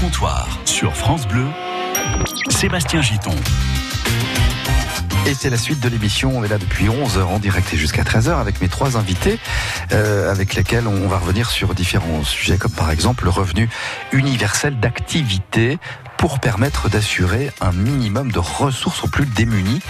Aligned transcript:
comptoir 0.00 0.48
sur 0.64 0.96
France 0.96 1.28
Bleu, 1.28 1.44
Sébastien 2.48 3.02
Giton. 3.02 3.34
Et 5.26 5.34
c'est 5.34 5.50
la 5.50 5.58
suite 5.58 5.80
de 5.80 5.90
l'émission. 5.90 6.32
On 6.34 6.42
est 6.42 6.48
là 6.48 6.56
depuis 6.56 6.86
11h 6.86 7.22
en 7.24 7.38
direct 7.38 7.74
et 7.74 7.76
jusqu'à 7.76 8.02
13h 8.02 8.40
avec 8.40 8.62
mes 8.62 8.68
trois 8.68 8.96
invités, 8.96 9.38
euh, 9.92 10.30
avec 10.30 10.54
lesquels 10.54 10.86
on 10.86 11.06
va 11.06 11.18
revenir 11.18 11.50
sur 11.50 11.74
différents 11.74 12.24
sujets, 12.24 12.56
comme 12.56 12.72
par 12.72 12.90
exemple 12.90 13.24
le 13.24 13.30
revenu 13.30 13.68
universel 14.12 14.80
d'activité 14.80 15.78
pour 16.20 16.38
permettre 16.38 16.90
d'assurer 16.90 17.50
un 17.62 17.72
minimum 17.72 18.30
de 18.30 18.38
ressources 18.38 19.02
aux 19.04 19.08
plus 19.08 19.24
démunis 19.24 19.80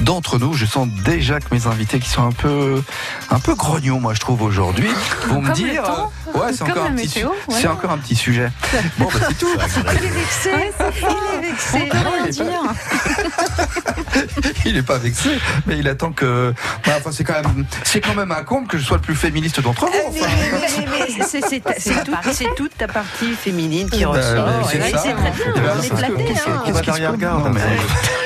d'entre 0.00 0.36
nous. 0.36 0.52
Je 0.52 0.66
sens 0.66 0.88
déjà 0.88 1.38
que 1.38 1.54
mes 1.54 1.68
invités 1.68 2.00
qui 2.00 2.08
sont 2.10 2.26
un 2.26 2.32
peu, 2.32 2.82
un 3.30 3.38
peu 3.38 3.54
grognons, 3.54 4.00
moi 4.00 4.12
je 4.12 4.18
trouve 4.18 4.42
aujourd'hui, 4.42 4.90
vont 5.28 5.40
me 5.42 5.52
dire, 5.52 5.82
le 5.82 5.86
temps, 5.86 6.12
euh, 6.34 6.38
ouais, 6.40 6.52
c'est 6.52 6.62
encore 6.64 6.86
un 6.86 6.90
petit, 6.90 7.06
météo, 7.06 7.28
su- 7.28 7.52
ouais. 7.54 7.60
c'est 7.60 7.68
encore 7.68 7.92
un 7.92 7.98
petit 7.98 8.16
sujet. 8.16 8.50
Bon, 8.98 9.06
bah, 9.12 9.20
c'est 9.28 9.38
tout. 9.38 9.46
Il 9.54 10.06
est 10.06 10.08
vexé, 10.08 10.50
il 10.50 11.44
est 11.44 11.50
vexé. 11.50 11.78
On 11.84 11.88
peut 11.88 11.98
rien 12.16 12.26
dire. 12.30 12.44
il 14.66 14.76
est 14.76 14.82
pas 14.82 14.98
vexé, 14.98 15.30
mais 15.66 15.78
il 15.78 15.86
attend 15.88 16.10
que. 16.10 16.52
Bah, 16.84 16.94
enfin, 16.98 17.10
c'est 17.12 17.22
quand 17.24 17.34
même, 17.34 17.64
c'est 17.84 18.00
quand 18.00 18.14
même 18.14 18.32
un 18.32 18.42
comble 18.42 18.66
que 18.66 18.76
je 18.78 18.84
sois 18.84 18.96
le 18.96 19.02
plus 19.02 19.14
féministe 19.14 19.60
d'entre 19.60 19.86
vous. 19.86 19.92
Mais, 19.92 20.22
enfin. 20.22 20.26
mais- 20.36 20.86
mais- 20.90 21.06
mais 21.18 21.24
c'est- 22.32 22.54
toute, 22.56 22.76
ta 22.76 22.88
partie 22.88 23.34
féminine 23.34 23.88
qui 23.90 24.04
Bah, 24.04 24.10
ressort. 24.10 24.68
c'est 24.70 24.80
ça. 24.90 24.98
c'est 24.98 25.12
très 25.14 25.30
bien, 25.30 25.52
Eh 25.56 25.60
ben, 25.60 25.75
on 25.78 26.18
est 26.18 26.24
qu'est-ce 26.24 26.48
hein. 26.48 26.62
qu'est-ce 26.64 26.82
qui 26.82 26.92
se 26.92 27.50
mais 27.52 27.60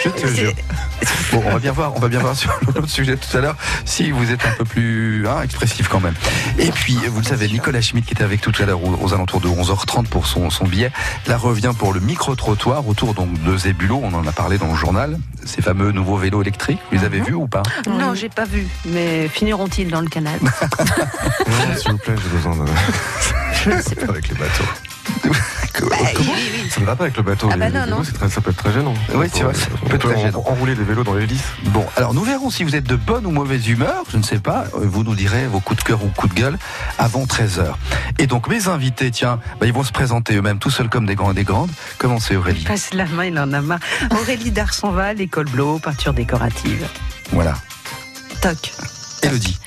Je 0.04 0.08
te 0.10 0.26
jure. 0.26 0.52
Bon, 1.32 1.42
on 1.46 1.50
va 1.52 1.58
bien 1.60 1.72
voir, 1.72 1.92
on 1.96 2.00
va 2.00 2.08
bien 2.08 2.18
voir 2.18 2.34
sur 2.34 2.50
l'autre 2.66 2.88
sujet 2.88 3.16
tout 3.16 3.36
à 3.36 3.40
l'heure 3.40 3.56
si 3.84 4.10
vous 4.10 4.32
êtes 4.32 4.44
un 4.44 4.50
peu 4.50 4.64
plus 4.64 5.26
hein, 5.28 5.42
expressif 5.42 5.88
quand 5.88 6.00
même. 6.00 6.14
Et 6.58 6.70
puis, 6.72 6.98
vous 7.08 7.20
le 7.20 7.24
savez, 7.24 7.48
Nicolas 7.48 7.80
Schmitt 7.80 8.04
qui 8.04 8.14
était 8.14 8.24
avec 8.24 8.40
tout 8.40 8.52
à 8.60 8.66
l'heure 8.66 8.82
aux, 8.82 8.98
aux 9.00 9.14
alentours 9.14 9.40
de 9.40 9.48
11h30 9.48 10.06
pour 10.06 10.26
son, 10.26 10.50
son 10.50 10.66
billet, 10.66 10.90
là 11.26 11.36
revient 11.36 11.72
pour 11.78 11.92
le 11.92 12.00
micro-trottoir 12.00 12.86
autour 12.88 13.14
donc 13.14 13.40
de 13.44 13.56
Zébulo, 13.56 14.00
on 14.02 14.12
en 14.12 14.26
a 14.26 14.32
parlé 14.32 14.58
dans 14.58 14.70
le 14.70 14.74
journal, 14.74 15.18
ces 15.44 15.62
fameux 15.62 15.92
nouveaux 15.92 16.16
vélos 16.16 16.42
électriques, 16.42 16.80
vous 16.90 16.98
les 16.98 17.04
avez 17.04 17.20
vus 17.20 17.34
ou 17.34 17.46
pas? 17.46 17.62
Non, 17.88 18.14
j'ai 18.14 18.28
pas 18.28 18.44
vu, 18.44 18.66
mais 18.86 19.28
finiront-ils 19.28 19.88
dans 19.88 20.00
le 20.00 20.08
canal? 20.08 20.38
Non, 21.50 21.76
s'il 21.76 21.92
vous 21.92 21.98
plaît, 21.98 22.14
j'ai 22.22 22.28
besoin 22.28 22.56
de. 22.56 22.70
Je 23.64 23.82
sais 23.82 23.94
pas 23.94 24.10
avec 24.10 24.28
les 24.28 24.34
bateaux. 24.34 24.89
Comment 25.72 26.34
Ça 26.70 26.80
ne 26.80 26.84
va 26.86 26.96
pas 26.96 27.04
avec 27.04 27.16
le 27.16 27.22
bateau. 27.22 27.48
Ah 27.52 27.56
bah 27.56 27.66
les, 27.68 27.72
les 27.72 27.78
non, 27.78 27.84
vélos, 27.86 27.96
non. 27.98 28.04
c'est 28.04 28.12
très- 28.12 28.28
ça 28.28 28.40
peut 28.40 28.50
être 28.50 28.56
très 28.56 28.72
gênant. 28.72 28.92
Oui, 29.14 29.26
c'est 29.32 29.42
vrai, 29.44 29.54
ça 29.54 29.66
On 29.82 29.86
peut 29.88 29.94
être 29.96 30.08
très 30.08 30.16
en- 30.18 30.20
gênant. 30.22 30.42
enrouler 30.46 30.74
des 30.74 30.82
vélos 30.84 31.04
dans 31.04 31.14
l'hélice. 31.14 31.42
Bon, 31.66 31.86
alors 31.96 32.12
nous 32.12 32.22
verrons 32.24 32.50
si 32.50 32.64
vous 32.64 32.74
êtes 32.76 32.84
de 32.84 32.96
bonne 32.96 33.24
ou 33.24 33.30
mauvaise 33.30 33.66
humeur, 33.68 34.02
je 34.10 34.18
ne 34.18 34.22
sais 34.22 34.40
pas, 34.40 34.64
euh, 34.74 34.80
vous 34.82 35.04
nous 35.04 35.14
direz 35.14 35.46
vos 35.46 35.60
coups 35.60 35.80
de 35.82 35.84
cœur 35.84 36.04
ou 36.04 36.08
coups 36.08 36.34
de 36.34 36.40
gueule 36.40 36.58
avant 36.98 37.24
13h. 37.24 37.74
Et 38.18 38.26
donc 38.26 38.48
mes 38.48 38.68
invités, 38.68 39.10
tiens, 39.10 39.38
bah, 39.58 39.66
ils 39.66 39.72
vont 39.72 39.84
se 39.84 39.92
présenter 39.92 40.34
eux-mêmes 40.36 40.58
tout 40.58 40.70
seuls 40.70 40.88
comme 40.90 41.06
des 41.06 41.14
grands 41.14 41.30
et 41.30 41.34
des 41.34 41.44
grandes. 41.44 41.70
Comment 41.98 42.20
c'est 42.20 42.36
Aurélie 42.36 42.64
Passe 42.64 42.92
la 42.92 43.06
main, 43.06 43.24
il 43.24 43.38
en 43.38 43.52
a 43.52 43.60
marre. 43.62 43.80
Aurélie 44.20 44.50
Darsonval, 44.50 45.20
école 45.20 45.46
Blo, 45.48 45.78
peinture 45.78 46.12
décorative. 46.12 46.86
Voilà. 47.32 47.54
Toc. 48.42 48.72
Élodie. 49.22 49.58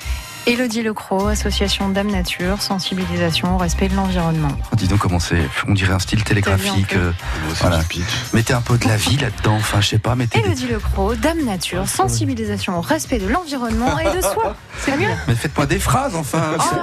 Élodie 0.46 0.82
Lecros, 0.82 1.28
association 1.28 1.88
Dame 1.88 2.10
Nature, 2.10 2.60
sensibilisation 2.60 3.54
au 3.54 3.58
respect 3.58 3.88
de 3.88 3.94
l'environnement. 3.96 4.48
Oh, 4.70 4.76
dis 4.76 4.88
donc 4.88 4.98
comment 4.98 5.18
c'est, 5.18 5.40
on 5.66 5.72
dirait 5.72 5.94
un 5.94 5.98
style 5.98 6.22
télégraphique. 6.22 6.94
Euh, 6.96 7.12
Voilà. 7.60 7.80
mettez 8.34 8.52
un 8.52 8.60
peu 8.60 8.76
de 8.76 8.86
la 8.86 8.96
vie 8.96 9.16
là-dedans, 9.16 9.54
enfin 9.54 9.80
je 9.80 9.88
sais 9.88 9.98
pas, 9.98 10.14
mettez 10.14 10.40
des... 10.40 10.46
Élodie 10.48 10.66
Lecros, 10.66 11.14
Dame 11.14 11.42
Nature, 11.46 11.88
sensibilisation 11.88 12.76
au 12.76 12.82
respect 12.82 13.18
de 13.18 13.26
l'environnement 13.26 13.98
et 13.98 14.04
de 14.16 14.20
soi. 14.20 14.54
C'est 14.80 14.98
bien. 14.98 15.16
Mais 15.28 15.34
faites-moi 15.34 15.64
des 15.64 15.78
phrases 15.78 16.14
enfin. 16.14 16.42
Salut. 16.58 16.82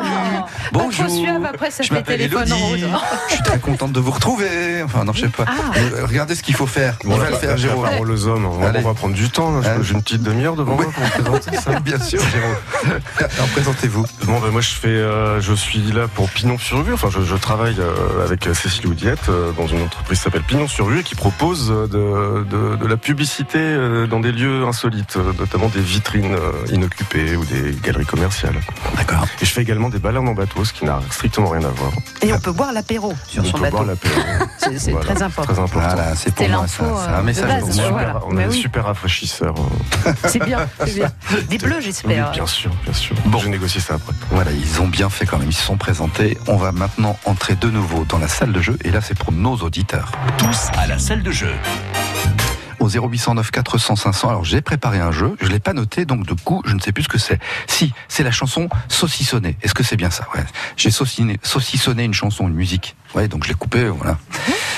Bonjour. 0.72 1.08
suave, 1.10 1.46
après, 1.46 1.70
ça 1.70 1.84
je 1.84 1.90
fait 1.90 1.94
m'appelle 1.96 2.18
téléphone 2.18 2.48
Élodie. 2.48 2.86
rose. 2.86 3.00
Je 3.30 3.34
suis 3.36 3.44
très 3.44 3.60
contente 3.60 3.92
de 3.92 4.00
vous 4.00 4.12
retrouver. 4.12 4.82
Enfin 4.84 5.04
non, 5.04 5.14
je 5.14 5.22
sais 5.22 5.28
pas. 5.28 5.46
Ah. 5.48 5.78
Regardez 6.08 6.34
ce 6.34 6.42
qu'il 6.42 6.56
faut 6.56 6.66
faire. 6.66 6.98
On 7.06 7.16
va 7.16 7.30
le 7.30 7.36
faire, 7.36 7.58
Jérôme. 7.58 7.88
Les 8.10 8.26
hommes, 8.26 8.46
on 8.46 8.60
va, 8.60 8.94
prendre 8.96 9.14
du 9.14 9.30
temps. 9.30 9.62
Allez. 9.62 9.84
J'ai 9.84 9.94
une 9.94 10.02
petite 10.02 10.24
demi-heure 10.24 10.56
devant 10.56 10.76
moi 10.76 10.86
pour 10.92 11.04
me 11.04 11.10
présenter 11.10 11.58
ça. 11.58 11.80
Bien 11.82 12.00
sûr, 12.00 12.22
Jérôme. 12.32 13.00
Présentez-vous. 13.54 14.06
Bon, 14.26 14.40
ben, 14.40 14.50
moi, 14.50 14.62
je 14.62 14.70
fais, 14.70 14.88
euh, 14.88 15.42
je 15.42 15.54
suis 15.54 15.82
là 15.92 16.08
pour 16.08 16.30
Pignon 16.30 16.58
sur 16.58 16.86
rue. 16.86 16.94
Enfin, 16.94 17.10
je, 17.12 17.22
je 17.22 17.36
travaille 17.36 17.76
euh, 17.80 18.24
avec 18.24 18.46
Cécile 18.54 18.88
Oudiette 18.88 19.28
euh, 19.28 19.52
dans 19.52 19.68
une 19.68 19.82
entreprise 19.82 20.20
qui 20.20 20.24
s'appelle 20.24 20.44
Pignon 20.44 20.68
sur 20.70 20.88
rue 20.88 21.00
et 21.00 21.04
qui 21.04 21.16
propose 21.16 21.70
euh, 21.70 21.86
de, 21.88 22.44
de, 22.46 22.76
de 22.78 22.88
la 22.88 22.96
publicité 22.98 23.60
euh, 23.60 24.08
dans 24.08 24.22
des 24.22 24.32
lieux 24.32 24.64
insolites, 24.66 25.18
euh, 25.18 25.34
notamment 25.38 25.68
des 25.68 25.82
vitrines 25.82 26.34
euh, 26.34 26.52
inoccupées 26.72 27.36
ou 27.36 27.44
des 27.44 27.76
galeries 27.84 28.06
commerciales. 28.06 28.56
D'accord. 28.96 29.26
Et 29.42 29.46
je 29.46 29.52
fais 29.52 29.62
également 29.62 29.90
des 29.90 30.00
balades 30.00 30.26
en 30.28 30.34
bateau, 30.34 30.64
ce 30.64 30.72
qui 30.72 30.86
n'a 30.86 31.00
strictement 31.12 31.50
rien 31.50 31.64
à 31.66 31.72
voir. 31.72 31.92
Et 32.22 32.32
on 32.34 32.40
peut 32.40 32.54
boire 32.54 32.72
l'apéro 32.72 33.14
sur 33.28 33.44
On 33.44 33.46
son 33.48 33.58
peut 33.58 33.64
bateau. 33.64 33.76
boire 33.78 33.86
l'apéro. 33.88 34.16
C'est 34.60 34.80
c'est 34.80 34.92
Voilà, 34.92 35.14
très 35.16 35.24
important. 35.24 35.54
Très 35.54 35.62
important. 35.62 35.88
Voilà, 35.96 36.16
c'est 36.16 36.34
pour 36.36 36.48
moi 36.48 36.68
ça. 36.68 36.84
C'est 36.86 37.10
un 37.10 37.14
euh, 37.20 37.22
message 37.24 37.48
base. 37.50 37.82
Voilà. 37.90 38.20
On 38.28 38.32
Mais 38.34 38.44
est 38.44 38.48
oui. 38.48 38.58
super 38.62 38.86
rafraîchisseurs. 38.86 39.56
euh. 40.06 40.12
C'est 40.28 40.44
bien, 40.44 40.60
c'est 40.86 40.94
bien. 40.96 41.12
Des 41.50 41.58
bleus, 41.58 41.76
Oui, 41.78 41.84
j'espère. 41.86 42.32
bien 42.32 42.46
sûr, 42.46 42.70
bien 42.84 42.94
sûr. 42.94 43.16
Bon. 43.26 43.41
Je 43.42 43.48
négocie 43.48 43.82
ça 43.82 43.96
après. 43.96 44.14
Voilà, 44.30 44.52
ils 44.52 44.82
ont 44.82 44.88
bien 44.88 45.10
fait 45.10 45.26
quand 45.26 45.40
même, 45.40 45.50
ils 45.50 45.54
se 45.54 45.64
sont 45.64 45.78
présentés. 45.78 46.38
On 46.48 46.58
va 46.58 46.72
maintenant 46.72 47.18
entrer 47.26 47.56
de 47.56 47.70
nouveau 47.70 48.06
dans 48.06 48.20
la 48.20 48.28
salle 48.28 48.52
de 48.54 48.62
jeu, 48.62 48.78
et 48.84 48.92
là 48.92 49.02
c'est 49.02 49.18
pour 49.18 49.32
nos 49.32 49.56
auditeurs. 49.58 50.12
Tous 50.38 50.70
à 50.78 50.86
la 50.86 51.00
salle 51.00 51.24
de 51.24 51.32
jeu. 51.32 51.54
Au 52.80 52.90
0809 52.90 53.52
400 53.52 53.96
500, 53.96 54.30
alors 54.30 54.44
j'ai 54.44 54.62
préparé 54.62 55.00
un 55.00 55.12
jeu, 55.12 55.36
je 55.40 55.48
l'ai 55.48 55.60
pas 55.60 55.74
noté, 55.74 56.06
donc 56.06 56.26
de 56.26 56.34
coup 56.34 56.64
je 56.66 56.74
ne 56.74 56.80
sais 56.80 56.92
plus 56.92 57.04
ce 57.04 57.10
que 57.10 57.20
c'est. 57.20 57.40
Si, 57.68 57.94
c'est 58.08 58.24
la 58.24 58.32
chanson 58.32 58.70
Saucissonner. 58.88 59.58
Est-ce 59.62 59.74
que 59.74 59.84
c'est 59.84 59.98
bien 59.98 60.10
ça? 60.10 60.28
Ouais. 60.36 60.44
J'ai 60.78 60.90
saucissonné, 60.90 61.40
saucissonné 61.44 62.04
une 62.04 62.14
chanson, 62.14 62.48
une 62.48 62.56
musique. 62.56 62.96
Ouais, 63.14 63.28
donc 63.28 63.44
je 63.44 63.50
l'ai 63.50 63.56
coupée, 63.56 63.88
voilà. 63.88 64.18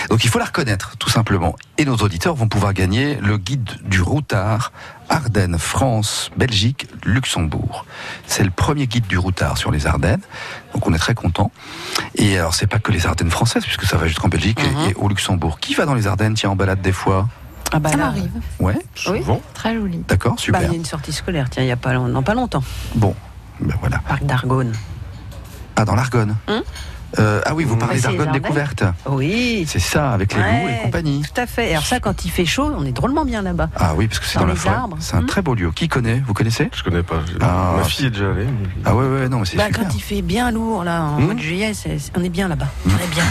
Donc 0.10 0.26
il 0.26 0.30
faut 0.30 0.40
la 0.40 0.46
reconnaître, 0.46 0.98
tout 0.98 1.10
simplement. 1.10 1.56
Et 1.78 1.86
nos 1.86 1.96
auditeurs 1.96 2.36
vont 2.36 2.48
pouvoir 2.48 2.74
gagner 2.74 3.16
le 3.22 3.38
guide 3.38 3.70
du 3.84 4.02
routard 4.02 4.74
Ardennes, 5.10 5.58
France, 5.60 6.32
Belgique, 6.38 6.88
Luxembourg. 7.06 7.86
C'est 8.28 8.44
le 8.44 8.50
premier 8.52 8.88
guide 8.88 9.08
du 9.08 9.18
routard 9.18 9.58
sur 9.58 9.72
les 9.72 9.86
Ardennes. 9.88 10.22
Donc 10.74 10.88
on 10.88 10.94
est 10.94 10.98
très 10.98 11.14
content. 11.16 11.52
Et 12.16 12.38
alors 12.38 12.54
c'est 12.56 12.68
pas 12.68 12.80
que 12.80 12.92
les 12.92 13.06
Ardennes 13.06 13.30
françaises, 13.32 13.64
puisque 13.64 13.84
ça 13.86 13.98
va 13.98 14.08
jusqu'en 14.08 14.28
Belgique 14.30 14.60
et- 14.64 14.70
Mhm. 14.70 14.90
et, 14.90 14.94
au 14.96 15.08
Luxembourg. 15.10 15.60
Qui 15.60 15.74
va 15.76 15.86
dans 15.86 15.94
les 15.94 16.08
Ardennes, 16.08 16.34
tiens, 16.34 16.50
en 16.52 16.56
balade 16.56 16.82
des 16.82 16.92
fois? 16.94 17.28
Ah 17.72 17.80
bah 17.80 17.90
Ça 17.90 17.98
m'arrive. 17.98 18.32
Ouais, 18.60 18.76
Oui. 19.08 19.20
Souvent. 19.20 19.42
Très 19.54 19.74
joli. 19.74 20.04
d'accord, 20.08 20.34
bah, 20.36 20.42
super. 20.42 20.62
il 20.64 20.68
y 20.70 20.72
a 20.72 20.76
une 20.76 20.86
sortie 20.86 21.12
scolaire, 21.14 21.50
tiens, 21.50 21.64
il 21.64 21.68
n'y 21.68 21.72
a 21.72 21.76
pas, 21.78 21.94
long- 21.94 22.08
non, 22.08 22.22
pas 22.24 22.36
longtemps. 22.36 22.64
Bon, 22.96 23.16
ben 23.60 23.76
voilà. 23.80 24.00
Parc 24.08 24.24
d'Argonne. 24.26 24.74
Ah, 25.76 25.86
dans 25.86 25.96
l'Argonne. 25.96 26.36
Hum 26.48 26.62
Euh, 27.20 27.42
ah 27.46 27.54
oui, 27.54 27.64
vous 27.64 27.78
parlez 27.78 28.04
Ardennes. 28.06 28.32
découverte. 28.32 28.84
Oui. 29.08 29.66
C'est 29.68 29.80
ça, 29.80 30.12
avec 30.12 30.34
les 30.34 30.40
loups 30.42 30.70
et 30.70 30.82
compagnie. 30.84 31.22
Tout 31.22 31.40
à 31.42 31.46
fait. 31.46 31.72
Alors 31.72 31.86
ça, 31.86 32.00
quand 32.00 32.26
il 32.26 32.32
fait 32.32 32.46
chaud, 32.46 32.72
on 32.78 32.86
est 32.86 32.92
drôlement 32.92 33.24
bien 33.26 33.42
là-bas. 33.42 33.70
Ah 33.76 33.94
oui, 33.96 34.08
parce 34.08 34.20
que 34.20 34.26
c'est 34.26 34.40
dans, 34.40 34.46
Dans 34.46 34.48
la 34.50 34.56
forêt. 34.56 34.76
C'est 35.00 35.16
un 35.16 35.20
Hum. 35.20 35.26
très 35.28 35.42
beau 35.42 35.54
lieu. 35.56 35.72
Qui 35.72 35.88
connaît 35.88 36.22
Vous 36.26 36.34
connaissez 36.34 36.70
Je 36.76 36.84
connais 36.84 37.04
pas. 37.04 37.22
Ah, 37.42 37.74
Ma 37.78 37.84
fille 37.84 38.08
est 38.08 38.10
déjà 38.12 38.32
allée. 38.32 38.48
Ah 38.86 38.96
ouais, 38.96 39.06
ouais, 39.08 39.30
non, 39.30 39.40
mais 39.40 39.46
c'est 39.46 39.58
Bah, 39.58 39.68
super. 39.68 39.84
quand 39.88 39.96
il 39.96 40.02
fait 40.02 40.22
bien 40.22 40.52
lourd 40.52 40.84
là, 40.84 41.04
en 41.04 41.18
Hum. 41.18 41.26
mois 41.26 41.34
de 41.36 41.40
juillet, 41.40 41.72
on 42.18 42.24
est 42.24 42.30
bien 42.30 42.48
là-bas. 42.48 42.68
Hum. 42.86 42.94
On 43.00 43.04
est 43.04 43.08
bien. 43.14 43.24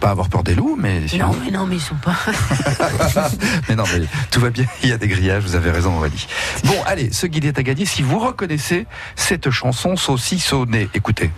Pas 0.00 0.08
avoir 0.10 0.30
peur 0.30 0.42
des 0.42 0.54
loups, 0.54 0.78
mais 0.80 1.06
sinon. 1.08 1.26
Non, 1.28 1.36
mais 1.44 1.50
non, 1.50 1.66
mais 1.66 1.76
ils 1.76 1.80
sont 1.82 1.94
pas. 1.96 2.16
mais 3.68 3.76
non, 3.76 3.84
mais 3.92 4.06
tout 4.30 4.40
va 4.40 4.48
bien. 4.48 4.64
Il 4.82 4.88
y 4.88 4.92
a 4.92 4.96
des 4.96 5.08
grillages. 5.08 5.42
Vous 5.42 5.56
avez 5.56 5.70
raison, 5.70 5.94
Aurélie. 5.98 6.26
Bon, 6.64 6.76
allez, 6.86 7.12
ce 7.12 7.26
guide 7.26 7.44
est 7.44 7.58
à 7.58 7.62
gagner. 7.62 7.84
Si 7.84 8.00
vous 8.02 8.18
reconnaissez 8.18 8.86
cette 9.14 9.50
chanson 9.50 9.96
saucissonnée, 9.96 10.88
écoutez. 10.94 11.30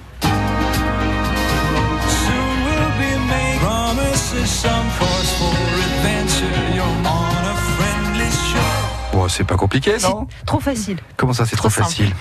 C'est 9.32 9.44
pas 9.44 9.56
compliqué, 9.56 9.96
non 10.02 10.26
Trop 10.46 10.60
facile. 10.60 10.98
Comment 11.16 11.32
ça, 11.32 11.46
c'est 11.46 11.56
trop, 11.56 11.70
facile 11.70 12.12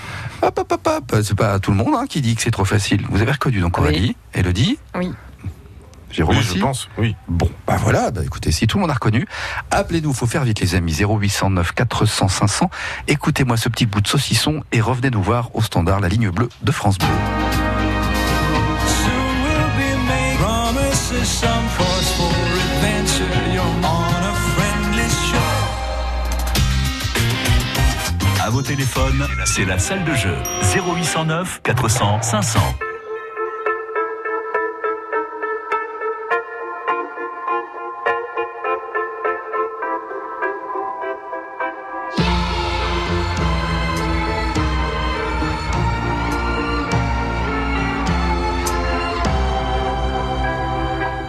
Hop, 0.42 0.58
hop, 0.58 0.72
hop, 0.72 0.88
hop. 0.88 1.16
C'est 1.22 1.36
pas 1.36 1.58
tout 1.58 1.70
le 1.70 1.76
monde 1.76 1.94
hein, 1.96 2.06
qui 2.08 2.20
dit 2.20 2.34
que 2.34 2.42
c'est 2.42 2.50
trop 2.50 2.64
facile. 2.64 3.06
Vous 3.10 3.20
avez 3.20 3.32
reconnu 3.32 3.60
donc 3.60 3.78
Oui. 3.78 3.84
Aurélie, 3.84 4.16
Elodie 4.34 4.78
Oui. 4.94 5.12
Jérôme 6.10 6.36
Oui, 6.36 6.42
je 6.42 6.60
pense. 6.60 6.88
Oui. 6.98 7.16
Bon, 7.28 7.50
bah 7.66 7.76
voilà, 7.80 8.10
bah 8.10 8.20
écoutez, 8.24 8.52
si 8.52 8.66
tout 8.66 8.76
le 8.76 8.82
monde 8.82 8.90
a 8.90 8.94
reconnu, 8.94 9.26
appelez-nous, 9.70 10.12
faut 10.12 10.26
faire 10.26 10.44
vite 10.44 10.60
les 10.60 10.74
amis, 10.74 10.92
0809 10.94 11.72
400 11.72 12.28
500. 12.28 12.70
Écoutez-moi 13.08 13.56
ce 13.56 13.68
petit 13.68 13.86
bout 13.86 14.00
de 14.00 14.08
saucisson 14.08 14.62
et 14.72 14.80
revenez 14.80 15.10
nous 15.10 15.22
voir 15.22 15.54
au 15.54 15.62
standard, 15.62 16.00
la 16.00 16.08
ligne 16.08 16.30
bleue 16.30 16.50
de 16.62 16.72
France 16.72 16.98
Bleu. 16.98 17.08
Soon 18.86 19.42
we'll 19.44 19.70
be 19.76 19.96
made 20.06 20.38
vos 28.52 28.60
téléphones, 28.60 29.26
c'est 29.46 29.64
la 29.64 29.78
salle 29.78 30.04
de 30.04 30.12
jeu. 30.14 30.36
0809 30.74 31.62
400 31.62 32.20
500. 32.20 32.60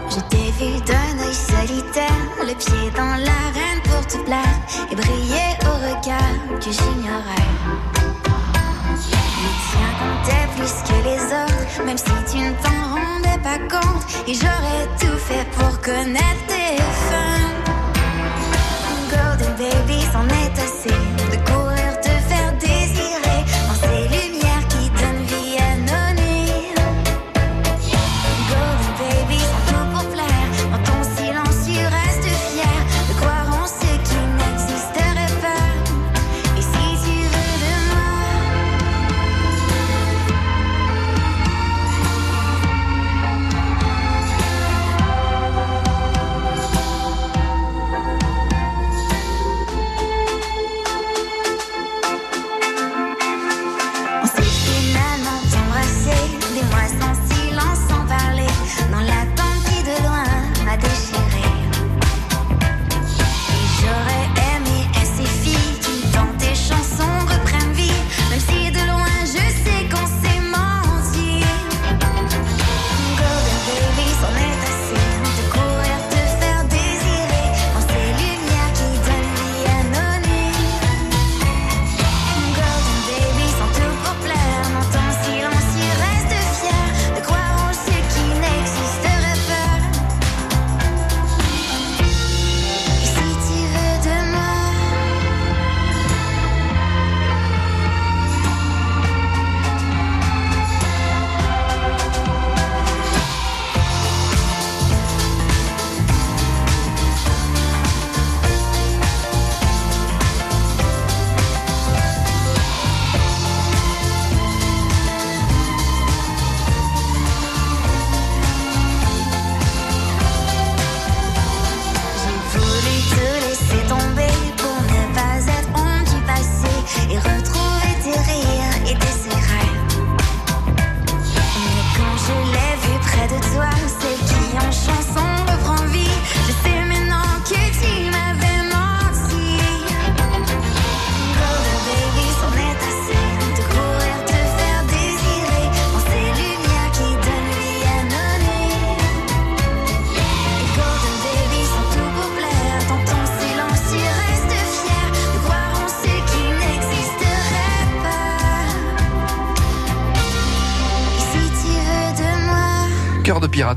Je 0.09 0.19
t'ai 0.29 0.51
vu 0.59 0.81
d'un 0.81 1.23
œil 1.23 1.33
pieds 2.55 2.91
dans 2.97 3.15
l'arène 3.15 3.32
que 6.65 6.71
j'ignorais. 6.71 7.47
Les 9.41 9.55
tiens 9.67 9.93
comptaient 9.99 10.49
plus 10.55 10.73
que 10.87 10.97
les 11.03 11.21
autres, 11.25 11.85
même 11.85 11.97
si 11.97 12.13
tu 12.31 12.37
ne 12.37 12.51
t'en 12.63 12.81
rendais 12.95 13.39
pas 13.43 13.59
compte. 13.69 14.03
Et 14.27 14.33
j'aurais 14.33 14.87
tout 14.99 15.17
fait 15.17 15.45
pour 15.57 15.81
connaître 15.81 16.45
tes 16.47 16.81
fins. 17.09 17.32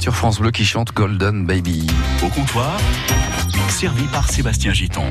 Sur 0.06 0.14
France 0.14 0.38
Bleu 0.38 0.52
qui 0.52 0.64
chante 0.64 0.92
Golden 0.94 1.46
Baby. 1.46 1.84
Au 2.24 2.28
comptoir, 2.28 2.76
servi 3.68 4.04
par 4.04 4.28
Sébastien 4.28 4.72
Giton. 4.72 5.02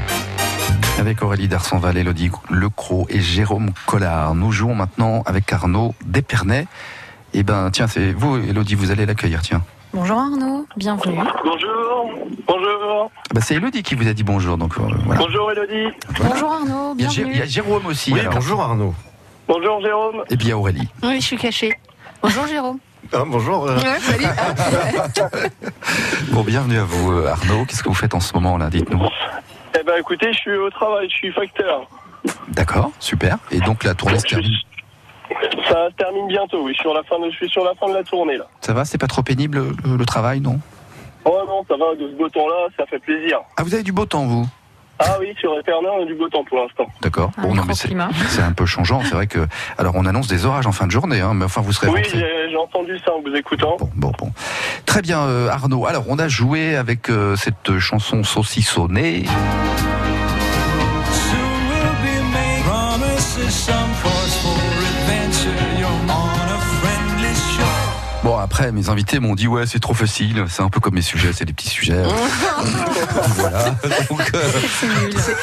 Avec 0.97 1.21
Aurélie 1.21 1.49
Darsonval, 1.49 1.97
Elodie 1.97 2.31
Lecroc 2.49 3.05
et 3.09 3.19
Jérôme 3.19 3.71
Collard. 3.87 4.35
Nous 4.35 4.53
jouons 4.53 4.73
maintenant 4.73 5.21
avec 5.25 5.51
Arnaud 5.51 5.93
Despernay. 6.05 6.65
Et 7.33 7.43
ben, 7.43 7.71
tiens, 7.71 7.87
c'est 7.87 8.13
vous, 8.13 8.37
Elodie, 8.37 8.75
vous 8.75 8.89
allez 8.89 9.05
l'accueillir, 9.05 9.41
tiens. 9.41 9.63
Bonjour 9.93 10.17
Arnaud, 10.17 10.65
bienvenue. 10.77 11.19
Bonjour, 11.43 12.09
bonjour, 12.47 13.11
Ah 13.13 13.33
bah, 13.33 13.41
c'est 13.41 13.55
Elodie 13.55 13.83
qui 13.83 13.95
vous 13.95 14.07
a 14.07 14.13
dit 14.13 14.23
bonjour, 14.23 14.57
donc 14.57 14.77
euh, 14.77 14.83
voilà. 15.03 15.19
bonjour 15.19 15.51
Elodie, 15.51 15.93
Bonjour 16.21 16.53
Arnaud, 16.53 16.95
Jé- 16.97 17.03
il 17.03 17.03
y 17.03 17.07
bienvenue. 17.09 17.41
a 17.41 17.45
Jérôme 17.45 17.85
aussi. 17.87 18.13
Oui, 18.13 18.21
alors. 18.21 18.35
bonjour 18.35 18.61
Arnaud. 18.61 18.95
bonjour 19.49 19.81
Jérôme. 19.81 20.23
Et 20.29 20.37
puis 20.37 20.45
il 20.47 20.49
y 20.51 20.53
a 20.53 20.57
Aurélie. 20.57 20.87
Oui, 21.03 21.15
je 21.19 21.25
suis 21.25 21.37
cachée. 21.37 21.77
Bonjour 22.23 22.47
Jérôme. 22.47 22.79
Ah, 23.13 23.23
bonjour. 23.25 23.67
euh, 23.67 23.77
salut. 23.99 24.25
Bon, 26.31 26.41
bienvenue 26.43 26.77
à 26.79 26.83
vous, 26.83 27.11
euh, 27.11 27.27
Arnaud. 27.27 27.65
Qu'est-ce 27.65 27.83
que 27.83 27.89
vous 27.89 27.95
faites 27.95 28.13
en 28.13 28.19
ce 28.19 28.33
moment 28.33 28.57
là 28.57 28.69
Dites-nous? 28.69 29.01
Eh 29.79 29.83
ben 29.83 29.93
écoutez, 29.99 30.33
je 30.33 30.37
suis 30.39 30.57
au 30.57 30.69
travail, 30.69 31.07
je 31.09 31.15
suis 31.15 31.31
facteur. 31.31 31.87
D'accord, 32.49 32.91
super. 32.99 33.37
Et 33.51 33.59
donc 33.59 33.83
la 33.83 33.93
tournée 33.93 34.19
se 34.19 34.25
termine. 34.25 34.51
Ça 35.69 35.89
se 35.89 35.95
termine 35.95 36.27
bientôt, 36.27 36.61
oui, 36.63 36.71
je 36.73 36.75
suis 36.75 36.83
sur 36.83 36.93
la 36.93 37.03
fin 37.03 37.19
de, 37.19 37.29
je 37.29 37.35
suis 37.35 37.49
sur 37.49 37.63
la 37.63 37.73
fin 37.75 37.87
de 37.87 37.93
la 37.93 38.03
tournée 38.03 38.37
là. 38.37 38.45
Ça 38.61 38.73
va 38.73 38.85
C'est 38.85 38.97
pas 38.97 39.07
trop 39.07 39.23
pénible 39.23 39.59
le, 39.85 39.97
le 39.97 40.05
travail, 40.05 40.39
non? 40.41 40.59
Oh 41.25 41.41
non, 41.47 41.63
ça 41.67 41.75
va, 41.77 41.95
de 41.95 42.09
ce 42.11 42.15
beau 42.17 42.29
temps-là, 42.29 42.67
ça 42.77 42.85
fait 42.85 42.99
plaisir. 42.99 43.39
Ah, 43.57 43.63
vous 43.63 43.73
avez 43.73 43.83
du 43.83 43.91
beau 43.91 44.05
temps, 44.05 44.25
vous? 44.25 44.45
Ah 44.99 45.17
oui, 45.19 45.33
sur 45.39 45.57
Épernay, 45.59 45.89
on 45.89 46.03
a 46.03 46.05
du 46.05 46.15
beau 46.15 46.29
temps 46.29 46.43
pour 46.45 46.57
l'instant. 46.57 46.85
D'accord. 47.01 47.31
Un 47.37 47.41
Bon, 47.41 47.53
non, 47.53 47.63
mais 47.67 47.73
c'est 48.29 48.41
un 48.41 48.53
peu 48.53 48.65
changeant. 48.65 49.01
C'est 49.03 49.13
vrai 49.15 49.27
que. 49.27 49.45
Alors, 49.77 49.93
on 49.95 50.05
annonce 50.05 50.27
des 50.27 50.45
orages 50.45 50.67
en 50.67 50.71
fin 50.71 50.85
de 50.87 50.91
journée, 50.91 51.19
hein, 51.21 51.33
mais 51.33 51.45
enfin, 51.45 51.61
vous 51.61 51.73
serez 51.73 51.87
Oui, 51.87 52.01
rentré. 52.01 52.19
j'ai 52.19 52.49
j'ai 52.49 52.57
entendu 52.57 52.97
ça 53.05 53.11
en 53.13 53.21
vous 53.21 53.35
écoutant. 53.35 53.75
Bon, 53.77 53.89
bon, 53.95 54.11
bon. 54.17 54.31
Très 54.85 55.01
bien, 55.01 55.19
euh, 55.21 55.49
Arnaud. 55.49 55.85
Alors, 55.85 56.05
on 56.07 56.17
a 56.19 56.27
joué 56.29 56.75
avec 56.77 57.09
euh, 57.09 57.35
cette 57.35 57.77
chanson 57.79 58.23
saucissonnée. 58.23 59.25
Soon 61.11 61.37
we'll 61.69 61.95
be 62.01 62.21
made 62.31 62.63
promises, 62.63 63.69
après, 68.45 68.71
mes 68.71 68.89
invités 68.89 69.19
m'ont 69.19 69.35
dit, 69.35 69.47
ouais, 69.47 69.65
c'est 69.65 69.79
trop 69.79 69.93
facile. 69.93 70.45
C'est 70.47 70.61
un 70.61 70.69
peu 70.69 70.79
comme 70.79 70.93
mes 70.93 71.01
sujets, 71.01 71.33
c'est 71.33 71.45
des 71.45 71.53
petits 71.53 71.67
sujets. 71.67 72.01
voilà. 73.35 73.75
Euh, 73.83 74.51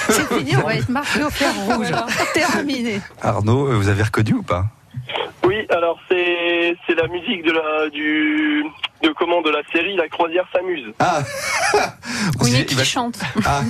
C'est 0.08 0.28
fini, 0.38 0.56
on 0.56 0.66
va 0.66 0.74
être 0.76 0.88
marqué 0.88 1.22
au 1.22 1.30
fer 1.30 1.52
rouge. 1.66 1.88
Terminé. 2.32 3.00
Arnaud, 3.20 3.66
euh, 3.68 3.74
vous 3.76 3.88
avez 3.88 4.02
reconnu 4.04 4.34
ou 4.34 4.42
pas? 4.42 4.66
Oui, 5.44 5.56
alors 5.70 5.98
c'est 6.08 6.76
c'est 6.86 6.94
la 6.94 7.08
musique 7.08 7.44
de 7.44 7.50
la 7.50 7.90
du 7.90 8.64
de 9.02 9.12
comment 9.18 9.42
de 9.42 9.50
la 9.50 9.62
série 9.72 9.96
La 9.96 10.08
croisière 10.08 10.44
s'amuse. 10.54 10.92
Ah 11.00 11.18
Vous 12.38 12.44
Oui, 12.44 12.64
qui 12.64 12.74
va- 12.76 12.84
chante 12.84 13.18
Ah, 13.44 13.62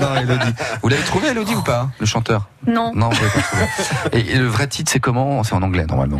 non, 0.00 0.16
Elodie. 0.16 0.52
Vous 0.82 0.88
l'avez 0.88 1.04
trouvé, 1.04 1.28
Elodie, 1.28 1.54
ou 1.54 1.62
pas 1.62 1.88
Le 2.00 2.06
chanteur? 2.06 2.48
Non. 2.66 2.92
Non, 2.94 3.10
vous 3.10 3.22
l'avez 3.22 3.32
pas 3.32 3.42
trouvé. 3.42 3.64
Et, 4.18 4.32
et 4.32 4.38
le 4.38 4.46
vrai 4.46 4.66
titre, 4.66 4.90
c'est 4.90 4.98
comment? 5.00 5.44
C'est 5.44 5.54
en 5.54 5.62
anglais, 5.62 5.86
normalement. 5.88 6.18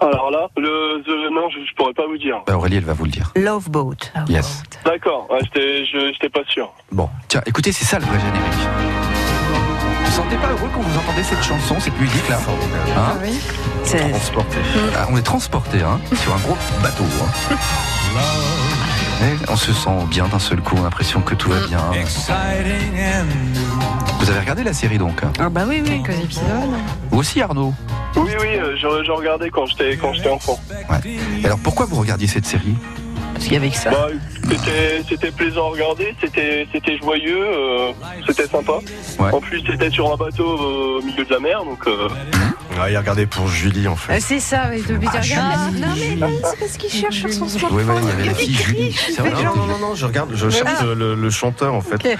Alors 0.00 0.30
là, 0.30 0.48
le 0.56 1.02
the- 1.04 1.32
non, 1.32 1.48
je, 1.50 1.58
je 1.68 1.74
pourrais 1.74 1.92
pas 1.94 2.06
vous 2.06 2.18
dire. 2.18 2.42
Bah, 2.46 2.56
Aurélie, 2.56 2.76
elle 2.76 2.84
va 2.84 2.92
vous 2.92 3.04
le 3.04 3.10
dire. 3.10 3.32
Love 3.36 3.70
Boat. 3.70 3.96
Yes. 4.28 4.62
D'accord, 4.84 5.26
ouais, 5.30 5.38
je- 5.54 6.10
j'étais 6.12 6.28
pas 6.28 6.44
sûr. 6.48 6.70
Bon, 6.92 7.08
tiens, 7.28 7.40
écoutez, 7.46 7.72
c'est 7.72 7.84
ça 7.84 7.98
le 7.98 8.04
vrai 8.04 8.18
générique. 8.18 8.68
Vous 10.04 10.12
sentez 10.12 10.36
pas 10.36 10.48
heureux 10.48 10.68
quand 10.74 10.80
vous 10.80 10.98
entendez 10.98 11.22
cette 11.22 11.42
chanson, 11.42 11.78
cette 11.80 11.98
musique 12.00 12.28
là 12.28 12.36
Hein 12.38 12.94
Ah 12.96 13.12
oui. 13.22 13.40
C'est 13.84 14.10
Transporté. 14.10 14.56
Ah, 14.96 15.06
On 15.10 15.16
est 15.16 15.22
transporté 15.22 15.80
hein, 15.82 15.98
sur 16.14 16.34
un 16.34 16.38
gros 16.38 16.56
bateau. 16.82 17.04
hein. 17.50 17.56
Et 19.22 19.50
on 19.50 19.56
se 19.56 19.72
sent 19.72 19.90
bien 20.10 20.28
d'un 20.28 20.38
seul 20.38 20.60
coup, 20.60 20.74
on 20.76 20.80
a 20.80 20.84
l'impression 20.84 21.20
que 21.20 21.34
tout 21.34 21.48
va 21.50 21.66
bien. 21.66 21.78
Exciting 21.92 22.36
and 22.98 23.24
new. 23.54 24.16
Vous 24.20 24.30
avez 24.30 24.40
regardé 24.40 24.62
la 24.64 24.72
série 24.72 24.98
donc 24.98 25.22
hein 25.22 25.32
Ah 25.38 25.48
bah 25.48 25.62
oui, 25.66 25.82
oui. 25.84 26.02
Quelques 26.04 26.24
épisodes. 26.24 26.44
Vous 27.10 27.18
aussi 27.18 27.40
Arnaud 27.40 27.72
Oui, 28.16 28.30
oui, 28.40 28.56
euh, 28.56 28.74
je, 28.76 29.04
je 29.04 29.12
regardais 29.12 29.50
quand 29.50 29.66
j'étais 29.66 29.96
quand 29.96 30.12
j'étais 30.12 30.28
enfant. 30.30 30.58
Ouais. 30.90 31.16
Alors 31.44 31.58
pourquoi 31.58 31.86
vous 31.86 31.96
regardiez 31.96 32.26
cette 32.26 32.46
série 32.46 32.74
Parce 33.32 33.44
qu'il 33.44 33.54
y 33.54 33.56
avait 33.56 33.70
que 33.70 33.76
ça. 33.76 33.90
Bah, 33.90 34.08
c'était, 35.08 35.30
plaisant 35.30 35.66
à 35.68 35.70
regarder, 35.70 36.14
c'était, 36.20 36.66
c'était 36.72 36.98
joyeux, 36.98 37.44
euh, 37.46 37.92
c'était 38.26 38.46
sympa. 38.46 38.78
Ouais. 39.18 39.32
En 39.32 39.40
plus, 39.40 39.62
c'était 39.66 39.90
sur 39.90 40.12
un 40.12 40.16
bateau 40.16 40.44
euh, 40.44 40.98
au 40.98 41.02
milieu 41.02 41.24
de 41.24 41.32
la 41.32 41.40
mer, 41.40 41.64
donc 41.64 41.86
euh, 41.86 42.08
Ah, 42.80 42.90
il 42.90 42.96
regardait 42.98 43.26
pour 43.26 43.48
Julie 43.48 43.88
en 43.88 43.92
Euh, 43.92 43.96
fait. 43.96 44.20
C'est 44.20 44.40
ça, 44.40 44.64
mais 44.70 44.80
depuis 44.80 45.08
Ah, 45.12 45.20
regarde. 45.20 45.72
Julie. 45.72 46.16
Non 46.20 46.28
mais 46.28 46.38
c'est 46.44 46.58
parce 46.58 46.76
qu'il 46.76 46.90
cherche 46.90 47.16
sur 47.20 47.32
son 47.32 47.44
Oui, 47.44 47.50
smartphone. 47.50 47.80
oui, 47.88 48.00
il 48.02 48.08
y 48.08 48.12
avait 48.12 48.24
la 48.26 48.34
fille 48.34 48.54
Julie. 48.54 48.96
Vrai, 49.18 49.30
Non, 49.30 49.56
non, 49.56 49.66
non, 49.66 49.78
non, 49.78 49.94
je 49.94 50.06
regarde, 50.06 50.30
je 50.34 50.50
cherche 50.50 50.82
euh, 50.82 50.94
le, 50.94 51.14
le 51.14 51.30
chanteur 51.30 51.74
en 51.74 51.80
fait. 51.80 52.18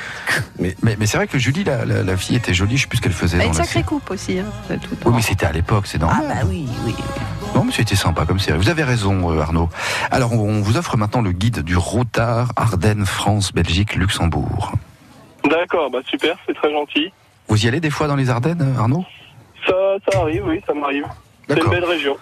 Mais, 0.58 0.74
mais 0.98 1.06
c'est 1.06 1.16
vrai 1.18 1.26
que 1.26 1.38
Julie, 1.38 1.64
la, 1.64 1.84
la- 1.84 2.02
la 2.02 2.16
fille, 2.16 2.36
était 2.36 2.54
jolie. 2.54 2.76
Je 2.76 2.82
sais 2.82 2.88
plus 2.88 2.96
ce 2.98 3.02
qu'elle 3.02 3.12
faisait 3.12 3.38
Ah, 3.40 3.44
dans 3.44 3.48
une 3.48 3.54
sacrée 3.54 3.82
coupe 3.82 4.10
aussi. 4.10 4.38
Hein, 4.38 4.46
tout 4.80 4.96
Oui, 5.04 5.12
mais 5.16 5.22
c'était 5.22 5.46
à 5.46 5.52
l'époque, 5.52 5.86
c'est 5.86 5.98
Ah 6.02 6.06
normal. 6.06 6.26
bah 6.42 6.46
oui, 6.48 6.66
oui. 6.84 6.94
Non, 7.54 7.64
mais 7.64 7.72
c'était 7.72 7.96
sympa 7.96 8.24
comme 8.26 8.38
série. 8.38 8.58
Vous 8.58 8.68
avez 8.68 8.82
raison, 8.84 9.32
euh, 9.32 9.40
Arnaud. 9.40 9.68
Alors, 10.10 10.32
on, 10.32 10.38
on 10.40 10.60
vous 10.62 10.76
offre 10.76 10.96
maintenant 10.96 11.22
le 11.22 11.32
guide 11.32 11.60
du 11.62 11.76
Routard, 11.76 12.52
Ardennes, 12.56 13.06
France, 13.06 13.52
Belgique, 13.52 13.94
Luxembourg. 13.94 14.72
d'accord, 15.48 15.90
bah 15.90 16.00
super, 16.08 16.36
c'est 16.46 16.54
très 16.54 16.70
gentil. 16.72 17.12
Vous 17.48 17.64
y 17.64 17.68
allez 17.68 17.80
des 17.80 17.90
fois 17.90 18.08
dans 18.08 18.16
les 18.16 18.30
Ardennes, 18.30 18.74
Arnaud? 18.78 19.04
Ça, 20.12 20.20
arrive, 20.20 20.44
oui, 20.46 20.60
ça 20.66 20.74
m'arrive. 20.74 21.04
C'est 21.48 21.58
une 21.62 21.70
belle 21.70 21.84
région. 21.84 22.16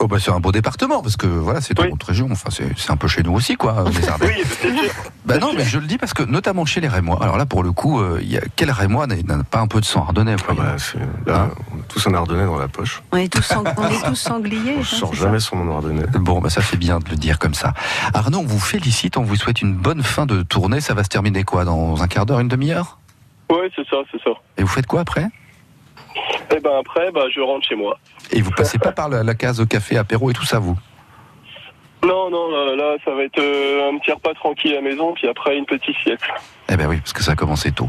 Oh, 0.00 0.06
bah, 0.06 0.18
c'est 0.20 0.30
un 0.30 0.38
beau 0.38 0.52
département, 0.52 1.02
parce 1.02 1.16
que 1.16 1.26
voilà, 1.26 1.60
c'est 1.60 1.76
Oui. 1.80 1.88
une 1.88 1.94
autre 1.94 2.06
région. 2.06 2.28
Enfin, 2.30 2.50
c'est 2.52 2.68
c'est 2.78 2.92
un 2.92 2.96
peu 2.96 3.08
chez 3.08 3.24
nous 3.24 3.32
aussi, 3.34 3.56
quoi, 3.56 3.84
les 4.00 4.08
Ardennes. 4.08 4.30
Oui. 4.62 4.88
Bah 5.24 5.38
non, 5.38 5.52
mais 5.56 5.64
je 5.64 5.76
le 5.80 5.86
dis 5.88 5.98
parce 5.98 6.14
que, 6.14 6.22
notamment 6.22 6.64
chez 6.64 6.80
les 6.80 6.86
Rémois, 6.86 7.18
alors 7.20 7.36
là, 7.36 7.46
pour 7.46 7.64
le 7.64 7.72
coup, 7.72 8.00
euh, 8.00 8.20
il 8.22 8.30
y 8.30 8.38
a, 8.38 8.42
quel 8.54 8.70
Rémois 8.70 9.08
n'a 9.08 9.16
pas 9.42 9.58
un 9.58 9.66
peu 9.66 9.80
de 9.80 9.84
sang 9.84 10.04
ardennais 10.04 10.36
Ah 10.38 10.42
quoi, 10.44 10.54
bah, 10.54 10.76
c'est- 10.78 10.98
là, 11.26 11.48
on 11.74 11.80
a 11.80 11.82
tous 11.88 12.06
un 12.06 12.14
ardennais 12.14 12.44
dans 12.44 12.58
la 12.58 12.68
poche. 12.68 13.02
On 13.10 13.16
est 13.16 13.28
tous, 13.32 13.42
sang- 13.42 13.64
on 13.76 13.88
est 13.88 14.06
tous 14.06 14.14
sangliers. 14.14 14.76
Je 14.82 14.94
hein, 14.94 14.98
sors 14.98 15.10
c'est 15.10 15.16
jamais 15.20 15.40
sur 15.40 15.56
mon 15.56 15.74
ardennais. 15.74 16.06
Bon, 16.14 16.40
bah 16.40 16.48
ça 16.48 16.62
fait 16.62 16.76
bien 16.76 17.00
de 17.00 17.10
le 17.10 17.16
dire 17.16 17.40
comme 17.40 17.54
ça. 17.54 17.74
Arnaud, 18.14 18.38
on 18.38 18.46
vous 18.46 18.60
félicite, 18.60 19.16
on 19.16 19.22
vous 19.24 19.34
souhaite 19.34 19.60
une 19.62 19.74
bonne 19.74 20.04
fin 20.04 20.26
de 20.26 20.42
tournée. 20.42 20.80
Ça 20.80 20.94
va 20.94 21.02
se 21.02 21.08
terminer 21.08 21.42
quoi 21.42 21.64
Dans 21.64 22.00
un 22.04 22.06
quart 22.06 22.24
d'heure, 22.24 22.38
une 22.38 22.46
demi-heure? 22.48 22.98
Ouais, 23.50 23.68
c'est 23.74 23.86
ça, 23.88 23.96
c'est 24.12 24.22
ça. 24.22 24.30
Et 24.58 24.62
vous 24.62 24.68
faites 24.68 24.86
quoi 24.86 25.00
après? 25.00 25.26
Et 26.56 26.60
ben 26.60 26.70
après, 26.80 27.10
bah 27.12 27.24
je 27.34 27.40
rentre 27.40 27.66
chez 27.68 27.74
moi. 27.76 27.98
Et 28.30 28.40
vous 28.40 28.50
passez 28.50 28.78
pas 28.78 28.92
par 28.92 29.08
la, 29.08 29.22
la 29.22 29.34
case 29.34 29.64
café, 29.68 29.96
apéro 29.98 30.30
et 30.30 30.32
tout 30.32 30.44
ça, 30.44 30.58
vous 30.58 30.76
Non, 32.04 32.30
non, 32.30 32.50
là, 32.50 32.76
là, 32.76 32.96
ça 33.04 33.10
va 33.12 33.22
être 33.24 33.38
euh, 33.38 33.90
un 33.92 33.98
petit 33.98 34.12
repas 34.12 34.32
tranquille 34.34 34.72
à 34.72 34.76
la 34.76 34.82
maison, 34.82 35.12
puis 35.14 35.28
après 35.28 35.56
une 35.58 35.66
petite 35.66 35.96
sieste. 36.02 36.22
Eh 36.70 36.76
ben 36.76 36.86
oui, 36.86 36.98
parce 36.98 37.12
que 37.14 37.22
ça 37.22 37.32
a 37.32 37.34
commencé 37.34 37.72
tôt. 37.72 37.88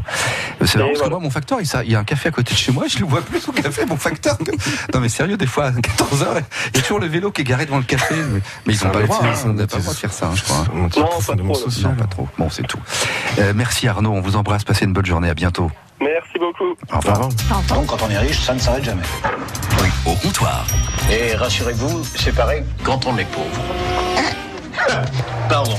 Euh, 0.60 0.66
C'est 0.66 0.78
marrant 0.78 0.90
parce 0.90 1.02
que 1.02 1.08
moi, 1.10 1.18
mon 1.20 1.30
facteur, 1.30 1.60
il, 1.60 1.66
ça- 1.66 1.84
il 1.84 1.92
y 1.92 1.94
a 1.94 1.98
un 1.98 2.04
café 2.04 2.28
à 2.28 2.32
côté 2.32 2.52
de 2.54 2.58
chez 2.58 2.72
moi, 2.72 2.84
je 2.88 2.98
le 2.98 3.04
vois 3.04 3.20
plus 3.22 3.46
au 3.48 3.52
café, 3.52 3.84
mon 3.86 3.96
facteur. 3.96 4.36
que- 4.38 4.50
Non 4.94 5.00
mais 5.00 5.08
sérieux, 5.10 5.36
des 5.36 5.46
fois, 5.46 5.66
à 5.66 5.70
14h, 5.70 6.42
il 6.72 6.76
y 6.76 6.80
a 6.80 6.82
toujours 6.82 6.98
le 6.98 7.06
vélo 7.06 7.30
qui 7.30 7.42
est 7.42 7.44
garé 7.44 7.66
devant 7.66 7.76
le 7.78 7.82
café. 7.84 8.14
Mais, 8.16 8.40
mais 8.66 8.72
ils 8.72 8.76
C'est 8.76 8.86
ont 8.86 8.88
un 8.88 8.92
pas 8.92 9.00
le 9.00 9.06
droit, 9.06 9.18
hein, 9.22 9.34
on 9.44 9.48
n'a 9.52 9.66
pas 9.66 9.76
le 9.76 9.82
droit 9.82 9.94
de 9.94 9.98
faire 9.98 10.12
ça, 10.12 10.26
hein, 10.28 10.32
je 10.34 10.42
crois. 10.44 10.56
hein. 10.56 10.64
Non, 10.74 10.88
pas 10.88 11.36
trop. 11.36 11.44
Non, 11.82 11.94
pas 11.94 12.04
trop. 12.06 12.28
Bon, 12.38 12.48
c'est 12.50 12.66
tout. 12.66 12.80
Euh, 13.38 13.52
merci 13.54 13.86
Arnaud, 13.86 14.10
on 14.12 14.20
vous 14.20 14.36
embrasse, 14.36 14.64
passez 14.64 14.86
une 14.86 14.92
bonne 14.94 15.06
journée, 15.06 15.28
à 15.28 15.34
bientôt. 15.34 15.70
Merci 16.00 16.38
beaucoup. 16.38 16.74
Au 16.92 16.98
revoir. 16.98 17.28
Donc, 17.68 17.86
quand 17.86 18.02
on 18.02 18.10
est 18.10 18.18
riche, 18.18 18.40
ça 18.40 18.54
ne 18.54 18.58
s'arrête 18.58 18.84
jamais. 18.84 19.02
Au 20.06 20.14
comptoir. 20.14 20.66
Et 21.10 21.34
rassurez-vous, 21.34 22.04
c'est 22.04 22.34
pareil 22.34 22.64
quand 22.84 23.06
on 23.06 23.16
est 23.18 23.30
pauvre. 23.30 23.60
Pardon. 25.48 25.76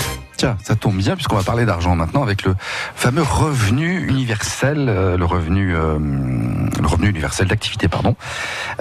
Ça 0.64 0.76
tombe 0.76 0.98
bien 0.98 1.16
puisqu'on 1.16 1.36
va 1.36 1.44
parler 1.44 1.66
d'argent 1.66 1.96
maintenant 1.96 2.24
avec 2.24 2.44
le 2.44 2.56
fameux 2.96 3.22
revenu 3.22 4.08
universel, 4.08 4.88
euh, 4.90 5.18
le 5.18 5.26
revenu, 5.26 5.76
euh, 5.76 6.00
le 6.00 6.88
revenu 6.88 7.10
universel 7.10 7.48
d'activité, 7.48 7.88
pardon. 7.88 8.16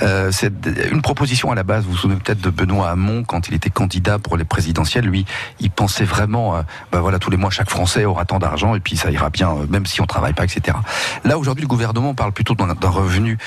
Euh, 0.00 0.30
c'est 0.32 0.52
une 0.90 1.02
proposition 1.02 1.50
à 1.52 1.54
la 1.54 1.62
base. 1.62 1.84
Vous 1.84 1.92
vous 1.92 1.96
souvenez 1.98 2.18
peut-être 2.18 2.40
de 2.40 2.50
Benoît 2.50 2.90
Hamon 2.90 3.24
quand 3.24 3.48
il 3.48 3.54
était 3.54 3.68
candidat 3.68 4.18
pour 4.18 4.36
les 4.38 4.44
présidentielles. 4.44 5.04
Lui, 5.04 5.26
il 5.60 5.70
pensait 5.70 6.04
vraiment, 6.04 6.62
bah 6.92 7.00
voilà, 7.00 7.18
tous 7.18 7.30
les 7.30 7.36
mois 7.36 7.50
chaque 7.50 7.70
Français 7.70 8.04
aura 8.04 8.24
tant 8.24 8.38
d'argent 8.38 8.74
et 8.74 8.80
puis 8.80 8.96
ça 8.96 9.10
ira 9.10 9.28
bien, 9.30 9.54
même 9.68 9.86
si 9.86 10.00
on 10.00 10.06
travaille 10.06 10.32
pas, 10.32 10.44
etc. 10.44 10.76
Là 11.24 11.38
aujourd'hui, 11.38 11.62
le 11.62 11.68
gouvernement 11.68 12.14
parle 12.14 12.32
plutôt 12.32 12.54
d'un 12.54 12.88
revenu 12.88 13.38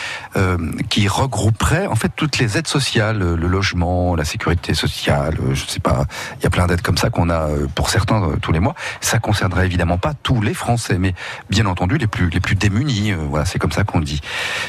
qui 0.90 1.08
regrouperait 1.08 1.88
en 1.88 1.96
fait 1.96 2.12
toutes 2.16 2.38
les 2.38 2.58
aides 2.58 2.68
sociales, 2.68 3.20
le 3.20 3.48
logement, 3.48 4.16
la 4.16 4.26
sécurité 4.26 4.74
sociale, 4.74 5.38
je 5.54 5.66
sais 5.66 5.80
pas, 5.80 6.06
il 6.40 6.44
y 6.44 6.48
a 6.48 6.50
plein 6.50 6.68
d'aides 6.68 6.82
comme 6.82 6.98
ça 6.98 7.10
qu'on 7.10 7.30
a 7.30 7.48
pour 7.76 7.90
certains 7.90 8.03
euh, 8.12 8.38
tous 8.42 8.52
les 8.52 8.60
mois. 8.60 8.76
Ça 9.02 9.20
concernerait 9.20 9.66
évidemment 9.66 9.98
pas 9.98 10.14
tous 10.14 10.42
les 10.42 10.54
Français, 10.54 10.98
mais 10.98 11.14
bien 11.50 11.66
entendu 11.66 11.98
les 11.98 12.08
plus 12.08 12.30
les 12.30 12.40
plus 12.40 12.56
démunis. 12.56 13.12
euh, 13.12 13.18
voilà, 13.30 13.46
c'est 13.46 13.60
comme 13.60 13.72
ça 13.72 13.84
qu'on 13.84 14.00
dit. 14.00 14.22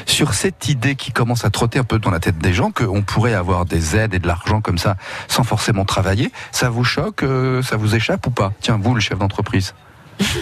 Sur 0.05 0.33
cette 0.33 0.69
idée 0.69 0.95
qui 0.95 1.11
commence 1.11 1.45
à 1.45 1.49
trotter 1.49 1.79
un 1.79 1.83
peu 1.83 1.99
dans 1.99 2.11
la 2.11 2.19
tête 2.19 2.37
des 2.37 2.53
gens, 2.53 2.71
qu'on 2.71 3.01
pourrait 3.01 3.33
avoir 3.33 3.65
des 3.65 3.95
aides 3.95 4.13
et 4.13 4.19
de 4.19 4.27
l'argent 4.27 4.61
comme 4.61 4.77
ça 4.77 4.95
sans 5.27 5.43
forcément 5.43 5.85
travailler, 5.85 6.31
ça 6.51 6.69
vous 6.69 6.83
choque, 6.83 7.23
euh, 7.23 7.61
ça 7.61 7.77
vous 7.77 7.95
échappe 7.95 8.25
ou 8.27 8.31
pas? 8.31 8.53
Tiens, 8.61 8.79
vous, 8.81 8.93
le 8.93 9.01
chef 9.01 9.17
d'entreprise. 9.17 9.73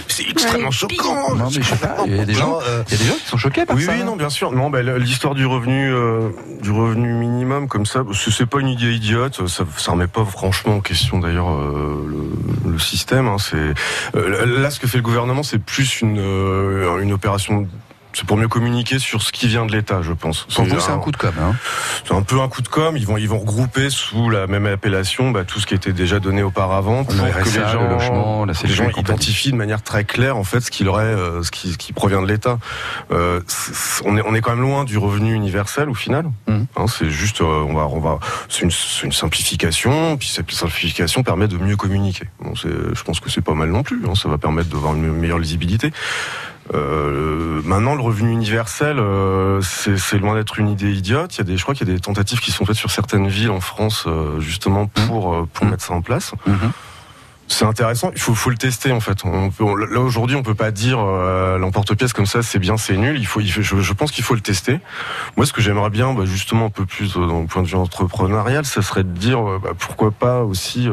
C'est 0.07 0.29
extrêmement 0.29 0.71
choquant. 0.71 1.35
Non, 1.35 1.45
mais 1.45 1.61
je 1.61 1.67
sais 1.67 1.75
pas. 1.77 1.97
Il 2.05 2.15
y 2.15 2.19
a 2.19 2.25
des 2.25 2.33
gens, 2.33 2.59
euh, 2.67 2.83
il 2.87 2.91
y 2.93 2.95
a 2.95 2.97
des 3.03 3.05
gens 3.09 3.15
qui 3.15 3.25
sont 3.27 3.37
choqués 3.37 3.65
par 3.65 3.75
Oui, 3.75 3.83
ça. 3.83 3.93
oui, 3.93 4.03
non, 4.03 4.15
bien 4.15 4.29
sûr. 4.29 4.51
Non, 4.51 4.69
ben, 4.69 4.85
l'histoire 4.97 5.33
du 5.33 5.45
revenu, 5.45 5.91
euh, 5.91 6.29
du 6.61 6.71
revenu 6.71 7.11
minimum 7.13 7.67
comme 7.67 7.85
ça, 7.85 8.03
c'est 8.31 8.45
pas 8.45 8.59
une 8.59 8.67
idée 8.67 8.93
idiote. 8.93 9.47
Ça, 9.47 9.63
ça 9.77 9.91
remet 9.91 10.07
pas 10.07 10.25
franchement 10.25 10.75
en 10.75 10.79
question 10.81 11.19
d'ailleurs 11.19 11.51
euh, 11.51 12.05
le, 12.65 12.71
le 12.73 12.79
système. 12.79 13.27
Hein, 13.27 13.37
c'est 13.39 13.73
euh, 14.15 14.45
là 14.61 14.69
ce 14.69 14.79
que 14.79 14.87
fait 14.87 14.97
le 14.97 15.03
gouvernement, 15.03 15.43
c'est 15.43 15.59
plus 15.59 16.01
une 16.01 16.19
une 17.01 17.11
opération. 17.11 17.67
C'est 18.13 18.25
pour 18.25 18.37
mieux 18.37 18.47
communiquer 18.47 18.99
sur 18.99 19.21
ce 19.23 19.31
qui 19.31 19.47
vient 19.47 19.65
de 19.65 19.71
l'État, 19.71 20.01
je 20.01 20.13
pense. 20.13 20.43
Pour 20.55 20.65
vous, 20.65 20.79
c'est 20.79 20.91
un 20.91 20.99
coup 20.99 21.11
de 21.11 21.17
com'. 21.17 21.33
Hein. 21.39 21.55
C'est 22.05 22.13
un 22.13 22.21
peu 22.21 22.41
un 22.41 22.47
coup 22.47 22.61
de 22.61 22.67
com. 22.67 22.95
Ils 22.95 23.07
vont, 23.07 23.17
ils 23.17 23.27
vont 23.27 23.39
regrouper 23.39 23.89
sous 23.89 24.29
la 24.29 24.45
même 24.45 24.67
appellation 24.67 25.31
bah, 25.31 25.43
tout 25.45 25.59
ce 25.59 25.65
qui 25.65 25.73
était 25.73 25.93
déjà 25.93 26.19
donné 26.19 26.43
auparavant 26.43 27.03
pour 27.03 27.13
Le 27.13 27.31
que 27.31 27.41
RSA, 27.41 27.65
les 27.65 27.71
gens, 27.71 27.83
le 27.83 27.89
logement, 27.89 28.45
la 28.45 28.53
les 28.63 28.73
gens 28.73 28.89
identifient 28.89 29.51
de 29.51 29.57
manière 29.57 29.81
très 29.81 30.03
claire 30.03 30.37
en 30.37 30.43
fait 30.43 30.61
ce 30.61 30.69
qu'il 30.69 30.87
aurait, 30.87 31.03
euh, 31.03 31.41
ce 31.43 31.51
qui, 31.51 31.73
ce 31.73 31.77
qui 31.77 31.91
provient 31.93 32.21
de 32.21 32.27
l'État. 32.27 32.59
Euh, 33.11 33.41
on 34.05 34.15
est, 34.17 34.21
on 34.25 34.35
est 34.35 34.41
quand 34.41 34.51
même 34.51 34.61
loin 34.61 34.83
du 34.83 34.97
revenu 34.97 35.33
universel 35.33 35.89
au 35.89 35.95
final. 35.95 36.25
Mhm. 36.47 36.67
Hein, 36.75 36.85
c'est 36.87 37.09
juste, 37.09 37.41
euh, 37.41 37.65
on 37.67 37.73
va, 37.73 37.87
on 37.87 37.99
va, 37.99 38.19
c'est 38.49 38.61
une, 38.61 39.11
simplification. 39.11 40.17
Puis 40.17 40.27
cette 40.27 40.51
simplification 40.51 41.23
permet 41.23 41.47
de 41.47 41.57
mieux 41.57 41.75
communiquer. 41.75 42.27
Bon, 42.39 42.53
je 42.55 43.03
pense 43.03 43.19
que 43.19 43.29
c'est 43.29 43.41
pas 43.41 43.53
mal 43.53 43.69
non 43.69 43.83
plus. 43.83 44.01
Hein, 44.07 44.15
ça 44.15 44.29
va 44.29 44.37
permettre 44.37 44.69
d'avoir 44.69 44.93
une 44.93 45.11
meilleure 45.11 45.39
lisibilité. 45.39 45.91
Euh, 46.73 47.61
maintenant, 47.65 47.95
le 47.95 48.01
revenu 48.01 48.31
universel, 48.31 48.97
euh, 48.99 49.61
c'est 49.61 50.17
loin 50.17 50.35
d'être 50.35 50.59
une 50.59 50.69
idée 50.69 50.91
idiote. 50.93 51.35
Il 51.35 51.39
y 51.39 51.41
a 51.41 51.43
des, 51.43 51.57
je 51.57 51.63
crois 51.63 51.75
qu'il 51.75 51.87
y 51.87 51.91
a 51.91 51.93
des 51.93 51.99
tentatives 51.99 52.39
qui 52.39 52.51
sont 52.51 52.65
faites 52.65 52.75
sur 52.77 52.91
certaines 52.91 53.27
villes 53.27 53.51
en 53.51 53.59
France, 53.61 54.05
euh, 54.07 54.39
justement 54.39 54.87
pour 54.87 55.33
euh, 55.33 55.47
pour 55.53 55.65
Mhm. 55.65 55.71
mettre 55.71 55.83
ça 55.83 55.93
en 55.93 56.01
place. 56.01 56.33
Mhm. 56.47 56.71
C'est 57.49 57.65
intéressant. 57.65 58.09
Il 58.15 58.21
faut, 58.21 58.33
faut 58.33 58.49
le 58.49 58.55
tester 58.57 58.93
en 58.93 59.01
fait. 59.01 59.19
On 59.25 59.49
peut, 59.51 59.63
on- 59.65 59.75
là 59.75 59.99
aujourd'hui, 59.99 60.35
on 60.37 60.43
peut 60.43 60.55
pas 60.55 60.71
dire 60.71 60.97
l'emporte-pièce 60.97 62.13
comme 62.13 62.25
ça, 62.25 62.41
c'est 62.41 62.57
bien, 62.57 62.77
c'est 62.77 62.95
nul. 62.95 63.17
Il 63.19 63.27
faut, 63.27 63.41
il 63.41 63.51
faut- 63.51 63.61
je, 63.61 63.81
je 63.81 63.93
pense 63.93 64.11
qu'il 64.11 64.23
faut 64.23 64.33
le 64.33 64.39
tester. 64.41 64.79
Moi, 65.35 65.45
ce 65.45 65.51
que 65.51 65.61
j'aimerais 65.61 65.89
bien, 65.89 66.13
bah, 66.13 66.23
justement, 66.25 66.67
un 66.67 66.69
peu 66.69 66.85
plus 66.85 67.13
dans 67.15 67.41
le 67.41 67.45
point 67.45 67.61
de 67.61 67.67
vue 67.67 67.75
entrepreneurial, 67.75 68.63
ça 68.65 68.81
serait 68.81 69.03
de 69.03 69.09
dire 69.11 69.41
bah, 69.61 69.71
pourquoi 69.77 70.11
pas 70.11 70.39
aussi. 70.43 70.87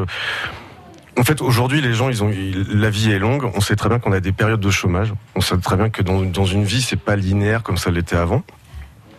En 1.17 1.23
fait, 1.23 1.41
aujourd'hui, 1.41 1.81
les 1.81 1.93
gens, 1.93 2.09
ils 2.09 2.23
ont, 2.23 2.31
la 2.73 2.89
vie 2.89 3.11
est 3.11 3.19
longue. 3.19 3.49
On 3.53 3.61
sait 3.61 3.75
très 3.75 3.89
bien 3.89 3.99
qu'on 3.99 4.13
a 4.13 4.19
des 4.19 4.31
périodes 4.31 4.59
de 4.59 4.69
chômage. 4.69 5.13
On 5.35 5.41
sait 5.41 5.57
très 5.57 5.75
bien 5.75 5.89
que 5.89 6.01
dans, 6.01 6.21
dans 6.21 6.45
une 6.45 6.63
vie, 6.63 6.81
c'est 6.81 6.99
pas 6.99 7.15
linéaire 7.15 7.63
comme 7.63 7.77
ça 7.77 7.91
l'était 7.91 8.15
avant. 8.15 8.43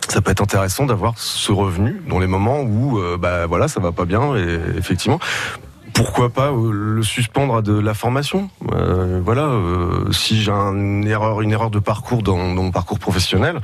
Ça 0.09 0.21
peut 0.21 0.31
être 0.31 0.43
intéressant 0.43 0.87
d'avoir 0.87 1.15
ce 1.17 1.53
revenu 1.53 2.01
dans 2.09 2.19
les 2.19 2.27
moments 2.27 2.63
où, 2.63 2.99
euh, 2.99 3.17
bah 3.17 3.47
voilà, 3.47 3.69
ça 3.69 3.81
va 3.81 3.93
pas 3.93 4.05
bien. 4.05 4.37
Et 4.37 4.59
effectivement, 4.77 5.21
pourquoi 5.95 6.31
pas 6.31 6.51
euh, 6.51 6.71
le 6.73 7.03
suspendre 7.03 7.57
à 7.57 7.63
de 7.63 7.79
la 7.79 7.95
formation 7.95 8.49
Euh, 8.73 9.21
Voilà, 9.25 9.43
euh, 9.43 10.11
si 10.13 10.41
j'ai 10.43 10.51
une 10.51 11.07
erreur, 11.07 11.41
une 11.43 11.53
erreur 11.53 11.71
de 11.71 11.79
parcours 11.79 12.23
dans, 12.23 12.55
dans 12.55 12.63
mon 12.63 12.71
parcours 12.71 12.99
professionnel, 12.99 13.61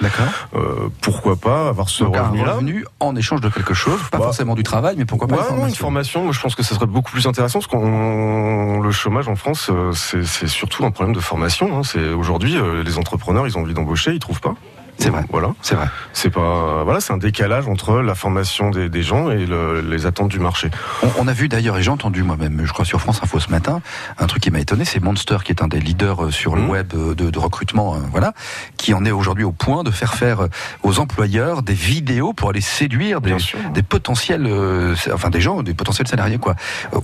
euh, 0.54 0.88
pourquoi 1.00 1.36
pas 1.36 1.68
avoir 1.68 1.88
ce 1.88 2.04
revenu-là 2.04 2.54
revenu 2.54 2.84
en 3.00 3.16
échange 3.16 3.40
de 3.40 3.48
quelque 3.48 3.74
chose, 3.74 3.98
pas 4.10 4.18
Bah, 4.18 4.24
forcément 4.24 4.54
du 4.54 4.62
travail, 4.62 4.96
mais 4.98 5.04
pourquoi 5.04 5.26
pas 5.28 5.36
Ouais, 5.36 5.40
une 5.40 5.46
non, 5.46 5.50
formation. 5.56 5.68
une 5.68 5.74
formation, 5.74 6.22
moi 6.24 6.32
je 6.32 6.40
pense 6.40 6.54
que 6.54 6.62
ça 6.62 6.74
serait 6.74 6.86
beaucoup 6.86 7.10
plus 7.12 7.26
intéressant 7.26 7.58
parce 7.60 7.66
qu'on 7.70 8.80
le 8.80 8.90
chômage 8.90 9.28
en 9.28 9.36
France, 9.36 9.70
euh, 9.70 9.92
c'est 9.92 10.24
c'est 10.24 10.48
surtout 10.48 10.84
un 10.84 10.90
problème 10.90 11.14
de 11.14 11.20
formation. 11.20 11.78
hein. 11.78 11.82
C'est 11.84 12.10
aujourd'hui 12.10 12.56
euh, 12.56 12.82
les 12.82 12.98
entrepreneurs, 12.98 13.46
ils 13.46 13.56
ont 13.56 13.62
envie 13.62 13.74
d'embaucher, 13.74 14.12
ils 14.12 14.18
trouvent 14.18 14.40
pas. 14.40 14.54
C'est 14.98 15.10
vrai. 15.10 15.24
Voilà, 15.30 15.54
C'est 15.62 15.76
vrai. 15.76 15.86
c'est 16.12 16.30
pas 16.30 16.82
voilà, 16.82 17.00
c'est 17.00 17.12
un 17.12 17.18
décalage 17.18 17.68
entre 17.68 18.00
la 18.00 18.14
formation 18.16 18.70
des, 18.70 18.88
des 18.88 19.02
gens 19.04 19.30
et 19.30 19.46
le- 19.46 19.80
les 19.80 20.06
attentes 20.06 20.28
du 20.28 20.40
marché. 20.40 20.70
On, 21.04 21.08
on 21.20 21.28
a 21.28 21.32
vu 21.32 21.48
d'ailleurs, 21.48 21.78
et 21.78 21.82
j'ai 21.82 21.90
entendu 21.90 22.22
moi-même, 22.24 22.60
je 22.64 22.72
crois 22.72 22.84
sur 22.84 23.00
France 23.00 23.20
Info 23.22 23.38
ce 23.38 23.48
matin, 23.50 23.80
un 24.18 24.26
truc 24.26 24.42
qui 24.42 24.50
m'a 24.50 24.58
étonné, 24.58 24.84
c'est 24.84 25.00
Monster, 25.00 25.38
qui 25.44 25.52
est 25.52 25.62
un 25.62 25.68
des 25.68 25.78
leaders 25.80 26.24
euh, 26.24 26.30
sur 26.32 26.56
le 26.56 26.62
Mhm. 26.62 26.68
web 26.70 26.92
euh, 26.96 27.14
de, 27.14 27.30
de 27.30 27.38
recrutement, 27.38 27.94
euh, 27.94 27.98
voilà, 28.10 28.32
qui 28.76 28.92
en 28.92 29.04
est 29.04 29.12
aujourd'hui 29.12 29.44
au 29.44 29.52
point 29.52 29.84
de 29.84 29.90
faire 29.92 30.14
faire 30.14 30.48
aux 30.82 30.98
employeurs 30.98 31.62
des 31.62 31.74
vidéos 31.74 32.32
pour 32.32 32.50
aller 32.50 32.60
séduire 32.60 33.20
des, 33.20 33.36
des 33.74 33.82
potentiels, 33.84 34.46
euh, 34.46 34.96
enfin 35.12 35.30
des 35.30 35.40
gens, 35.40 35.62
des 35.62 35.74
potentiels 35.74 36.08
salariés 36.08 36.38
quoi. 36.38 36.56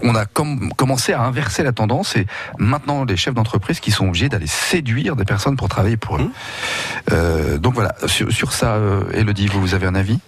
On 0.02 0.14
a 0.16 0.26
com- 0.26 0.72
commencé 0.76 1.12
à 1.12 1.22
inverser 1.22 1.62
la 1.62 1.72
tendance 1.72 2.16
et 2.16 2.26
maintenant 2.58 3.04
les 3.04 3.16
chefs 3.16 3.34
d'entreprise 3.34 3.78
qui 3.78 3.92
sont 3.92 4.08
obligés 4.08 4.28
d'aller 4.28 4.48
séduire 4.48 5.14
des 5.14 5.24
personnes 5.24 5.56
pour 5.56 5.68
travailler 5.68 5.96
pour 5.96 6.16
eux. 6.16 6.30
Euh, 7.12 7.58
donc 7.58 7.74
voilà, 7.74 7.83
sur, 8.06 8.30
sur 8.32 8.52
ça, 8.52 8.74
euh, 8.74 9.02
Elodie, 9.12 9.46
vous, 9.46 9.60
vous 9.60 9.74
avez 9.74 9.86
un 9.86 9.94
avis? 9.94 10.18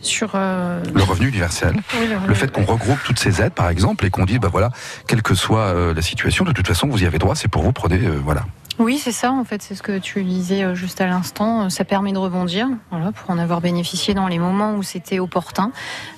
Sur 0.00 0.32
euh, 0.34 0.82
Le 0.92 1.02
revenu 1.04 1.28
universel. 1.28 1.74
oui, 2.00 2.08
Le 2.26 2.34
fait 2.34 2.50
qu'on 2.50 2.64
regroupe 2.64 2.98
toutes 3.04 3.20
ces 3.20 3.40
aides, 3.40 3.52
par 3.52 3.68
exemple, 3.68 4.04
et 4.04 4.10
qu'on 4.10 4.24
dise, 4.24 4.38
bah 4.40 4.48
voilà, 4.50 4.70
quelle 5.06 5.22
que 5.22 5.34
soit 5.34 5.60
euh, 5.60 5.94
la 5.94 6.02
situation, 6.02 6.44
de 6.44 6.50
toute 6.52 6.66
façon, 6.66 6.88
vous 6.88 7.02
y 7.04 7.06
avez 7.06 7.18
droit, 7.18 7.36
c'est 7.36 7.46
pour 7.48 7.62
vous, 7.62 7.72
prenez, 7.72 7.98
euh, 8.04 8.18
voilà. 8.24 8.42
Oui, 8.80 8.98
c'est 8.98 9.12
ça, 9.12 9.30
en 9.30 9.44
fait, 9.44 9.62
c'est 9.62 9.76
ce 9.76 9.82
que 9.82 9.98
tu 9.98 10.24
disais 10.24 10.64
euh, 10.64 10.74
juste 10.74 11.00
à 11.00 11.06
l'instant. 11.06 11.66
Euh, 11.66 11.68
Ça 11.68 11.84
permet 11.84 12.10
de 12.12 12.18
rebondir, 12.18 12.66
voilà, 12.90 13.12
pour 13.12 13.30
en 13.30 13.38
avoir 13.38 13.60
bénéficié 13.60 14.12
dans 14.12 14.26
les 14.26 14.40
moments 14.40 14.74
où 14.74 14.82
c'était 14.82 15.20
opportun. 15.20 15.70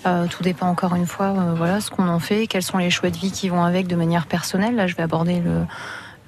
Euh, 0.06 0.26
tout 0.28 0.42
dépend 0.42 0.68
encore 0.68 0.94
une 0.94 1.06
fois, 1.06 1.26
euh, 1.36 1.54
voilà, 1.54 1.80
ce 1.82 1.90
qu'on 1.90 2.08
en 2.08 2.20
fait, 2.20 2.46
quels 2.46 2.62
sont 2.62 2.78
les 2.78 2.88
choix 2.90 3.10
de 3.10 3.18
vie 3.18 3.32
qui 3.32 3.50
vont 3.50 3.64
avec 3.64 3.86
de 3.86 3.96
manière 3.96 4.26
personnelle. 4.26 4.76
Là, 4.76 4.86
je 4.86 4.94
vais 4.94 5.02
aborder 5.02 5.40
le, 5.40 5.50
euh, 5.50 5.64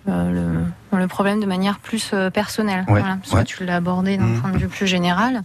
le, 0.06 0.64
le 0.98 1.06
problème 1.08 1.40
de 1.40 1.46
manière 1.46 1.78
plus 1.78 2.10
euh, 2.14 2.30
personnelle. 2.30 2.84
Ouais, 2.88 3.00
Voilà, 3.00 3.16
parce 3.22 3.32
ouais. 3.32 3.42
que 3.42 3.46
tu 3.48 3.64
l'as 3.64 3.76
abordé 3.76 4.16
d'un 4.16 4.24
Mhm. 4.24 4.40
point 4.40 4.50
de 4.50 4.58
vue 4.58 4.68
plus 4.68 4.86
général. 4.86 5.42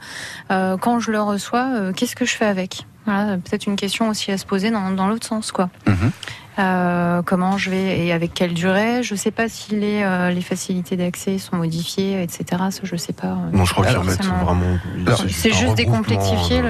Euh, 0.51 0.77
quand 0.77 0.99
je 0.99 1.11
le 1.11 1.21
reçois, 1.21 1.67
euh, 1.73 1.93
qu'est-ce 1.93 2.15
que 2.15 2.25
je 2.25 2.35
fais 2.35 2.45
avec? 2.45 2.85
Voilà, 3.05 3.37
Peut-être 3.37 3.65
une 3.65 3.75
question 3.75 4.09
aussi 4.09 4.31
à 4.31 4.37
se 4.37 4.45
poser 4.45 4.69
dans, 4.71 4.91
dans 4.91 5.07
l'autre 5.07 5.25
sens, 5.25 5.51
quoi. 5.51 5.69
Mhm. 5.87 6.11
Euh, 6.59 7.21
comment 7.23 7.57
je 7.57 7.69
vais 7.69 7.99
et 8.05 8.11
avec 8.11 8.33
quelle 8.33 8.53
durée 8.53 9.03
Je 9.03 9.15
sais 9.15 9.31
pas 9.31 9.47
si 9.47 9.71
les, 9.75 10.01
euh, 10.03 10.31
les 10.31 10.41
facilités 10.41 10.97
d'accès 10.97 11.37
sont 11.37 11.55
modifiées, 11.55 12.21
etc. 12.21 12.43
Ça, 12.71 12.81
je 12.83 12.95
sais 12.97 13.13
pas. 13.13 13.27
euh, 13.27 13.35
Non, 13.53 13.63
je 13.65 13.73
crois 13.73 13.85
qu'ils 13.85 13.97
remettent 13.97 14.23
vraiment. 14.25 14.77
C'est 15.29 15.53
juste 15.53 15.75
décomplexifier 15.75 16.61
le- 16.61 16.69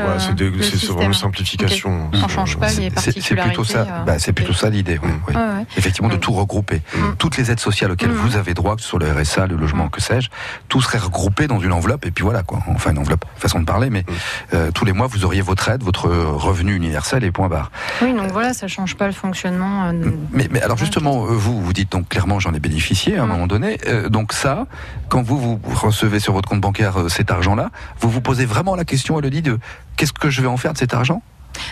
c'est 0.61 0.85
vraiment 0.87 1.07
une 1.07 1.13
simplification. 1.13 2.09
On 2.13 2.27
change 2.27 2.57
pas 2.57 2.67
les 2.73 2.91
C'est- 2.97 3.35
plutôt 3.35 3.63
ça, 3.63 4.03
bah, 4.05 4.19
c'est 4.19 4.33
plutôt 4.33 4.53
ça 4.53 4.69
l'idée, 4.69 4.99
oui, 5.03 5.09
oui. 5.27 5.35
Ouais, 5.35 5.41
ouais. 5.41 5.65
Effectivement, 5.77 6.09
de 6.09 6.15
Mm. 6.15 6.19
tout 6.19 6.33
regrouper. 6.33 6.81
Mm. 6.95 6.99
Toutes 7.17 7.37
les 7.37 7.49
aides 7.51 7.59
sociales 7.59 7.91
auxquelles 7.91 8.09
Mm. 8.11 8.13
vous 8.17 8.35
avez 8.35 8.53
droit, 8.53 8.75
que 8.75 8.81
ce 8.81 8.87
soit 8.87 8.99
le 8.99 9.11
RSA, 9.11 9.47
le 9.47 9.55
logement, 9.55 9.87
que 9.89 10.01
sais-je, 10.01 10.29
tout 10.67 10.81
serait 10.81 10.97
regroupé 10.99 11.47
dans 11.47 11.59
une 11.59 11.71
enveloppe, 11.73 12.05
et 12.05 12.11
puis 12.11 12.23
voilà, 12.23 12.43
quoi. 12.43 12.59
Enfin, 12.67 12.91
une 12.91 12.99
enveloppe, 12.99 13.25
façon 13.35 13.59
de 13.59 13.65
parler, 13.65 13.89
mais 13.89 14.05
euh, 14.53 14.69
tous 14.71 14.85
les 14.85 14.93
mois, 14.93 15.07
vous 15.07 15.25
auriez 15.25 15.41
votre 15.41 15.69
aide, 15.69 15.83
votre 15.83 16.07
revenu 16.09 16.75
universel 16.75 17.23
et 17.23 17.31
point 17.31 17.47
barre. 17.49 17.71
Oui, 18.01 18.13
donc 18.13 18.31
voilà, 18.31 18.53
ça 18.53 18.67
change 18.67 18.95
pas 18.95 19.07
le 19.07 19.13
fonctionnement. 19.13 19.70
Euh, 19.89 20.11
Mais, 20.31 20.47
mais 20.51 20.61
alors 20.61 20.77
justement, 20.77 21.25
euh, 21.25 21.29
vous, 21.31 21.61
vous 21.61 21.73
dites 21.73 21.91
donc 21.91 22.09
clairement 22.09 22.39
j'en 22.39 22.53
ai 22.53 22.59
bénéficié 22.59 23.17
à 23.17 23.23
un 23.23 23.25
Mm. 23.25 23.29
moment 23.29 23.47
donné. 23.47 23.77
Euh, 23.87 24.09
donc 24.09 24.33
ça, 24.33 24.67
quand 25.09 25.21
vous, 25.21 25.37
vous 25.37 25.59
recevez 25.73 26.19
sur 26.19 26.33
votre 26.33 26.49
compte 26.49 26.61
bancaire 26.61 26.99
euh, 27.01 27.09
cet 27.09 27.31
argent-là, 27.31 27.69
vous 27.99 28.09
vous 28.09 28.21
posez 28.21 28.45
vraiment 28.45 28.75
la 28.75 28.85
question, 28.85 29.19
Elodie, 29.19 29.41
de 29.41 29.59
qu'est-ce 29.97 30.13
que 30.13 30.29
je 30.29 30.41
vais 30.41 30.47
en 30.47 30.57
faire 30.57 30.73
de 30.73 30.77
cet 30.77 30.93
argent? 30.93 31.21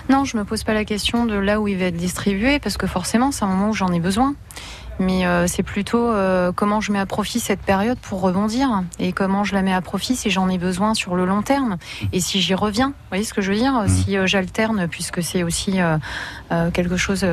Non, 0.10 0.25
je 0.25 0.36
me 0.38 0.44
pose 0.44 0.63
pas 0.63 0.74
la 0.74 0.84
question 0.86 1.25
de 1.25 1.36
là 1.36 1.62
où 1.62 1.68
il 1.68 1.77
va 1.77 1.86
être 1.86 1.96
distribué, 1.96 2.60
parce 2.60 2.75
que 2.77 2.86
forcément, 2.86 3.32
c'est 3.32 3.46
un 3.46 3.48
moment 3.48 3.70
où 3.70 3.74
j'en 3.74 3.94
ai 3.94 4.00
besoin. 4.00 4.36
Mais 5.01 5.25
euh, 5.25 5.48
c'est 5.48 5.63
plutôt 5.63 6.12
euh, 6.12 6.51
comment 6.51 6.82
je 6.82 6.91
mets 6.91 7.00
à 7.00 7.06
profit 7.06 7.39
cette 7.39 7.62
période 7.62 7.98
pour 8.00 8.20
rebondir 8.20 8.84
et 9.00 9.13
comment 9.13 9.46
je 9.46 9.53
la 9.56 9.62
mets 9.62 9.74
à 9.74 9.79
profit 9.79 10.18
si 10.18 10.29
j'en 10.29 10.50
ai 10.50 10.58
besoin 10.58 10.94
sur 10.94 11.15
le 11.15 11.25
long 11.25 11.41
terme 11.41 11.77
et 12.12 12.20
si 12.20 12.41
j'y 12.41 12.53
reviens. 12.53 12.89
Vous 12.89 13.08
voyez 13.12 13.24
ce 13.24 13.34
que 13.34 13.41
je 13.41 13.50
veux 13.53 13.58
dire? 13.58 13.86
Si 13.88 14.18
euh, 14.18 14.27
j'alterne, 14.27 14.89
puisque 14.89 15.24
c'est 15.24 15.44
aussi 15.44 15.77
quelque 16.74 16.98
chose 16.98 17.25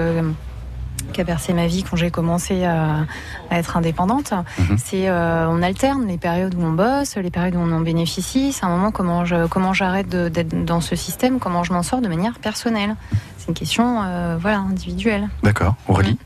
qui 1.12 1.20
a 1.20 1.24
bercé 1.24 1.52
ma 1.52 1.66
vie 1.66 1.82
quand 1.82 1.96
j'ai 1.96 2.10
commencé 2.10 2.64
à, 2.64 3.06
à 3.50 3.58
être 3.58 3.76
indépendante. 3.76 4.32
Mhm. 4.58 4.76
C'est 4.78 5.08
euh, 5.08 5.48
on 5.48 5.62
alterne 5.62 6.06
les 6.06 6.18
périodes 6.18 6.54
où 6.54 6.62
on 6.62 6.72
bosse, 6.72 7.16
les 7.16 7.30
périodes 7.30 7.54
où 7.56 7.58
on 7.60 7.72
en 7.72 7.80
bénéficie. 7.80 8.52
C'est 8.52 8.64
un 8.64 8.68
moment 8.68 8.90
comment 8.90 9.24
je 9.24 9.46
comment 9.46 9.72
j'arrête 9.72 10.08
d'être 10.08 10.64
dans 10.64 10.80
ce 10.80 10.96
système, 10.96 11.38
comment 11.38 11.64
je 11.64 11.72
m'en 11.72 11.82
sors 11.82 12.00
de 12.00 12.08
manière 12.08 12.38
personnelle. 12.38 12.96
C'est 13.38 13.48
une 13.48 13.54
question 13.54 14.02
euh, 14.04 14.36
voilà 14.40 14.58
individuelle. 14.58 15.28
D'accord, 15.42 15.74
Aurélie 15.88 16.18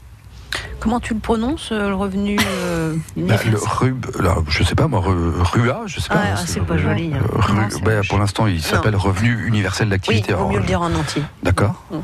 Comment 0.81 0.99
tu 0.99 1.13
le 1.15 1.21
prononces, 1.21 1.69
euh, 1.73 1.91
le 1.91 1.95
revenu 1.95 2.39
euh, 2.41 2.95
Bah, 3.17 3.37
universel 3.37 3.51
le 3.53 3.59
RUB, 3.59 4.07
je 4.49 4.65
sais 4.65 4.75
pas 4.75 4.89
moi, 4.89 5.01
Ru- 5.01 5.41
RUA, 5.43 5.83
je 5.87 6.01
sais 6.01 6.09
pas. 6.09 6.21
Ah, 6.35 6.37
c'est 6.47 6.61
pas 6.65 6.79
joli. 6.79 7.13
hein. 7.15 7.19
Euh, 7.23 7.39
Ru- 7.41 7.55
Non, 7.55 7.67
c'est 7.69 7.83
bah, 7.85 8.01
pour 8.09 8.19
l'instant, 8.19 8.47
il 8.47 8.63
s'appelle 8.63 8.97
Revenu 8.97 9.47
universel 9.47 9.87
Oui, 9.87 9.91
d'activité. 9.91 10.31
il 10.31 10.37
vaut 10.37 10.49
mieux 10.49 10.59
le 10.59 10.65
dire 10.65 10.81
en 10.81 10.93
entier. 10.95 11.23
D'accord. 11.43 11.85
Mm. 11.93 11.97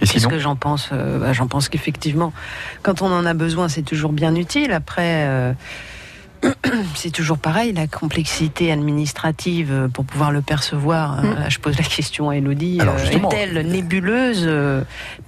Qu'est-ce 0.00 0.26
que 0.28 0.38
j'en 0.38 0.56
pense 0.56 0.90
Euh, 0.92 1.18
bah, 1.18 1.32
J'en 1.32 1.46
pense 1.46 1.68
qu'effectivement, 1.68 2.32
quand 2.82 3.02
on 3.02 3.06
en 3.12 3.26
a 3.26 3.34
besoin, 3.34 3.68
c'est 3.68 3.82
toujours 3.82 4.12
bien 4.12 4.34
utile. 4.34 4.72
Après, 4.72 5.24
euh, 5.26 5.52
c'est 6.94 7.10
toujours 7.10 7.38
pareil, 7.38 7.72
la 7.72 7.86
complexité 7.86 8.70
administrative 8.72 9.70
euh, 9.72 9.88
pour 9.88 10.04
pouvoir 10.04 10.30
le 10.32 10.42
percevoir. 10.42 11.18
euh, 11.18 11.22
Mm. 11.22 11.34
là, 11.38 11.48
je 11.48 11.58
pose 11.58 11.76
la 11.76 11.84
question 11.84 12.30
à 12.30 12.36
Elodie. 12.36 12.78
Euh, 12.80 13.10
Est-elle 13.10 13.66
nébuleuse 13.66 14.48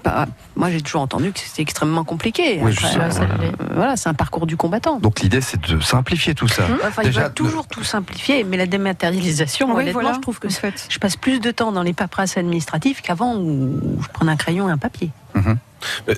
bah, 0.05 0.27
Moi, 0.57 0.71
j'ai 0.71 0.81
toujours 0.81 1.03
entendu 1.03 1.33
que 1.33 1.41
c'était 1.41 1.63
extrêmement 1.63 2.05
compliqué. 2.05 2.61
Oui, 2.63 2.73
Après, 2.73 2.93
ça 2.93 3.01
euh, 3.23 3.51
voilà, 3.75 3.97
c'est 3.97 4.09
un 4.09 4.15
parcours 4.15 4.47
du 4.47 4.57
combattant. 4.57 4.99
Donc 5.01 5.21
l'idée, 5.21 5.41
c'est 5.41 5.61
de 5.69 5.81
simplifier 5.81 6.35
tout 6.35 6.49
ça. 6.49 6.65
Enfin, 6.87 7.03
il 7.03 7.07
Déjà, 7.07 7.23
va 7.23 7.31
toujours 7.31 7.67
tout 7.67 7.85
simplifier, 7.85 8.45
mais 8.45 8.57
la 8.57 8.67
dématérialisation, 8.67 9.69
Oui, 9.75 9.83
honnêtement, 9.83 10.01
voilà, 10.03 10.15
je 10.17 10.21
trouve 10.21 10.39
que 10.39 10.47
en 10.49 10.51
fait. 10.51 10.87
je 10.89 10.99
passe 10.99 11.17
plus 11.17 11.41
de 11.41 11.51
temps 11.51 11.73
dans 11.73 11.83
les 11.83 11.93
paperasses 11.93 12.37
administratives 12.37 13.01
qu'avant 13.03 13.37
où 13.37 13.99
je 14.03 14.09
prenais 14.13 14.33
un 14.33 14.37
crayon 14.37 14.69
et 14.69 14.73
un 14.73 14.79
papier. 14.79 15.11
Je- 15.35 15.41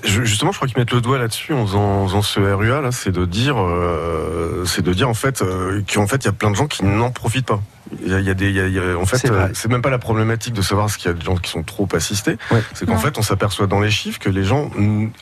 Justement, 0.03 0.51
je 0.51 0.57
crois 0.57 0.67
qu'ils 0.67 0.77
mettent 0.77 0.91
le 0.91 1.01
doigt 1.01 1.17
là-dessus 1.17 1.53
en 1.53 1.65
faisant, 1.65 2.03
en 2.03 2.07
faisant 2.07 2.21
ce 2.21 2.39
RUA 2.39 2.81
là, 2.81 2.91
c'est 2.91 3.11
de 3.11 3.25
dire, 3.25 3.61
euh, 3.61 4.63
c'est 4.65 4.81
de 4.81 4.93
dire 4.93 5.09
en 5.09 5.13
fait 5.13 5.41
euh, 5.41 5.81
qu'en 5.91 6.07
fait 6.07 6.23
il 6.23 6.25
y 6.25 6.29
a 6.29 6.33
plein 6.33 6.51
de 6.51 6.55
gens 6.55 6.67
qui 6.67 6.83
n'en 6.83 7.11
profitent 7.11 7.45
pas. 7.45 7.61
Il 8.01 8.09
y 8.11 8.13
a, 8.13 8.19
il 8.19 8.25
y 8.25 8.29
a 8.29 8.33
des, 8.33 8.49
il 8.49 8.55
y 8.55 8.59
a- 8.61 8.67
il 8.67 8.73
y 8.73 8.79
a- 8.79 8.97
en 8.97 9.05
fait, 9.05 9.17
C'est 9.17 9.31
euh, 9.31 9.47
c'est 9.53 9.69
même 9.69 9.81
pas 9.81 9.89
la 9.89 9.99
problématique 9.99 10.53
de 10.53 10.61
savoir 10.61 10.89
ce 10.89 10.97
qu'il 10.97 11.07
y 11.07 11.13
a 11.13 11.13
des 11.13 11.23
gens 11.23 11.35
qui 11.35 11.51
sont 11.51 11.63
trop 11.63 11.87
assistés. 11.93 12.37
Ouais. 12.51 12.63
C'est 12.73 12.85
qu'en 12.85 12.97
fait, 12.97 13.17
on 13.17 13.21
s'aperçoit 13.21 13.67
dans 13.67 13.79
les 13.81 13.91
chiffres 13.91 14.19
que 14.19 14.29
les 14.29 14.43
gens, 14.45 14.71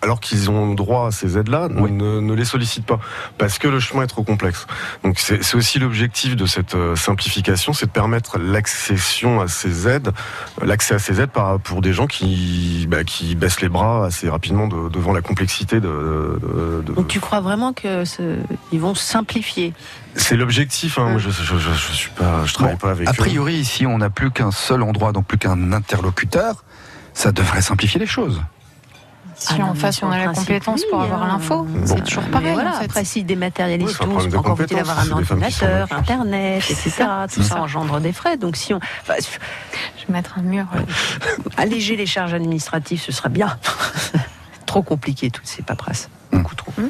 alors 0.01 0.19
qu'ils 0.19 0.49
ont 0.49 0.73
droit 0.73 1.07
à 1.07 1.11
ces 1.11 1.37
aides-là, 1.37 1.69
Oui. 1.75 1.91
ne, 1.91 2.19
ne 2.19 2.33
les 2.33 2.45
sollicitent 2.45 2.85
pas 2.85 2.99
parce 3.37 3.57
que 3.57 3.67
le 3.67 3.79
chemin 3.79 4.03
est 4.03 4.07
trop 4.07 4.23
complexe. 4.23 4.67
Donc 5.03 5.17
c'est 5.19 5.55
aussi 5.55 5.79
l'objectif 5.79 6.35
de 6.35 6.45
cette 6.45 6.75
euh, 6.75 6.95
simplification, 6.95 7.73
c'est 7.73 7.87
de 7.87 7.91
permettre 7.91 8.37
l'accession 8.37 9.41
à 9.41 9.47
ces 9.47 9.87
aides, 9.87 10.11
l'accès 10.63 10.93
à 10.95 10.99
ces 10.99 11.19
aides 11.19 11.31
par, 11.31 11.59
pour 11.59 11.81
des 11.81 11.93
gens 11.93 12.07
qui, 12.07 12.85
bah, 12.89 13.03
qui 13.03 13.35
baissent 13.35 13.61
les 13.61 13.69
bras 13.69 14.05
assez 14.05 14.29
rapidement 14.29 14.67
de- 14.67 14.89
devant 14.89 15.13
la 15.13 15.21
complexité 15.21 15.79
de. 15.79 16.39
de- 16.41 16.83
de- 16.85 16.93
Donc 16.93 17.07
tu 17.07 17.19
crois 17.19 17.41
vraiment 17.41 17.73
que 17.73 18.05
ce- 18.05 18.37
ils 18.71 18.79
vont 18.79 18.93
simplifier 18.95 19.73
C'est 20.15 20.35
l'objectif. 20.35 20.97
Hein. 20.99 21.09
Moi, 21.11 21.19
je, 21.19 21.29
je, 21.29 21.43
je, 21.57 21.71
je 21.73 21.91
suis 21.93 22.09
pas, 22.11 22.45
je 22.45 22.53
travaille 22.53 22.73
Bon, 22.75 22.79
pas 22.79 22.91
avec 22.91 23.07
A 23.07 23.11
eux. 23.11 23.15
priori, 23.15 23.55
ici, 23.55 23.85
on 23.85 23.97
n'a 23.99 24.09
plus 24.09 24.31
qu'un 24.31 24.51
seul 24.51 24.83
endroit, 24.83 25.11
donc 25.11 25.25
plus 25.25 25.37
qu'un 25.37 25.71
interlocuteur. 25.73 26.63
Ça 27.13 27.31
devrait 27.31 27.61
simplifier 27.61 27.99
les 27.99 28.05
choses. 28.07 28.41
Si 29.35 29.55
Ah 29.59 29.63
en 29.65 29.73
mais 29.73 29.79
face 29.79 29.97
sur 29.97 30.07
on 30.07 30.11
a 30.11 30.19
la 30.19 30.27
compétence 30.27 30.83
pour 30.91 31.01
avoir 31.01 31.23
hein. 31.23 31.27
l'info, 31.29 31.63
Bon. 31.63 31.83
c'est 31.87 32.03
toujours 32.03 32.23
pareil. 32.25 32.53
voilà, 32.53 32.71
en 32.75 32.79
fait. 32.79 32.85
après 32.85 33.03
s'ils 33.05 33.25
dématérialisent 33.25 33.97
Oui, 33.99 34.29
tout, 34.29 34.37
encore 34.37 34.55
faut-il 34.55 34.77
avoir 34.77 34.99
un 34.99 35.09
ordinateur, 35.11 35.87
internet, 35.91 36.63
etc. 36.69 36.91
Tout 37.33 37.41
ça 37.41 37.59
engendre 37.61 37.99
des 37.99 38.13
frais. 38.13 38.37
Donc 38.37 38.55
si 38.55 38.73
on 38.73 38.77
enfin, 39.01 39.15
Je 39.19 40.05
vais 40.05 40.13
mettre 40.13 40.37
un 40.37 40.43
mur. 40.43 40.67
alléger 41.57 41.95
les 41.95 42.05
charges 42.05 42.35
administratives, 42.35 43.01
ce 43.01 43.11
serait 43.11 43.29
bien. 43.29 43.57
trop 44.67 44.83
compliqué 44.83 45.31
toutes 45.31 45.47
ces 45.47 45.63
paperasses, 45.63 46.09
beaucoup 46.31 46.55
trop. 46.55 46.71
Mm. 46.77 46.83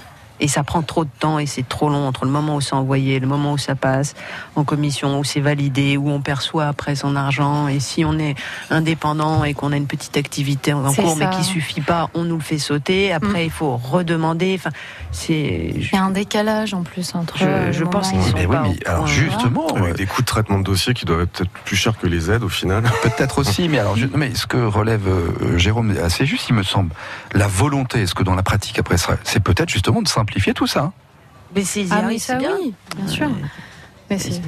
Et 0.44 0.48
ça 0.48 0.64
prend 0.64 0.82
trop 0.82 1.06
de 1.06 1.10
temps 1.20 1.38
et 1.40 1.46
c'est 1.46 1.68
trop 1.68 1.88
long 1.90 2.08
entre 2.08 2.26
le 2.26 2.32
moment 2.32 2.56
où 2.56 2.62
c'est 2.62 2.74
envoyé, 2.74 3.20
le 3.20 3.28
moment 3.28 3.54
où 3.54 3.58
ça 3.58 3.76
passe 3.76 4.16
en 4.56 4.64
commission, 4.64 5.20
où 5.20 5.24
c'est 5.24 5.40
validé, 5.40 5.98
où 5.98 6.10
on 6.10 6.20
perçoit 6.20 6.66
après 6.66 6.96
son 6.96 7.16
argent. 7.16 7.68
Et 7.68 7.80
si 7.80 8.04
on 8.04 8.18
est 8.18 8.36
indépendant 8.72 9.44
et 9.44 9.54
qu'on 9.54 9.72
a 9.72 9.78
une 9.78 9.86
petite 9.88 10.18
activité 10.18 10.74
en 10.74 10.90
C'est 10.92 11.04
cours 11.04 11.16
mais 11.16 11.30
qui 11.30 11.44
suffit 11.44 11.82
pas, 11.82 12.10
on 12.16 12.24
nous 12.24 12.36
le 12.38 12.42
fait 12.42 12.58
sauter. 12.58 13.14
Après, 13.14 13.42
Mm. 13.44 13.46
il 13.46 13.50
faut 13.52 13.78
redemander. 13.78 14.56
Enfin, 14.58 14.72
c'est. 15.12 15.72
Il 15.76 15.90
y 15.94 15.96
a 15.96 16.04
un 16.04 16.10
décalage 16.12 16.74
en 16.74 16.84
plus 16.84 17.14
entre. 17.16 17.38
Je- 17.38 17.72
je 17.72 17.84
pense 17.84 18.10
qu'ils 18.12 18.22
sont 18.24 18.32
Mais 18.34 18.46
oui, 18.48 18.56
pas 18.56 18.62
mais 18.64 18.70
au 18.70 18.90
alors 18.90 19.04
point, 19.04 19.14
justement, 19.14 19.68
Avec 19.76 19.96
des 19.96 20.06
coûts 20.08 20.22
de 20.22 20.26
traitement 20.28 20.58
de 20.60 20.64
dossier 20.64 20.94
qui 20.94 21.06
doivent 21.06 21.22
être 21.22 21.32
peut-être 21.32 21.52
plus 21.66 21.76
chers 21.76 21.98
que 22.00 22.08
les 22.08 22.32
aides 22.32 22.44
au 22.44 22.50
final. 22.50 22.84
peut-être 23.04 23.38
aussi, 23.40 23.70
mais 23.70 23.78
alors, 23.80 23.96
je- 23.96 24.08
mais 24.16 24.34
ce 24.34 24.48
que 24.48 24.58
relève 24.58 25.08
euh, 25.08 25.58
Jérôme 25.60 25.92
est 25.92 26.00
assez 26.00 26.26
juste, 26.26 26.48
il 26.50 26.56
me 26.56 26.64
semble. 26.64 26.90
La 27.34 27.48
volonté, 27.48 28.02
est-ce 28.02 28.16
que 28.16 28.24
dans 28.24 28.36
la 28.36 28.44
pratique 28.44 28.80
après, 28.80 28.98
ça- 28.98 29.18
c'est 29.24 29.40
peut-être 29.40 29.70
justement 29.70 30.02
de 30.02 30.08
simplifier 30.08 30.31
tout 30.54 30.68
ça. 30.68 30.82
hein. 30.82 30.94
Mais 31.56 31.64
c'est 31.66 31.86
Ah 31.92 32.02
oui, 32.08 32.20
ça 32.20 32.38
oui, 32.62 32.74
bien 32.96 33.08
sûr. 33.08 33.30
Mais 34.10 34.18
c'est- 34.18 34.42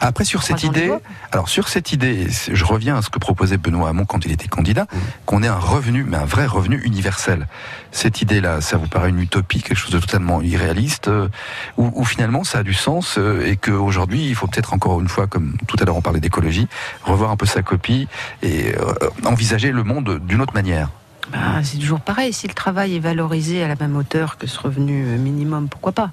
Après, 0.00 0.24
sur 0.24 0.42
cette 0.44 0.62
idée, 0.62 0.86
alors 1.32 1.48
sur 1.48 1.68
cette 1.68 1.90
idée, 1.92 2.28
je 2.30 2.64
reviens 2.64 2.96
à 2.96 3.02
ce 3.02 3.10
que 3.10 3.18
proposait 3.18 3.56
Benoît 3.56 3.88
Hamon 3.88 4.04
quand 4.04 4.24
il 4.24 4.30
était 4.30 4.46
candidat, 4.46 4.86
qu'on 5.26 5.42
ait 5.42 5.48
un 5.48 5.58
revenu, 5.58 6.04
mais 6.04 6.16
un 6.16 6.24
vrai 6.26 6.46
revenu 6.46 6.80
universel. 6.84 7.48
Cette 7.90 8.20
idée-là, 8.22 8.60
ça 8.60 8.76
vous 8.76 8.86
paraît 8.86 9.08
une 9.08 9.18
utopie, 9.20 9.62
quelque 9.62 9.76
chose 9.78 9.90
de 9.90 9.98
totalement 9.98 10.42
irréaliste, 10.42 11.08
euh, 11.08 11.28
ou, 11.76 11.90
ou 11.94 12.04
finalement 12.04 12.44
ça 12.44 12.58
a 12.58 12.62
du 12.62 12.74
sens 12.74 13.16
euh, 13.18 13.44
et 13.46 13.56
qu'aujourd'hui, 13.56 14.28
il 14.28 14.34
faut 14.36 14.46
peut-être 14.46 14.74
encore 14.74 15.00
une 15.00 15.08
fois, 15.08 15.26
comme 15.26 15.56
tout 15.66 15.76
à 15.80 15.84
l'heure 15.84 15.96
on 15.96 16.02
parlait 16.02 16.20
d'écologie, 16.20 16.68
revoir 17.02 17.30
un 17.32 17.36
peu 17.36 17.46
sa 17.46 17.62
copie 17.62 18.06
et 18.42 18.76
euh, 18.76 18.92
envisager 19.24 19.72
le 19.72 19.82
monde 19.82 20.20
d'une 20.24 20.40
autre 20.40 20.54
manière. 20.54 20.90
Bah, 21.30 21.62
c'est 21.62 21.78
toujours 21.78 22.00
pareil. 22.00 22.32
Si 22.32 22.46
le 22.46 22.54
travail 22.54 22.96
est 22.96 23.00
valorisé 23.00 23.62
à 23.62 23.68
la 23.68 23.76
même 23.76 23.96
hauteur 23.96 24.36
que 24.36 24.46
ce 24.46 24.58
revenu 24.60 25.06
euh, 25.06 25.16
minimum, 25.16 25.68
pourquoi 25.68 25.92
pas? 25.92 26.10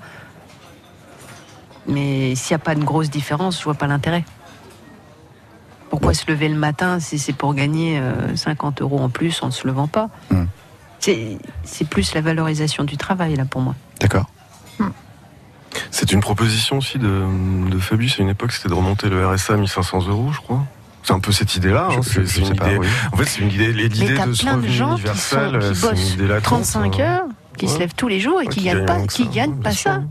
Mais 1.88 2.36
s'il 2.36 2.56
n'y 2.56 2.62
a 2.62 2.64
pas 2.64 2.76
de 2.76 2.84
grosse 2.84 3.10
différence, 3.10 3.60
je 3.60 3.64
vois 3.64 3.74
pas 3.74 3.88
l'intérêt. 3.88 4.24
Pourquoi 5.90 6.14
se 6.14 6.30
lever 6.32 6.48
le 6.48 6.56
matin 6.56 7.00
si 7.00 7.20
c'est 7.20 7.34
pour 7.34 7.54
gagner 7.54 8.00
euh, 8.00 8.36
50 8.36 8.82
euros 8.82 9.00
en 9.00 9.10
plus 9.10 9.44
en 9.44 9.48
ne 9.48 9.52
se 9.52 9.68
levant 9.68 9.88
pas? 9.88 10.10
Hmm. 10.30 10.46
C'est 11.00 11.38
c'est 11.64 11.88
plus 11.88 12.14
la 12.14 12.22
valorisation 12.22 12.84
du 12.84 12.96
travail, 12.96 13.36
là, 13.36 13.46
pour 13.46 13.62
moi. 13.62 13.76
D'accord 14.00 14.30
C'est 15.90 16.12
une 16.12 16.22
proposition 16.22 16.78
aussi 16.78 17.00
de, 17.00 17.26
de 17.70 17.80
Fabius 17.80 18.20
à 18.20 18.24
une 18.24 18.30
époque, 18.30 18.52
c'était 18.54 18.70
de 18.70 18.74
remonter 18.74 19.10
le 19.10 19.28
RSA 19.28 19.54
à 19.54 19.58
1500 19.58 20.08
euros, 20.08 20.32
je 20.32 20.40
crois. 20.40 20.64
C'est 21.04 21.14
un 21.14 21.20
peu 21.20 21.32
cette 21.32 21.56
idée-là. 21.56 21.88
hein. 21.92 22.02
Je- 22.02 22.24
C'est 22.26 22.40
une 22.42 22.46
sais 22.48 22.54
pas, 22.54 22.68
idée. 22.68 22.78
oui. 22.78 22.88
En 23.12 23.18
fait, 23.18 23.26
c'est 23.26 23.42
une 23.42 23.52
idée. 23.52 23.74
L'idée 23.74 24.08
Mais 24.10 24.14
t'as 24.16 24.28
de 24.28 24.34
ce 24.34 24.44
plein 24.44 24.58
de 24.58 24.68
gens 24.68 24.96
qui, 24.96 25.02
sont, 25.02 25.08
universel, 25.40 25.60
qui 25.60 25.68
une 25.68 25.90
bossent 25.90 26.14
idée 26.14 26.28
latente, 26.28 26.44
35 26.44 27.00
hein. 27.00 27.04
heures, 27.04 27.24
qui 27.58 27.68
se 27.68 27.80
lèvent 27.80 27.96
tous 27.96 28.08
les 28.08 28.20
jours 28.20 28.42
et 28.42 28.46
Ouais, 28.46 28.52
qui 28.52 28.60
qui 28.60 28.66
gagnent 28.66 28.86
pas, 28.86 29.02
qui 29.08 29.24
ça, 29.26 29.30
gagnent 29.32 29.54
bien 29.54 29.62
pas 29.64 29.72
sûr. 29.72 29.92
ça. 29.92 30.02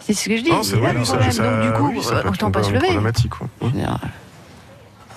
C'est 0.00 0.14
ce 0.14 0.28
que 0.28 0.36
je 0.36 0.42
dis. 0.42 0.50
C'est 0.62 0.70
c'est 0.70 0.76
là 0.76 0.82
vrai, 0.82 0.92
le 0.94 1.04
ça- 1.04 1.12
problème. 1.12 1.32
ça- 1.32 1.42
Donc 1.42 1.62
du 1.62 1.72
coup, 1.72 1.88
oui, 2.00 2.06
autant 2.28 2.50
pas 2.50 2.62
se 2.62 2.70
lever. 2.70 2.86
problématique, 2.86 3.30
quoi. 3.30 3.48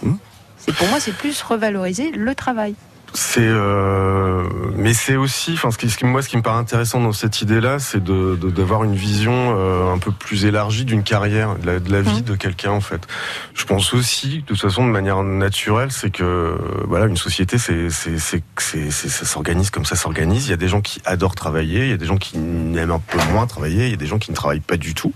Hmm. 0.01 0.15
C'est 0.57 0.75
pour 0.75 0.87
moi, 0.87 0.99
c'est 0.99 1.13
plus 1.15 1.41
revaloriser 1.43 2.11
le 2.11 2.33
travail. 2.35 2.75
C'est, 3.17 3.39
euh, 3.47 4.43
mais 4.75 4.93
c'est 4.93 5.15
aussi, 5.15 5.53
enfin, 5.53 5.71
ce 5.71 5.77
qui, 5.77 5.89
ce 5.89 5.97
qui- 5.97 6.03
moi, 6.05 6.21
ce 6.21 6.27
qui 6.27 6.35
me 6.35 6.41
paraît 6.41 6.59
intéressant 6.59 6.99
dans 6.99 7.13
cette 7.13 7.41
idée-là, 7.41 7.79
c'est 7.79 8.03
de, 8.03 8.35
de- 8.35 8.49
d'avoir 8.49 8.83
une 8.83 8.93
vision 8.93 9.55
euh, 9.57 9.89
un 9.93 9.97
peu 9.99 10.11
plus 10.11 10.43
élargie 10.43 10.83
d'une 10.83 11.01
carrière, 11.03 11.55
de 11.57 11.65
la, 11.65 11.79
de 11.79 11.89
la 11.91 12.01
vie 12.01 12.21
de 12.23 12.35
quelqu'un, 12.35 12.71
en 12.71 12.81
fait. 12.81 13.07
Je 13.53 13.63
pense 13.63 13.93
aussi, 13.93 14.39
de 14.39 14.45
toute 14.45 14.59
façon, 14.59 14.85
de 14.85 14.91
manière 14.91 15.23
naturelle, 15.23 15.91
c'est 15.93 16.09
que, 16.09 16.57
voilà, 16.87 17.05
une 17.05 17.15
société, 17.15 17.57
c'est, 17.57 17.89
c'est, 17.89 18.19
c'est, 18.19 18.43
c'est- 18.57 18.91
c'est- 18.91 19.09
ça 19.09 19.25
s'organise 19.25 19.69
comme 19.69 19.85
ça 19.85 19.95
s'organise. 19.95 20.47
Il 20.47 20.51
y 20.51 20.53
a 20.53 20.57
des 20.57 20.67
gens 20.67 20.81
qui 20.81 21.01
adorent 21.05 21.35
travailler, 21.35 21.85
il 21.85 21.89
y 21.91 21.93
a 21.93 21.97
des 21.97 22.05
gens 22.05 22.17
qui 22.17 22.35
aiment 22.35 22.91
un 22.91 22.99
peu 22.99 23.17
moins 23.31 23.47
travailler, 23.47 23.85
il 23.85 23.91
y 23.91 23.93
a 23.93 23.97
des 23.97 24.07
gens 24.07 24.19
qui 24.19 24.31
ne 24.31 24.35
travaillent 24.35 24.59
pas 24.59 24.77
du 24.77 24.93
tout. 24.93 25.13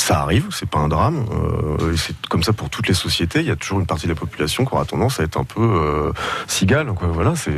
Ça 0.00 0.22
arrive, 0.22 0.46
c'est 0.50 0.68
pas 0.68 0.78
un 0.78 0.88
drame. 0.88 1.26
euh, 1.30 1.94
c'est 1.94 2.16
comme 2.30 2.42
ça 2.42 2.54
pour 2.54 2.70
toutes 2.70 2.88
les 2.88 2.94
sociétés. 2.94 3.40
Il 3.40 3.46
y 3.46 3.50
a 3.50 3.54
toujours 3.56 3.80
une 3.80 3.86
partie 3.86 4.06
de 4.06 4.12
la 4.12 4.18
population 4.18 4.64
qui 4.64 4.72
aura 4.72 4.86
tendance 4.86 5.20
à 5.20 5.24
être 5.24 5.36
un 5.36 5.44
peu 5.44 5.60
euh, 5.60 6.12
cigale. 6.46 6.90
Voilà, 7.12 7.34
c'est 7.36 7.52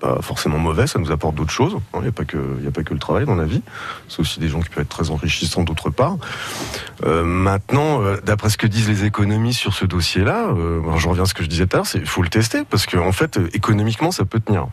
pas 0.00 0.22
forcément 0.22 0.56
mauvais. 0.56 0.86
Ça 0.86 0.98
nous 0.98 1.12
apporte 1.12 1.34
d'autres 1.34 1.52
choses. 1.52 1.74
hein. 1.76 1.80
Il 1.96 2.00
n'y 2.00 2.08
a 2.08 2.12
pas 2.12 2.24
que 2.24 2.38
a 2.66 2.70
pas 2.70 2.82
que 2.82 2.94
le 2.94 2.98
travail 2.98 3.26
dans 3.26 3.34
la 3.34 3.44
vie. 3.44 3.62
C'est 4.08 4.20
aussi 4.20 4.40
des 4.40 4.48
gens 4.48 4.60
qui 4.60 4.70
peuvent 4.70 4.82
être 4.82 4.88
très 4.88 5.10
enrichissants 5.10 5.62
d'autre 5.62 5.90
part. 5.90 6.16
Euh, 7.04 7.22
maintenant, 7.22 8.00
d'après 8.24 8.48
ce 8.48 8.56
que 8.56 8.66
disent 8.66 8.88
les 8.88 9.04
économies 9.04 9.52
sur 9.54 9.74
ce 9.74 9.84
dossier-là, 9.84 10.46
ben, 10.54 10.96
je 10.96 11.06
reviens 11.06 11.24
à 11.24 11.26
ce 11.26 11.34
que 11.34 11.42
je 11.44 11.48
disais 11.48 11.66
tout 11.66 11.76
à 11.76 11.78
l'heure, 11.80 11.86
c'est 11.86 11.98
il 11.98 12.06
faut 12.06 12.22
le 12.22 12.30
tester 12.30 12.64
parce 12.64 12.86
que 12.86 12.96
en 12.96 13.12
fait, 13.12 13.38
économiquement, 13.52 14.10
ça 14.10 14.24
peut 14.24 14.40
tenir. 14.40 14.68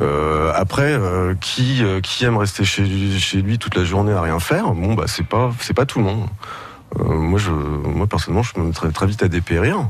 Euh, 0.00 0.52
après, 0.54 0.92
euh, 0.92 1.34
qui 1.40 1.82
euh, 1.82 2.00
qui 2.00 2.24
aime 2.24 2.36
rester 2.36 2.64
chez, 2.64 2.86
chez 3.18 3.42
lui 3.42 3.58
toute 3.58 3.74
la 3.76 3.84
journée 3.84 4.12
à 4.12 4.20
rien 4.22 4.38
faire? 4.38 4.72
Bon, 4.72 4.94
bah 4.94 5.04
c'est 5.06 5.26
pas 5.26 5.50
c'est 5.60 5.74
pas 5.74 5.86
tout 5.86 5.98
le 5.98 6.04
monde. 6.04 6.26
Euh, 7.00 7.04
moi, 7.16 7.38
je, 7.38 7.50
moi 7.50 8.06
personnellement, 8.06 8.42
je 8.42 8.58
me 8.60 8.72
très, 8.72 8.90
très 8.90 9.06
vite 9.06 9.22
à 9.22 9.28
dépérir. 9.28 9.88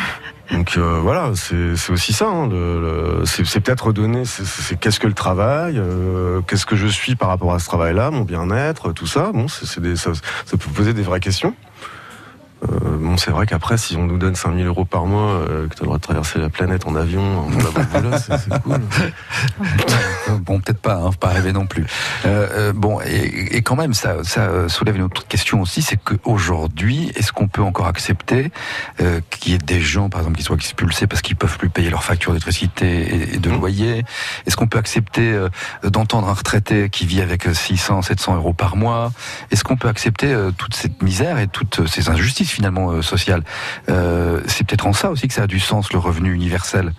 Donc 0.50 0.74
euh, 0.76 0.98
voilà, 1.00 1.30
c'est 1.34 1.90
aussi 1.90 2.12
ça. 2.12 2.26
hein, 2.26 2.48
le- 2.48 2.80
le- 3.20 3.24
c'est 3.24 3.60
peut-être 3.60 3.86
redonner. 3.86 4.24
c'est- 4.26 4.78
qu'est-ce 4.78 5.00
que 5.00 5.06
le 5.06 5.14
travail 5.14 5.76
euh, 5.78 6.42
Qu'est-ce 6.46 6.66
que 6.66 6.76
je 6.76 6.86
suis 6.86 7.14
par 7.16 7.28
rapport 7.28 7.54
à 7.54 7.58
ce 7.60 7.66
travail-là 7.66 8.10
Mon 8.10 8.22
bien-être, 8.22 8.92
tout 8.92 9.06
ça. 9.06 9.30
Bon, 9.32 9.48
c'est 9.48 9.66
ça, 9.96 10.10
ça 10.44 10.56
peut 10.58 10.70
poser 10.74 10.92
des 10.92 11.02
vraies 11.02 11.20
questions. 11.20 11.54
Euh, 12.70 12.96
bon, 12.98 13.16
c'est 13.16 13.30
vrai 13.30 13.46
qu'après, 13.46 13.76
si 13.76 13.96
on 13.96 14.04
nous 14.04 14.18
donne 14.18 14.34
5000 14.34 14.66
euros 14.66 14.84
par 14.84 15.06
mois, 15.06 15.32
euh, 15.32 15.68
que 15.68 15.74
tu 15.74 15.80
as 15.80 15.82
le 15.82 15.86
droit 15.86 15.98
de 15.98 16.02
traverser 16.02 16.38
la 16.38 16.48
planète 16.48 16.86
en 16.86 16.94
avion, 16.96 17.40
en 17.40 17.50
c'est 18.18 18.62
cool. 18.62 18.80
Bon, 20.40 20.60
peut-être 20.60 20.80
pas, 20.80 20.96
hein, 20.96 21.10
pas 21.18 21.28
rêver 21.28 21.52
non 21.52 21.66
plus. 21.66 21.86
Euh, 22.26 22.72
bon, 22.72 23.00
et, 23.00 23.56
et 23.56 23.62
quand 23.62 23.76
même, 23.76 23.94
ça, 23.94 24.24
ça 24.24 24.68
soulève 24.68 24.96
une 24.96 25.02
autre 25.02 25.26
question 25.26 25.60
aussi, 25.60 25.82
c'est 25.82 25.96
qu'aujourd'hui, 25.96 27.12
est-ce 27.14 27.32
qu'on 27.32 27.48
peut 27.48 27.62
encore 27.62 27.86
accepter 27.86 28.50
qu'il 29.30 29.52
y 29.52 29.54
ait 29.54 29.58
des 29.58 29.80
gens, 29.80 30.08
par 30.08 30.20
exemple, 30.20 30.38
qui 30.38 30.44
soient 30.44 30.56
expulsés 30.56 31.06
parce 31.06 31.22
qu'ils 31.22 31.36
peuvent 31.36 31.58
plus 31.58 31.68
payer 31.68 31.90
leurs 31.90 32.04
factures 32.04 32.32
d'électricité 32.32 32.86
et, 32.86 33.34
et 33.34 33.38
de 33.38 33.50
Mmh. 33.50 33.54
loyer? 33.58 34.04
Est-ce 34.46 34.56
qu'on 34.56 34.66
peut 34.66 34.78
accepter 34.78 35.38
d'entendre 35.82 36.28
un 36.28 36.32
retraité 36.32 36.88
qui 36.88 37.06
vit 37.06 37.20
avec 37.20 37.44
600, 37.52 38.02
700 38.02 38.36
euros 38.36 38.52
par 38.54 38.76
mois? 38.76 39.12
Est-ce 39.50 39.64
qu'on 39.64 39.76
peut 39.76 39.88
accepter 39.88 40.34
toute 40.56 40.74
cette 40.74 41.02
misère 41.02 41.38
et 41.38 41.46
toutes 41.46 41.86
ces 41.86 42.08
injustices 42.08 42.53
finalement 42.54 42.90
euh, 42.90 43.02
sociales 43.02 43.42
Euh, 43.88 44.40
C'est 44.46 44.64
peut-être 44.66 44.86
en 44.86 44.92
ça 44.92 45.10
aussi 45.10 45.26
que 45.28 45.34
ça 45.34 45.42
a 45.42 45.46
du 45.46 45.60
sens 45.60 45.92
le 45.92 45.98
revenu 45.98 46.32
universel. 46.32 46.92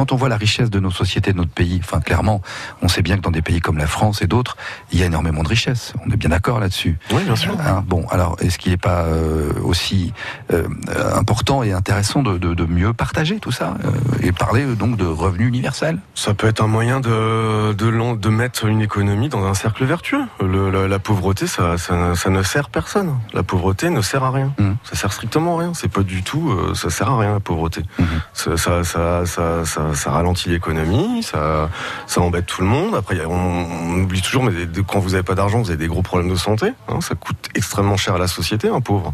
Quand 0.00 0.12
on 0.12 0.16
voit 0.16 0.30
la 0.30 0.38
richesse 0.38 0.70
de 0.70 0.80
nos 0.80 0.90
sociétés, 0.90 1.34
de 1.34 1.36
notre 1.36 1.50
pays, 1.50 1.78
enfin 1.84 2.00
clairement, 2.00 2.40
on 2.80 2.88
sait 2.88 3.02
bien 3.02 3.16
que 3.18 3.20
dans 3.20 3.30
des 3.30 3.42
pays 3.42 3.60
comme 3.60 3.76
la 3.76 3.86
France 3.86 4.22
et 4.22 4.26
d'autres, 4.26 4.56
il 4.92 4.98
y 4.98 5.02
a 5.02 5.06
énormément 5.06 5.42
de 5.42 5.48
richesse. 5.48 5.92
On 6.06 6.10
est 6.10 6.16
bien 6.16 6.30
d'accord 6.30 6.58
là-dessus. 6.58 6.98
Oui, 7.12 7.22
bien 7.24 7.36
sûr. 7.36 7.54
Hein, 7.60 7.84
bon, 7.86 8.06
alors 8.10 8.34
est-ce 8.40 8.56
qu'il 8.58 8.72
n'est 8.72 8.78
pas 8.78 9.02
euh, 9.02 9.52
aussi 9.62 10.14
euh, 10.54 10.66
important 11.14 11.62
et 11.62 11.72
intéressant 11.72 12.22
de, 12.22 12.38
de- 12.38 12.54
de 12.54 12.64
mieux 12.64 12.94
partager 12.94 13.40
tout 13.40 13.52
ça 13.52 13.74
euh, 13.84 13.90
et 14.22 14.32
parler 14.32 14.64
donc 14.74 14.96
de 14.96 15.04
revenu 15.04 15.46
universel 15.46 15.98
Ça 16.14 16.32
peut 16.32 16.46
être 16.46 16.62
un 16.62 16.66
moyen 16.66 17.00
de, 17.00 18.28
mettre 18.30 18.64
une 18.64 18.80
économie 18.80 19.28
dans 19.28 19.44
un 19.44 19.52
cercle 19.52 19.84
vertueux. 19.84 20.24
Le- 20.40 20.70
la, 20.70 20.88
la 20.88 20.98
pauvreté, 20.98 21.46
ça, 21.46 21.76
ça, 21.76 22.14
ça 22.14 22.30
ne 22.30 22.42
sert 22.42 22.70
personne. 22.70 23.18
La 23.34 23.42
pauvreté 23.42 23.90
ne 23.90 24.00
sert 24.00 24.24
à 24.24 24.30
rien. 24.30 24.54
Mhm. 24.58 24.76
Ça 24.82 24.96
sert 24.96 25.12
strictement 25.12 25.58
à 25.58 25.60
rien. 25.60 25.72
C'est 25.74 25.92
pas 25.92 26.02
du 26.02 26.22
tout. 26.22 26.74
ça 26.74 26.88
sert 26.88 27.10
à 27.10 27.18
rien 27.18 27.34
la 27.34 27.40
pauvreté. 27.40 27.82
Ça, 28.32 28.56
ça, 28.56 28.82
ça, 28.82 29.26
ça, 29.26 29.64
ça- 29.94 30.10
ralentit 30.10 30.48
l'économie. 30.48 31.22
Ça, 31.22 31.68
embête 32.16 32.46
tout 32.46 32.62
le 32.62 32.66
monde. 32.68 32.94
Après, 32.94 33.24
on, 33.24 33.94
oublie 34.02 34.22
toujours, 34.22 34.42
mais 34.44 34.52
quand 34.86 34.98
vous 35.00 35.14
avez 35.14 35.22
pas 35.22 35.34
d'argent, 35.34 35.60
vous 35.60 35.70
avez 35.70 35.78
des 35.78 35.86
gros 35.88 36.02
problèmes 36.02 36.30
de 36.30 36.36
santé. 36.36 36.72
hein. 36.88 37.00
ça 37.00 37.14
coûte 37.14 37.48
extrêmement 37.54 37.96
cher 37.96 38.14
à 38.14 38.18
la 38.18 38.26
société, 38.28 38.68
un 38.68 38.80
pauvre. 38.80 39.12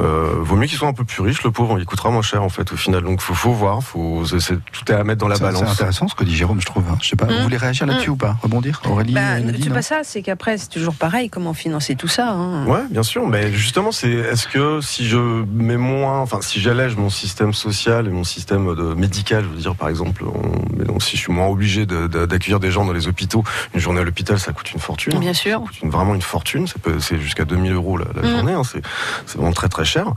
Euh, 0.00 0.34
vaut 0.40 0.56
mieux 0.56 0.66
qu'il 0.66 0.76
soit 0.76 0.88
un 0.88 0.92
peu 0.92 1.04
plus 1.04 1.22
riche, 1.22 1.42
le 1.44 1.50
pauvre, 1.50 1.78
il 1.78 1.84
coûtera 1.86 2.10
moins 2.10 2.22
cher 2.22 2.42
en 2.42 2.48
fait 2.48 2.72
au 2.72 2.76
final. 2.76 3.02
Donc 3.04 3.20
faut, 3.20 3.34
faut 3.34 3.52
voir, 3.52 3.80
faut, 3.82 4.24
c'est- 4.24 4.58
tout 4.72 4.90
est 4.90 4.94
à 4.94 5.04
mettre 5.04 5.20
dans 5.20 5.28
la 5.28 5.36
C'est- 5.36 5.40
C'est 5.44 5.52
balance. 5.52 5.70
intéressant 5.72 6.08
ce 6.08 6.14
que 6.14 6.24
dit 6.24 6.34
Jérôme, 6.34 6.60
je 6.60 6.66
trouve. 6.66 6.84
hein. 6.90 6.98
Je 7.00 7.08
sais 7.08 7.16
pas, 7.16 7.26
vous 7.26 7.34
Mhm. 7.34 7.42
voulez 7.42 7.56
réagir 7.56 7.86
là-dessus 7.86 8.10
ou 8.10 8.16
pas? 8.16 8.36
Rebondir? 8.42 8.80
Aurélie 8.88 9.12
Bah, 9.12 9.20
euh, 9.34 9.40
Nadine 9.40 9.62
c'est 9.64 9.70
pas 9.70 9.82
ça, 9.82 10.00
c'est 10.02 10.22
qu'après, 10.22 10.58
c'est 10.58 10.68
toujours 10.68 10.94
pareil, 10.94 11.30
comment 11.30 11.54
financer 11.54 11.94
tout 11.94 12.08
ça. 12.08 12.30
hein. 12.30 12.66
Ouais, 12.66 12.80
bien 12.90 13.02
sûr. 13.02 13.26
Mais 13.28 13.52
justement, 13.52 13.92
c'est 13.92 14.10
est-ce 14.10 14.48
que 14.48 14.80
si 14.80 15.06
je 15.06 15.18
mets 15.52 15.76
moins, 15.76 16.20
enfin, 16.20 16.38
si 16.40 16.60
j'allège 16.60 16.96
mon 16.96 17.10
système 17.10 17.52
social 17.52 18.06
et 18.08 18.10
mon 18.10 18.24
système 18.24 18.74
de 18.74 18.94
médical, 18.94 19.44
je 19.44 19.48
veux 19.48 19.60
dire, 19.60 19.74
par 19.76 19.88
exemple, 19.88 20.24
on- 20.24 20.64
mais 20.76 20.84
donc, 20.84 21.02
si 21.02 21.16
je 21.16 21.22
suis 21.22 21.32
moins 21.32 21.46
obligé 21.46 21.86
de- 21.86 22.06
de- 22.08 22.26
d'accueillir 22.26 22.58
des 22.60 22.70
gens 22.70 22.84
dans 22.84 22.92
les 22.92 23.06
hôpitaux, 23.06 23.44
une 23.74 23.80
journée 23.80 24.00
à 24.00 24.04
l'hôpital, 24.04 24.38
ça 24.40 24.52
coûte 24.52 24.72
une 24.72 24.80
fortune. 24.80 25.18
Bien 25.18 25.32
sûr. 25.34 25.58
Ça 25.60 25.66
coûte 25.66 25.80
une- 25.82 25.90
vraiment 25.90 26.14
une 26.14 26.22
fortune. 26.22 26.66
C'est 26.98 27.20
jusqu'à 27.20 27.44
2000 27.44 27.72
euros 27.72 27.96
la, 27.96 28.06
la 28.14 28.22
Mhm. 28.22 28.30
journée. 28.36 28.52
hein. 28.54 28.62
c'est, 28.64 28.82
c'est 29.26 29.36
vraiment 29.38 29.52
très 29.52 29.68
très 29.68 29.83
cher. 29.84 30.12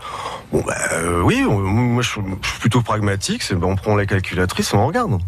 Bon, 0.51 0.63
bah, 0.65 0.75
euh, 0.93 1.21
oui, 1.21 1.43
moi 1.43 2.01
je 2.01 2.09
suis, 2.09 2.21
plutôt 2.59 2.81
pragmatique. 2.81 3.43
C'est, 3.43 3.55
ben, 3.55 3.67
on 3.67 3.75
prend 3.75 3.95
la 3.95 4.05
calculatrice 4.05 4.73
on 4.73 4.85
regarde. 4.87 5.19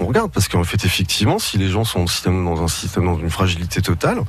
On 0.00 0.06
regarde 0.06 0.32
parce 0.32 0.48
qu'en 0.48 0.64
fait, 0.64 0.84
effectivement, 0.84 1.38
si 1.38 1.58
les 1.58 1.68
gens 1.68 1.84
sont 1.84 2.00
dans 2.00 2.62
un 2.62 2.68
système, 2.68 3.04
dans 3.04 3.18
une 3.18 3.30
fragilité 3.30 3.82
totale, 3.82 4.22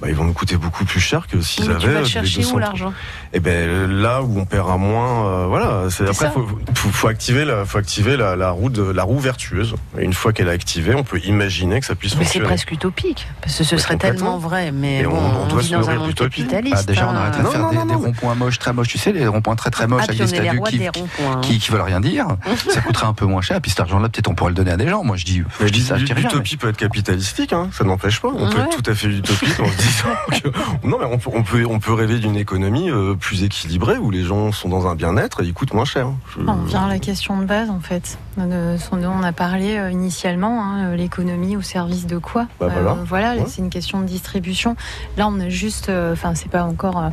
bah, 0.00 0.08
ils 0.08 0.14
vont 0.14 0.24
nous 0.24 0.32
coûter 0.32 0.56
beaucoup 0.56 0.84
plus 0.84 1.00
cher 1.00 1.26
que 1.26 1.40
s'ils 1.40 1.64
Mais 1.64 1.70
avaient. 1.74 1.80
tu 1.80 1.88
vas 1.90 1.98
le 2.00 2.04
chercher 2.06 2.40
200. 2.42 2.54
où 2.54 2.58
l'argent 2.58 2.92
Eh 3.32 3.40
ben 3.40 3.90
là 3.90 4.22
où 4.22 4.38
on 4.38 4.44
paiera 4.44 4.76
moins, 4.76 5.26
euh, 5.26 5.46
voilà. 5.46 5.84
C'est, 5.90 6.08
après, 6.08 6.30
faut, 6.30 6.46
faut, 6.74 6.88
faut 6.90 7.08
activer, 7.08 7.44
la, 7.44 7.64
faut 7.64 7.78
activer 7.78 8.16
la, 8.16 8.36
la 8.36 8.50
roue 8.50 8.70
de, 8.70 8.82
la 8.82 9.02
roue 9.02 9.18
vertueuse. 9.18 9.74
Et 9.98 10.04
une 10.04 10.12
fois 10.12 10.32
qu'elle 10.32 10.48
est 10.48 10.52
activée, 10.52 10.94
on 10.94 11.02
peut 11.04 11.20
imaginer 11.24 11.80
que 11.80 11.86
ça 11.86 11.94
puisse 11.94 12.12
Mais 12.14 12.20
c'est 12.20 12.24
fonctionner. 12.24 12.46
presque 12.46 12.70
utopique, 12.72 13.26
parce 13.42 13.56
que 13.58 13.64
ce 13.64 13.74
Mais 13.74 13.80
serait 13.80 13.96
tellement 13.96 14.38
vrai. 14.38 14.70
Mais 14.72 15.00
Et 15.00 15.04
bon, 15.04 15.16
on- 15.16 15.18
on 15.40 15.42
on, 15.44 15.46
doit 15.48 15.60
vit 15.60 15.68
se 15.68 15.72
dans 15.74 15.90
un 15.90 15.96
monde 15.96 16.14
capitaliste. 16.14 16.76
Ah, 16.78 16.82
déjà, 16.84 17.06
on 17.06 17.10
hein. 17.10 17.16
arrête 17.16 17.38
de 17.38 17.42
Non, 17.42 17.50
faire 17.50 17.60
non, 17.60 17.70
des, 17.70 17.76
non, 17.76 17.86
des 17.86 17.92
non. 17.94 17.98
ronds-points 18.00 18.34
moches, 18.34 18.58
très 18.58 18.72
moches. 18.72 18.88
Tu 18.88 18.98
sais, 18.98 19.12
les 19.12 19.26
ronds-points 19.26 19.56
très 19.56 19.70
très 19.70 19.86
moches 19.86 20.02
Ah, 20.02 20.12
avec 20.12 20.18
des 20.18 20.26
statues 20.26 20.60
qui, 20.70 20.88
ronds-points. 20.88 21.40
qui, 21.40 21.58
qui 21.58 21.70
veulent 21.70 21.80
rien 21.82 22.00
dire. 22.00 22.26
ça 22.72 22.80
coûterait 22.80 23.06
un 23.06 23.14
peu 23.14 23.26
moins 23.26 23.42
cher. 23.42 23.60
Puis 23.60 23.70
cet 23.70 23.80
argent-là, 23.80 24.08
peut-être 24.08 24.28
on 24.28 24.34
pourrait 24.34 24.50
le 24.50 24.56
donner 24.56 24.70
à 24.70 24.76
des 24.76 24.88
gens. 24.88 25.02
Moi, 25.04 25.16
je 25.16 25.24
dis, 25.24 25.42
je 25.60 25.66
dis 25.66 25.82
ça. 25.82 25.96
L'utopie 25.96 26.56
peut 26.56 26.68
être 26.68 26.76
capitalistique, 26.76 27.52
hein, 27.52 27.68
ça 27.72 27.84
n'empêche 27.84 28.20
pas. 28.20 28.28
On 28.28 28.48
peut 28.50 28.60
être 28.60 28.82
tout 28.82 28.90
à 28.90 28.94
fait 28.94 29.08
utopique 29.08 29.58
que 30.42 30.48
non, 30.86 30.98
mais 30.98 31.04
on 31.06 31.18
peut, 31.18 31.30
on 31.34 31.42
peut, 31.42 31.64
on 31.68 31.78
peut 31.78 31.92
rêver 31.92 32.18
d'une 32.18 32.36
économie 32.36 32.90
euh, 32.90 33.14
plus 33.14 33.42
équilibrée 33.42 33.96
où 33.98 34.10
les 34.10 34.22
gens 34.24 34.52
sont 34.52 34.68
dans 34.68 34.86
un 34.86 34.94
bien-être 34.94 35.42
et 35.42 35.46
ils 35.46 35.54
coûtent 35.54 35.74
moins 35.74 35.84
cher. 35.84 36.08
Je- 36.34 36.42
On 36.46 36.62
revient 36.62 36.76
à 36.76 36.88
la 36.88 36.98
question 36.98 37.38
de 37.38 37.44
base 37.44 37.70
en 37.70 37.80
fait, 37.80 38.18
de 38.36 38.76
ce 38.78 38.90
dont 38.96 39.12
on 39.20 39.22
a 39.22 39.32
parlé 39.32 39.76
euh, 39.76 39.90
initialement, 39.90 40.62
hein, 40.64 40.94
l'économie 40.94 41.56
au 41.56 41.62
service 41.62 42.06
de 42.06 42.18
quoi? 42.18 42.46
Bah, 42.60 42.68
voilà. 42.72 42.96
voilà, 43.06 43.34
Ouais. 43.36 43.44
c'est 43.46 43.62
une 43.62 43.70
question 43.70 44.00
de 44.00 44.06
distribution. 44.06 44.76
Là, 45.16 45.28
on 45.28 45.38
a 45.40 45.48
juste, 45.48 45.88
euh, 45.88 46.12
enfin, 46.12 46.34
c'est 46.34 46.50
pas 46.50 46.62
encore 46.64 46.98
euh, 46.98 47.08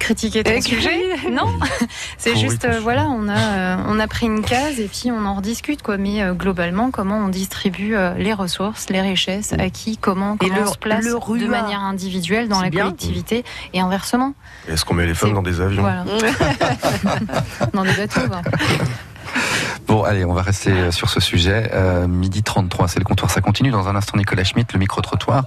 critiquer 0.00 0.42
ton 0.42 0.50
Eh, 0.56 0.60
sujet, 0.60 0.98
non 1.30 1.46
C'est 2.18 2.30
Pourri 2.32 2.42
juste, 2.48 2.64
euh, 2.64 2.80
voilà, 2.80 3.06
on 3.08 3.28
a, 3.28 3.38
euh, 3.38 3.76
on 3.86 4.00
a 4.00 4.08
pris 4.08 4.26
une 4.26 4.42
case 4.42 4.80
et 4.80 4.88
puis 4.88 5.10
on 5.12 5.24
en 5.24 5.34
rediscute 5.36 5.82
quoi. 5.82 5.96
Mais 5.96 6.22
euh, 6.22 6.32
globalement, 6.34 6.90
comment 6.90 7.18
on 7.18 7.28
distribue 7.28 7.94
euh, 7.94 8.14
les 8.14 8.32
ressources, 8.32 8.88
les 8.90 9.00
richesses, 9.00 9.52
à 9.58 9.70
qui, 9.70 9.96
comment, 9.96 10.34
Et 10.34 10.38
comment 10.48 10.56
le- 10.56 10.62
on 10.68 10.72
se 10.72 10.78
place 10.78 11.04
le 11.04 11.38
de 11.38 11.46
manière 11.46 11.80
individuelle 11.80 12.48
dans 12.48 12.60
la 12.60 12.70
bien. 12.70 12.84
collectivité 12.84 13.44
et 13.74 13.80
inversement. 13.80 14.34
Est-ce 14.68 14.84
qu'on 14.84 14.94
met 14.94 15.06
les 15.06 15.14
femmes 15.14 15.34
dans 15.34 15.42
des 15.42 15.60
avions? 15.60 15.82
Voilà, 15.82 16.04
dans 17.72 17.84
des 17.84 17.92
bateaux. 17.92 18.20
quoi. 18.28 18.42
Bon, 19.86 20.04
allez, 20.04 20.24
on 20.24 20.32
va 20.32 20.42
rester 20.42 20.70
euh, 20.70 20.90
sur 20.92 21.10
ce 21.10 21.20
sujet. 21.20 21.70
Euh, 21.74 22.06
midi 22.06 22.42
33, 22.42 22.88
c'est 22.88 22.98
le 22.98 23.04
comptoir. 23.04 23.30
Ça 23.30 23.40
continue 23.40 23.70
dans 23.70 23.88
un 23.88 23.96
instant. 23.96 24.16
Nicolas 24.16 24.44
Schmitt, 24.44 24.72
le 24.72 24.78
micro-trottoir. 24.78 25.44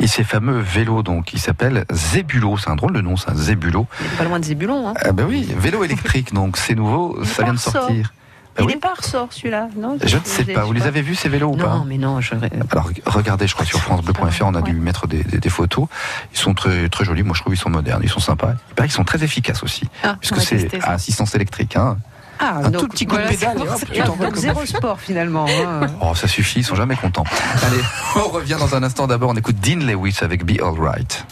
Et 0.00 0.06
ces 0.06 0.24
fameux 0.24 0.58
vélos, 0.58 1.02
donc, 1.02 1.26
qui 1.26 1.38
s'appellent 1.38 1.84
Zébulo. 1.92 2.56
C'est 2.58 2.70
un 2.70 2.76
drôle 2.76 2.92
de 2.94 3.00
nom, 3.00 3.16
ça, 3.16 3.32
Zébulo. 3.34 3.86
Il 4.00 4.06
est 4.06 4.16
pas 4.18 4.24
loin 4.24 4.40
de 4.40 4.44
Zébulon. 4.44 4.88
Hein. 4.88 4.94
Ah 5.04 5.12
ben 5.12 5.26
oui, 5.28 5.48
vélo 5.56 5.84
électrique, 5.84 6.32
donc 6.34 6.56
c'est 6.56 6.74
nouveau, 6.74 7.18
ça 7.24 7.44
vient 7.44 7.54
de 7.54 7.58
sortir. 7.58 8.12
Bah 8.56 8.62
Il 8.62 8.66
oui. 8.68 8.72
n'est 8.74 8.80
pas 8.80 8.94
ressort 8.96 9.28
celui-là, 9.30 9.68
non? 9.76 9.98
Je 10.02 10.16
ne 10.16 10.22
sais 10.24 10.44
pas. 10.44 10.64
Vous 10.64 10.72
les 10.72 10.84
avez 10.86 11.02
vus 11.02 11.14
ces 11.14 11.28
vélos 11.28 11.48
ou 11.52 11.56
pas? 11.56 11.68
Non, 11.76 11.84
mais 11.86 11.98
non, 11.98 12.20
je. 12.22 12.32
Alors 12.72 12.88
regardez, 13.04 13.46
je 13.46 13.52
crois 13.54 13.66
sur 13.66 13.80
francebleu.fr, 13.80 14.44
on 14.46 14.54
a 14.54 14.62
dû 14.62 14.72
mettre 14.72 15.06
des, 15.06 15.22
des- 15.24 15.38
des 15.38 15.48
photos. 15.50 15.86
Ils 16.32 16.38
sont 16.38 16.54
très 16.54 16.88
très 16.88 17.04
jolis. 17.04 17.22
Moi, 17.22 17.34
je 17.36 17.42
trouve 17.42 17.52
qu'ils 17.52 17.60
sont 17.62 17.68
modernes, 17.70 18.00
ils 18.02 18.08
sont 18.08 18.18
sympas. 18.20 18.54
Il 18.70 18.74
paraît 18.74 18.88
qu'ils 18.88 18.96
sont 18.96 19.04
très 19.04 19.22
efficaces 19.22 19.62
aussi, 19.62 19.84
Ah, 20.02 20.16
puisque 20.18 20.40
c'est 20.40 20.82
à 20.82 20.92
assistance 20.92 21.34
électrique. 21.34 21.76
Hein. 21.76 21.98
Ah, 22.38 22.56
Un 22.64 22.70
donc, 22.70 22.82
tout 22.82 22.88
petit 22.88 23.06
coup 23.06 23.16
de 23.16 23.22
pédale 23.22 23.56
et 23.58 23.68
hop, 23.68 23.80
tu 23.92 24.02
Donc 24.02 24.36
zéro 24.36 24.66
sport 24.66 25.00
finalement. 25.00 25.46
hein. 25.48 25.86
Oh, 26.00 26.14
ça 26.14 26.28
suffit, 26.28 26.60
ils 26.60 26.64
sont 26.64 26.76
jamais 26.76 26.96
contents. 26.96 27.24
Allez, 27.66 27.82
on 28.16 28.28
revient 28.28 28.56
dans 28.58 28.74
un 28.74 28.82
instant. 28.82 29.06
D'abord, 29.06 29.30
on 29.30 29.34
écoute 29.36 29.56
Dean 29.60 29.80
Lewis 29.86 30.18
avec 30.20 30.44
Be 30.44 30.60
Alright. 30.60 31.24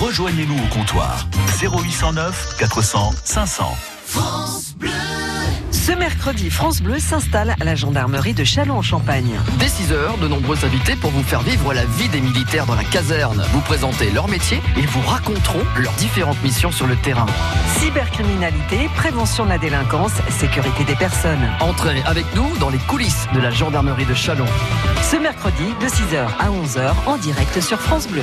Rejoignez-nous 0.00 0.56
au 0.56 0.66
comptoir 0.74 1.26
0809 1.60 2.56
400 2.58 3.12
500. 3.24 3.76
Ce 5.86 5.92
mercredi, 5.92 6.48
France 6.48 6.80
Bleu 6.80 6.98
s'installe 6.98 7.54
à 7.60 7.62
la 7.62 7.74
gendarmerie 7.74 8.32
de 8.32 8.42
Châlons-en-Champagne. 8.42 9.38
Dès 9.58 9.66
6h, 9.66 10.18
de 10.18 10.28
nombreux 10.28 10.64
invités 10.64 10.96
pour 10.96 11.10
vous 11.10 11.22
faire 11.22 11.42
vivre 11.42 11.74
la 11.74 11.84
vie 11.84 12.08
des 12.08 12.22
militaires 12.22 12.64
dans 12.64 12.74
la 12.74 12.84
caserne, 12.84 13.44
vous 13.52 13.60
présenter 13.60 14.10
leur 14.10 14.26
métier 14.26 14.62
et 14.78 14.86
vous 14.86 15.02
raconteront 15.02 15.62
leurs 15.76 15.92
différentes 15.92 16.42
missions 16.42 16.72
sur 16.72 16.86
le 16.86 16.96
terrain. 16.96 17.26
Cybercriminalité, 17.80 18.88
prévention 18.96 19.44
de 19.44 19.50
la 19.50 19.58
délinquance, 19.58 20.14
sécurité 20.30 20.84
des 20.84 20.96
personnes. 20.96 21.50
Entrez 21.60 22.02
avec 22.06 22.24
nous 22.34 22.56
dans 22.56 22.70
les 22.70 22.78
coulisses 22.78 23.26
de 23.34 23.40
la 23.40 23.50
gendarmerie 23.50 24.06
de 24.06 24.14
Chalon. 24.14 24.46
Ce 25.02 25.16
mercredi, 25.16 25.66
de 25.82 25.86
6h 25.86 26.26
à 26.38 26.48
11h, 26.48 26.94
en 27.04 27.18
direct 27.18 27.60
sur 27.60 27.78
France 27.78 28.08
Bleu. 28.08 28.22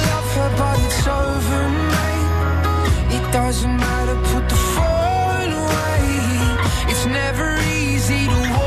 her, 0.35 0.49
but 0.57 0.77
it's 0.85 1.07
over, 1.07 1.61
mate. 1.93 3.17
It 3.17 3.25
doesn't 3.31 3.77
matter, 3.77 4.15
put 4.33 4.47
the 4.49 4.59
phone 4.75 5.51
away. 5.63 6.05
It's 6.91 7.05
never 7.05 7.47
easy 7.83 8.27
to 8.27 8.60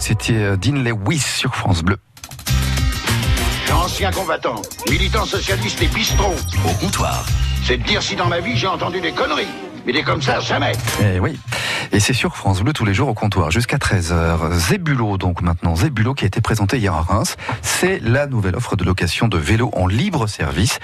C'était 0.00 0.32
euh, 0.32 0.56
Dean 0.56 0.82
Lewis 0.82 1.20
sur 1.20 1.54
France 1.54 1.82
Bleu. 1.82 1.98
Ancien 3.70 4.10
combattant, 4.10 4.62
militant 4.88 5.26
socialiste 5.26 5.82
et 5.82 5.88
bistrot. 5.88 6.34
Au 6.64 6.72
comptoir. 6.84 7.24
C'est 7.64 7.76
de 7.76 7.82
dire 7.82 8.02
si 8.02 8.16
dans 8.16 8.26
ma 8.26 8.40
vie 8.40 8.56
j'ai 8.56 8.66
entendu 8.66 9.00
des 9.00 9.12
conneries. 9.12 9.46
Il 9.86 9.96
est 9.96 10.02
comme 10.02 10.22
ça, 10.22 10.40
jamais. 10.40 10.72
Eh 11.02 11.20
oui. 11.20 11.38
Et 11.92 11.98
c'est 11.98 12.12
sur 12.12 12.36
France 12.36 12.62
Bleu 12.62 12.72
tous 12.72 12.84
les 12.84 12.94
jours 12.94 13.08
au 13.08 13.14
comptoir 13.14 13.50
jusqu'à 13.50 13.76
13h. 13.76 14.52
Zébulo, 14.52 15.18
donc 15.18 15.42
maintenant 15.42 15.74
Zébulo 15.74 16.14
qui 16.14 16.24
a 16.24 16.28
été 16.28 16.40
présenté 16.40 16.78
hier 16.78 16.94
à 16.94 17.02
Reims. 17.02 17.36
C'est 17.62 17.98
la 17.98 18.28
nouvelle 18.28 18.54
offre 18.54 18.76
de 18.76 18.84
location 18.84 19.26
de 19.26 19.36
vélos 19.36 19.70
en 19.74 19.88
libre 19.88 20.28
service. 20.28 20.78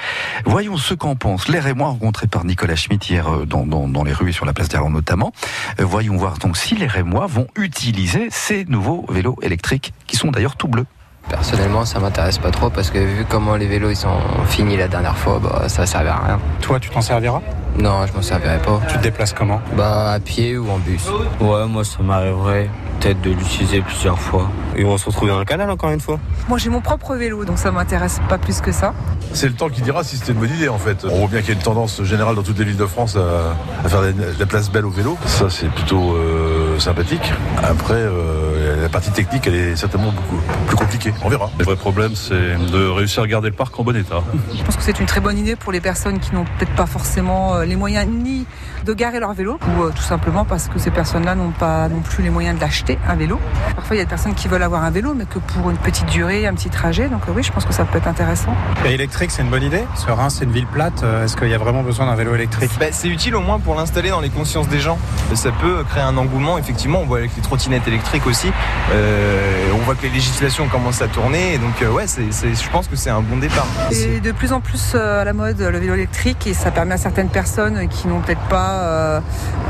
Voyons 0.45 0.77
ce 0.77 0.95
qu'en 0.95 1.15
pensent 1.15 1.49
les 1.49 1.61
Rémois 1.61 1.89
rencontrés 1.89 2.27
par 2.27 2.45
Nicolas 2.45 2.75
Schmitt 2.75 3.09
hier 3.09 3.33
euh, 3.33 3.47
dans, 3.47 4.05
les 4.05 4.13
rues 4.13 4.31
et 4.31 4.33
sur 4.33 4.47
la 4.47 4.53
place 4.53 4.69
d'Arlon 4.69 4.91
notamment. 4.91 5.33
Euh, 5.79 5.85
voyons 5.85 6.17
voir 6.17 6.39
donc 6.39 6.57
si 6.57 6.75
les 6.75 6.89
Rémois 6.89 7.27
vont 7.29 7.47
utiliser 7.57 8.27
ces 8.31 8.65
nouveaux 8.65 9.07
vélos 9.09 9.37
électriques 9.43 9.93
qui 10.09 10.17
sont 10.17 10.33
d'ailleurs 10.33 10.57
tout 10.57 10.69
bleus. 10.69 10.87
Personnellement, 11.29 11.85
ça 11.85 11.99
m'intéresse 11.99 12.39
pas 12.39 12.51
trop 12.51 12.71
parce 12.71 12.91
que 12.91 12.99
vu 12.99 13.27
comment 13.29 13.57
les 13.57 13.67
vélos 13.67 13.91
ils 13.91 13.97
sont 13.97 14.19
finis 14.49 14.77
la 14.77 14.89
dernière 14.89 15.17
fois, 15.17 15.41
bah, 15.43 15.69
ça 15.69 15.85
servait 15.87 16.11
à 16.11 16.21
rien. 16.25 16.41
Toi, 16.61 16.79
tu 16.79 16.91
t'en 16.91 17.01
serviras? 17.01 17.41
Non, 17.79 18.07
je 18.07 18.13
m'en 18.13 18.23
servirai 18.23 18.59
pas. 18.59 18.81
Tu 18.89 18.97
te 18.97 19.03
déplaces 19.03 19.33
comment? 19.33 19.61
Bah, 19.77 20.13
à 20.13 20.21
pied 20.21 20.57
ou 20.57 20.71
en 20.71 20.79
bus. 20.79 21.05
Ouais, 21.41 21.67
moi 21.67 21.85
ça 21.85 21.99
m'arriverait 22.03 22.71
peut-être 23.01 23.21
de 23.21 23.31
l'utiliser 23.31 23.83
plusieurs 23.83 24.19
fois. 24.19 24.49
Et 24.77 24.85
on 24.85 24.93
va 24.93 24.99
se 24.99 25.05
retrouver 25.05 25.31
dans 25.31 25.39
le 25.39 25.45
canal 25.45 25.69
encore 25.69 25.91
une 25.91 26.01
fois. 26.01 26.19
Moi 26.49 26.57
j'ai 26.57 26.71
mon 26.71 26.81
propre 26.81 27.15
vélo, 27.17 27.45
donc 27.45 27.59
ça 27.59 27.71
m'intéresse 27.71 28.21
pas 28.29 28.39
plus 28.39 28.63
que 28.63 28.73
ça. 28.73 28.95
C'est 29.35 29.49
le 29.49 29.55
temps 29.55 29.69
qui 29.69 29.83
dira 29.83 30.03
si 30.05 30.17
c'était 30.17 30.33
une 30.33 30.39
bonne 30.39 30.55
idée 30.55 30.69
en 30.69 30.79
fait. 30.79 31.05
On 31.05 31.19
voit 31.19 31.29
bien 31.29 31.41
qu'il 31.41 31.49
y 31.51 31.53
a 31.53 31.55
une 31.57 31.63
tendance 31.63 32.03
générale 32.05 32.37
dans 32.37 32.43
toutes 32.43 32.59
les 32.59 32.65
villes 32.65 32.77
de 32.79 32.87
France 32.87 33.17
à, 33.17 33.85
à 33.85 33.89
faire 33.89 34.01
de 34.01 34.15
la 34.39 34.47
place 34.47 34.71
belle 34.71 34.87
au 34.87 34.91
vélo. 34.91 35.19
Ça 35.27 35.51
c'est 35.51 35.69
plutôt 35.69 36.15
euh, 36.15 36.46
sympathique. 36.79 37.33
Après, 37.63 37.95
euh, 37.95 38.83
la 38.83 38.89
partie 38.89 39.11
technique 39.11 39.47
elle 39.47 39.55
est 39.55 39.77
certainement 39.77 40.13
beaucoup 40.13 40.41
plus 40.67 40.77
compliquée. 40.77 41.13
On 41.25 41.29
verra. 41.29 41.51
Le 41.59 41.65
vrai 41.65 41.77
problème 41.77 42.15
c'est 42.15 42.57
de 42.57 42.89
réussir 42.89 43.23
à 43.23 43.27
garder 43.27 43.49
le 43.49 43.55
parc 43.55 43.79
en 43.79 43.85
bon 43.85 43.97
état. 43.97 44.23
Je 44.55 44.63
pense 44.63 44.77
que 44.77 44.83
c'est 44.83 44.99
une 45.01 45.07
très 45.07 45.21
bonne 45.21 45.39
idée 45.39 45.57
pour 45.57 45.73
les 45.73 45.81
personnes 45.81 46.19
qui 46.19 46.35
n'ont 46.35 46.45
peut-être 46.45 46.75
pas 46.75 46.87
forcément 46.87 47.55
euh, 47.55 47.65
les 47.65 47.77
moyens 47.77 48.07
ni 48.09 48.47
de 48.85 48.93
garer 48.95 49.21
leur 49.21 49.33
vélo 49.33 49.59
ou 49.77 49.83
euh, 49.83 49.91
tout 49.95 50.03
simplement 50.03 50.45
parce 50.45 50.69
que 50.69 50.79
ces 50.79 50.91
personnes-là 50.91 51.35
n'ont 51.35 51.51
pas 51.51 51.89
non 51.89 52.01
plus 52.01 52.23
les 52.23 52.31
moyens 52.31 52.57
de 52.57 52.61
l'acheter 52.61 52.99
un 53.09 53.15
vélo. 53.15 53.39
Parfois 53.75 53.97
il 53.97 53.99
y 53.99 54.03
a 54.03 54.05
des 54.05 54.09
personnes 54.09 54.35
qui 54.35 54.49
veulent 54.49 54.63
avoir 54.63 54.85
un 54.85 54.91
vélo 54.91 55.15
mais 55.15 55.25
que 55.25 55.39
pour 55.39 55.71
une 55.71 55.77
petite 55.77 56.07
durée, 56.07 56.47
un 56.47 56.55
petit 56.55 56.71
trajet. 56.71 57.09
Donc 57.09 57.23
euh, 57.29 57.33
oui, 57.35 57.43
je 57.43 57.53
pense 57.53 57.65
que 57.65 57.73
ça 57.73 57.85
peut 57.85 57.99
être 57.99 58.09
intéressant. 58.09 58.55
Et 58.85 58.93
électrique, 58.95 59.31
c'est 59.31 59.43
une 59.43 59.51
bonne 59.51 59.63
idée? 59.63 59.85
Parce 59.89 60.05
que 60.05 60.13
Reims, 60.13 60.37
c'est 60.39 60.45
une 60.45 60.53
ville 60.53 60.67
plate. 60.67 61.03
euh, 61.03 61.25
Est-ce 61.25 61.37
qu'il 61.37 61.49
y 61.49 61.55
a 61.55 61.59
vraiment 61.59 61.83
besoin 61.83 62.07
d'un 62.07 62.15
vélo 62.15 62.35
électrique? 62.35 62.71
Bah, 62.79 62.87
c'est 62.93 63.09
utile 63.09 63.35
au 63.37 63.41
moins 63.41 63.59
pour 63.59 63.75
l'installer 63.75 64.11
dans 64.11 64.21
les 64.21 64.31
consciences 64.31 64.69
des 64.69 64.81
gens. 64.81 64.99
Ça 65.35 65.51
peut 65.53 65.85
créer 65.89 66.03
un 66.03 66.17
engouement, 66.17 66.59
effectivement. 66.59 67.01
On 67.01 67.07
voit 67.07 67.19
avec 67.19 67.35
les 67.37 67.43
trottinettes 67.43 67.87
électriques 67.89 68.27
aussi. 68.27 68.51
Euh, 68.93 69.71
on 69.75 69.79
voit 69.79 69.95
que 69.95 70.03
les 70.03 70.11
législations 70.11 70.67
commencent 70.69 71.03
à 71.03 71.09
tourner. 71.09 71.55
Et 71.55 71.59
donc, 71.59 71.83
euh, 71.83 71.91
ouais, 71.91 72.07
c'est, 72.07 72.33
c'est- 72.33 72.55
je 72.55 72.71
pense 72.71 72.89
que 72.89 72.97
c'est 72.97 73.11
un 73.11 73.21
bon 73.21 73.37
départ. 73.37 73.67
C'est 73.91 74.21
de 74.21 74.33
plus 74.33 74.53
en 74.53 74.61
plus 74.61 74.95
à 74.95 75.25
la 75.25 75.33
mode 75.33 75.59
le 75.61 75.79
vélo 75.79 75.95
électrique 75.95 76.47
et 76.47 76.55
ça 76.55 76.71
permet 76.71 76.95
à 76.95 76.99
certaines 76.99 77.29
personnes 77.29 77.89
qui 77.89 78.09
n'ont 78.09 78.21
peut-être 78.21 78.41
pas 78.49 78.66
euh, 78.71 79.21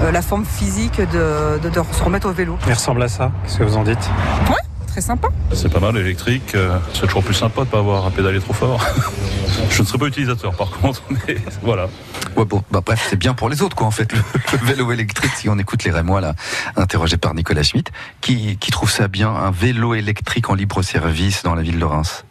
euh, 0.03 0.11
la 0.13 0.23
forme 0.23 0.45
physique 0.45 1.01
de, 1.01 1.59
de- 1.63 1.69
de 1.71 1.81
se 1.93 2.03
remettre 2.03 2.29
au 2.29 2.33
vélo. 2.33 2.59
Il 2.67 2.73
ressemble 2.73 3.03
à 3.03 3.09
ça. 3.09 3.31
Qu'est-ce 3.45 3.59
que 3.59 3.65
vous 3.65 3.77
en 3.77 3.83
dites 3.85 4.11
Ouais, 4.49 4.57
très 4.87 5.01
sympa. 5.01 5.29
C'est 5.53 5.73
pas 5.73 5.81
mal 5.81 5.95
l'électrique, 5.95 6.55
euh, 6.55 6.79
c'est 6.95 7.07
toujours 7.07 7.23
plus 7.25 7.35
sympa 7.35 7.63
de 7.63 7.67
pas 7.67 7.79
avoir 7.79 8.07
à 8.07 8.11
pédaler 8.11 8.41
trop 8.41 8.53
fort. 8.53 8.85
Je 9.71 9.83
ne 9.83 9.87
serai 9.87 9.99
pas 9.99 10.07
utilisateur 10.07 10.55
par 10.55 10.71
contre, 10.71 11.03
mais 11.29 11.37
voilà. 11.63 11.89
Ouais, 12.37 12.45
bon, 12.45 12.63
bah, 12.71 12.81
bref, 12.85 13.07
c'est 13.09 13.17
bien 13.17 13.33
pour 13.33 13.49
les 13.49 13.63
autres, 13.63 13.75
quoi, 13.77 13.87
en 13.87 13.91
fait, 13.91 14.13
le, 14.13 14.19
le 14.53 14.67
vélo 14.67 14.93
électrique, 14.93 15.33
si 15.37 15.49
on 15.49 15.59
écoute 15.59 15.85
les 15.85 15.91
Rémois, 15.91 16.21
là, 16.21 16.35
interrogés 16.77 17.17
par 17.17 17.33
Nicolas 17.35 17.63
Schmitt, 17.63 17.91
qui, 18.21 18.59
qui 18.59 18.71
trouve 18.71 18.91
ça 18.91 19.09
bien, 19.09 19.31
un 19.31 19.51
vélo 19.51 19.95
électrique 19.95 20.51
en 20.51 20.55
libre 20.55 20.83
service 20.83 21.43
dans 21.45 21.55
la 21.55 21.63
ville 21.63 21.79
de 21.79 21.85
Reims? 21.85 22.25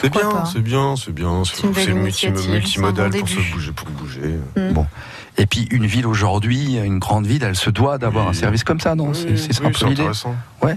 C'est 0.00 0.10
bien, 0.10 0.44
c'est 0.46 0.62
bien, 0.62 0.94
c'est 0.96 1.12
bien. 1.12 1.42
C'est 1.44 1.92
multi- 1.92 2.30
multimodal 2.48 3.10
pour 3.10 3.28
se 3.28 3.52
bouger, 3.52 3.72
pour 3.72 3.88
bouger. 3.90 4.38
Mm. 4.56 4.72
Bon. 4.72 4.86
Et 5.38 5.46
puis, 5.46 5.68
une 5.70 5.86
ville 5.86 6.06
aujourd'hui, 6.06 6.76
une 6.78 6.98
grande 6.98 7.26
ville, 7.26 7.42
elle 7.44 7.56
se 7.56 7.70
doit 7.70 7.98
d'avoir 7.98 8.28
un 8.28 8.32
service 8.32 8.64
comme 8.64 8.80
ça, 8.80 8.94
non? 8.94 9.14
C'est 9.14 9.36
ça 9.52 9.64
un 9.64 9.70
peu 9.70 9.86
l'idée 9.86 10.02
intéressant. 10.02 10.34
Ouais. 10.62 10.76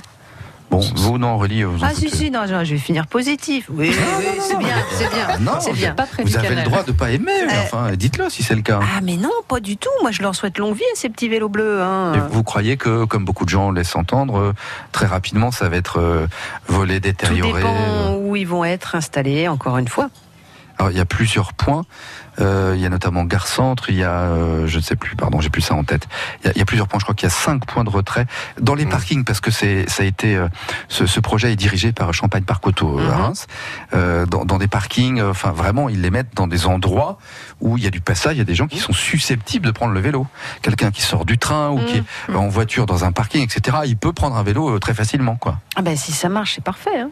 Bon, 0.74 0.80
vous, 0.96 1.18
non, 1.20 1.36
Aurélie, 1.36 1.62
vous 1.64 1.84
en 1.84 1.88
Ah 1.88 1.94
si 1.94 2.10
si 2.10 2.32
non, 2.32 2.42
je 2.48 2.74
vais 2.74 2.78
finir 2.80 3.06
positif. 3.06 3.70
Oui, 3.70 3.92
oui, 3.92 3.96
oui, 4.18 4.26
c'est 4.40 4.58
bien, 4.58 4.76
c'est 4.98 5.10
bien, 5.14 5.38
non, 5.40 5.60
c'est 5.60 5.74
bien. 5.74 5.96
Vous 6.24 6.36
avez 6.36 6.56
le 6.56 6.64
droit 6.64 6.82
de 6.84 6.92
pas 6.92 7.12
aimer, 7.12 7.32
mais 7.46 7.54
Euh, 7.54 7.62
enfin, 7.66 7.92
dites-le 7.96 8.28
si 8.32 8.42
c'est 8.42 8.56
le 8.56 8.64
cas. 8.64 8.80
Ah 8.82 9.00
mais 9.04 9.16
non, 9.16 9.30
pas 9.48 9.60
du 9.60 9.78
tout. 9.78 9.92
Moi, 10.02 10.10
je 10.10 10.24
leur 10.24 10.34
souhaite 10.34 10.58
longue 10.58 10.76
vie 10.76 10.82
à 10.92 10.96
ces 10.96 11.10
petits 11.10 11.30
vélos 11.30 11.48
bleus. 11.48 11.80
Hein. 11.84 12.14
Et 12.16 12.34
vous 12.34 12.42
croyez 12.42 12.76
que, 12.76 13.06
comme 13.06 13.24
beaucoup 13.24 13.46
de 13.46 13.50
gens 13.50 13.70
laissent 13.70 13.96
entendre, 13.96 14.38
euh, 14.40 14.54
très 14.92 15.06
rapidement, 15.06 15.52
ça 15.52 15.70
va 15.70 15.78
être 15.78 16.00
euh, 16.00 16.26
volé, 16.68 16.96
Tout 16.96 17.02
détérioré 17.02 17.62
dépend 17.62 17.76
euh, 17.76 18.18
où 18.18 18.36
ils 18.36 18.48
vont 18.48 18.66
être 18.66 18.96
installés. 18.96 19.48
Encore 19.48 19.78
une 19.78 19.88
fois. 19.88 20.10
Alors, 20.78 20.92
il 20.92 20.98
y 20.98 21.02
a 21.02 21.06
plusieurs 21.06 21.54
points. 21.54 21.86
Euh, 22.40 22.74
il 22.76 22.82
y 22.82 22.86
a 22.86 22.90
notamment 22.90 23.26
Gare 23.26 23.46
Centre, 23.46 23.92
il 23.92 23.96
y 23.96 24.04
a, 24.04 24.22
euh, 24.22 24.66
je 24.66 24.78
ne 24.78 24.82
sais 24.82 24.96
plus, 24.96 25.16
pardon, 25.16 25.40
j'ai 25.40 25.52
plus 25.52 25.62
ça 25.62 25.76
en 25.76 25.84
tête. 25.84 26.08
Il 26.42 26.48
y, 26.48 26.50
a, 26.50 26.54
il 26.56 26.58
y 26.58 26.62
a 26.62 26.66
plusieurs 26.66 26.88
points, 26.88 26.98
je 27.00 27.06
crois 27.06 27.14
qu'il 27.14 27.28
y 27.28 27.32
a 27.32 27.36
cinq 27.36 27.64
points 27.68 27.84
de 27.84 27.92
retrait 27.92 28.26
dans 28.60 28.74
les 28.74 28.88
parkings, 28.88 29.24
parce 29.24 29.40
que 29.40 29.52
c'est, 29.52 29.88
ça 29.88 30.02
a 30.02 30.06
été, 30.08 30.36
euh, 30.36 30.48
ce, 30.88 31.06
ce 31.06 31.20
projet 31.20 31.54
est 31.54 31.56
dirigé 31.56 31.92
par 31.92 32.12
Champagne 32.12 32.44
Parc 32.44 32.66
Auto 32.66 33.00
euh, 33.00 33.12
à 33.12 33.18
Reims, 33.18 33.46
euh, 33.94 34.26
dans, 34.26 34.46
dans 34.46 34.58
des 34.58 34.68
parkings, 34.68 35.20
euh, 35.20 35.30
enfin 35.30 35.52
vraiment, 35.52 35.90
ils 35.90 36.02
les 36.02 36.10
mettent 36.10 36.34
dans 36.34 36.48
des 36.48 36.66
endroits 36.66 37.20
où 37.62 37.78
il 37.78 37.84
y 37.84 37.88
a 37.88 37.92
du 37.92 38.02
passage, 38.02 38.36
il 38.36 38.40
y 38.40 38.42
a 38.42 38.46
des 38.46 38.56
gens 38.56 38.68
qui 38.68 38.80
sont 38.80 38.94
susceptibles 38.94 39.68
de 39.68 39.72
prendre 39.72 39.94
le 39.94 40.00
vélo. 40.00 40.26
Quelqu'un 40.64 40.90
qui 40.90 41.04
sort 41.04 41.26
du 41.26 41.38
train 41.38 41.70
ou 41.70 41.86
qui 41.86 41.98
est 41.98 42.36
en 42.36 42.48
voiture 42.48 42.88
dans 42.88 43.06
un 43.06 43.12
parking, 43.12 43.44
etc., 43.44 43.78
il 43.86 43.96
peut 43.96 44.12
prendre 44.12 44.36
un 44.36 44.44
vélo 44.44 44.76
euh, 44.76 44.80
très 44.80 44.96
facilement, 44.96 45.36
quoi. 45.36 45.60
Ah 45.76 45.84
ben 45.84 45.96
si 45.96 46.12
ça 46.12 46.30
marche, 46.30 46.56
c'est 46.56 46.64
parfait. 46.64 47.00
Hein. 47.00 47.12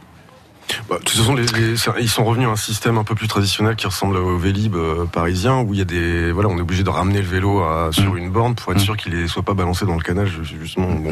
Bah, 0.89 0.97
de 1.00 1.04
toute 1.04 1.17
façon, 1.17 1.36
les- 1.36 1.45
les- 1.47 1.76
c'est- 1.78 1.91
ils 2.00 2.10
sont 2.10 2.24
revenus 2.24 2.47
à 2.47 2.52
un 2.52 2.56
système 2.56 2.97
un 2.97 3.04
peu 3.04 3.15
plus 3.15 3.28
traditionnel 3.28 3.76
qui 3.76 3.88
ressemble 3.88 4.17
au 4.17 4.38
Vélib 4.38 4.76
euh, 4.76 5.06
parisien, 5.06 5.60
où 5.62 5.74
il 5.74 5.80
y 5.80 5.82
a 5.82 5.86
des, 5.86 6.32
voilà, 6.32 6.50
on 6.50 6.58
est 6.58 6.62
obligé 6.62 6.84
de 6.84 6.89
ramener 6.89 7.21
le 7.21 7.28
vélo 7.28 7.60
à- 7.62 7.89
Mm. 7.89 7.93
sur 7.93 8.15
une 8.15 8.30
borne 8.30 8.56
pour 8.56 8.71
être 8.71 8.80
sûr 8.80 8.95
qu'il 8.97 9.13
ne 9.19 9.28
soit 9.28 9.43
pas 9.43 9.54
balancé 9.54 9.86
dans 9.86 9.95
le 9.95 10.02
canal, 10.02 10.28
ju- 10.28 10.43
justement. 10.62 10.88
Bon, 10.93 11.12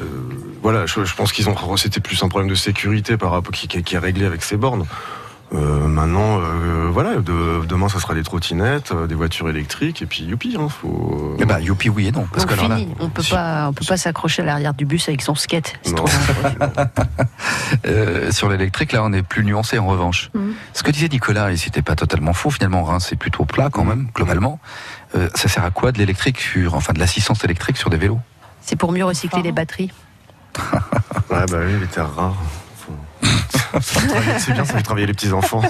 euh, 0.00 0.04
voilà, 0.62 0.86
je, 0.86 1.04
je 1.04 1.14
pense 1.14 1.32
qu'ils 1.32 1.48
ont, 1.48 1.76
c'était 1.76 2.00
plus 2.00 2.22
un 2.22 2.28
problème 2.28 2.48
de 2.50 2.54
sécurité 2.54 3.16
par 3.16 3.32
rapport 3.32 3.52
qui, 3.52 3.68
qui- 3.68 3.82
qui 3.82 3.94
est 3.96 3.98
réglé 3.98 4.24
avec 4.24 4.42
ces 4.42 4.56
bornes. 4.56 4.86
Euh, 5.54 5.86
maintenant, 5.86 6.40
euh, 6.40 6.88
voilà, 6.92 7.16
de- 7.16 7.64
demain 7.66 7.88
ça 7.88 8.00
sera 8.00 8.14
des 8.14 8.24
trottinettes, 8.24 8.90
euh, 8.90 9.06
des 9.06 9.14
voitures 9.14 9.48
électriques, 9.48 10.02
et 10.02 10.06
puis 10.06 10.24
youpi, 10.24 10.56
hein, 10.58 10.68
faut. 10.68 11.36
Eh 11.38 11.44
ben, 11.44 11.60
youpi 11.60 11.88
oui 11.88 12.08
et 12.08 12.12
non, 12.12 12.26
parce 12.32 12.44
Donc 12.44 12.48
que 12.56 12.58
alors 12.58 12.68
là, 12.70 12.76
fini. 12.78 12.92
On 12.98 13.08
peut 13.08 13.22
pas, 13.30 13.68
on 13.68 13.72
peut 13.72 13.84
pas 13.86 13.96
s'accrocher 13.96 14.42
à 14.42 14.44
l'arrière 14.44 14.74
du 14.74 14.84
bus 14.86 15.08
avec 15.08 15.22
son 15.22 15.36
skate. 15.36 15.74
C'est 15.82 15.94
trop 15.94 16.06
dangereux. 16.06 16.56
Euh, 17.86 18.30
sur 18.30 18.48
l'électrique, 18.48 18.92
là, 18.92 19.02
on 19.04 19.12
est 19.12 19.22
plus 19.22 19.44
nuancé 19.44 19.78
en 19.78 19.86
revanche. 19.86 20.30
Mhm. 20.34 20.54
Ce 20.72 20.82
que 20.82 20.90
disait 20.90 21.08
Nicolas, 21.08 21.52
et 21.52 21.56
c'était 21.56 21.82
pas 21.82 21.94
totalement 21.96 22.32
faux, 22.32 22.50
finalement, 22.50 22.84
Reims, 22.84 23.06
c'est 23.08 23.16
plutôt 23.16 23.44
plat 23.44 23.68
quand 23.70 23.84
même, 23.84 24.08
globalement. 24.14 24.60
Euh, 25.16 25.28
ça 25.34 25.48
sert 25.48 25.64
à 25.64 25.70
quoi 25.70 25.90
de 25.92 25.98
l'électrique 25.98 26.40
sur, 26.40 26.74
enfin, 26.74 26.92
de 26.92 26.98
l'assistance 27.00 27.42
électrique 27.44 27.76
sur 27.76 27.90
des 27.90 27.96
vélos? 27.96 28.20
C'est 28.62 28.76
pour 28.76 28.92
mieux 28.92 29.04
recycler 29.04 29.42
les 29.42 29.52
batteries. 29.52 29.90
Ouais, 31.30 31.44
bah 31.50 31.58
oui, 31.66 31.72
les 31.80 31.86
terres 31.88 32.14
rares. 32.14 32.36
C'est 33.80 34.52
bien, 34.52 34.64
ça 34.64 34.74
fait 34.74 34.82
travailler 34.82 35.06
les 35.06 35.12
petits 35.14 35.32
enfants. 35.32 35.62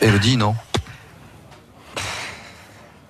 Elodie, 0.00 0.36
non 0.36 0.54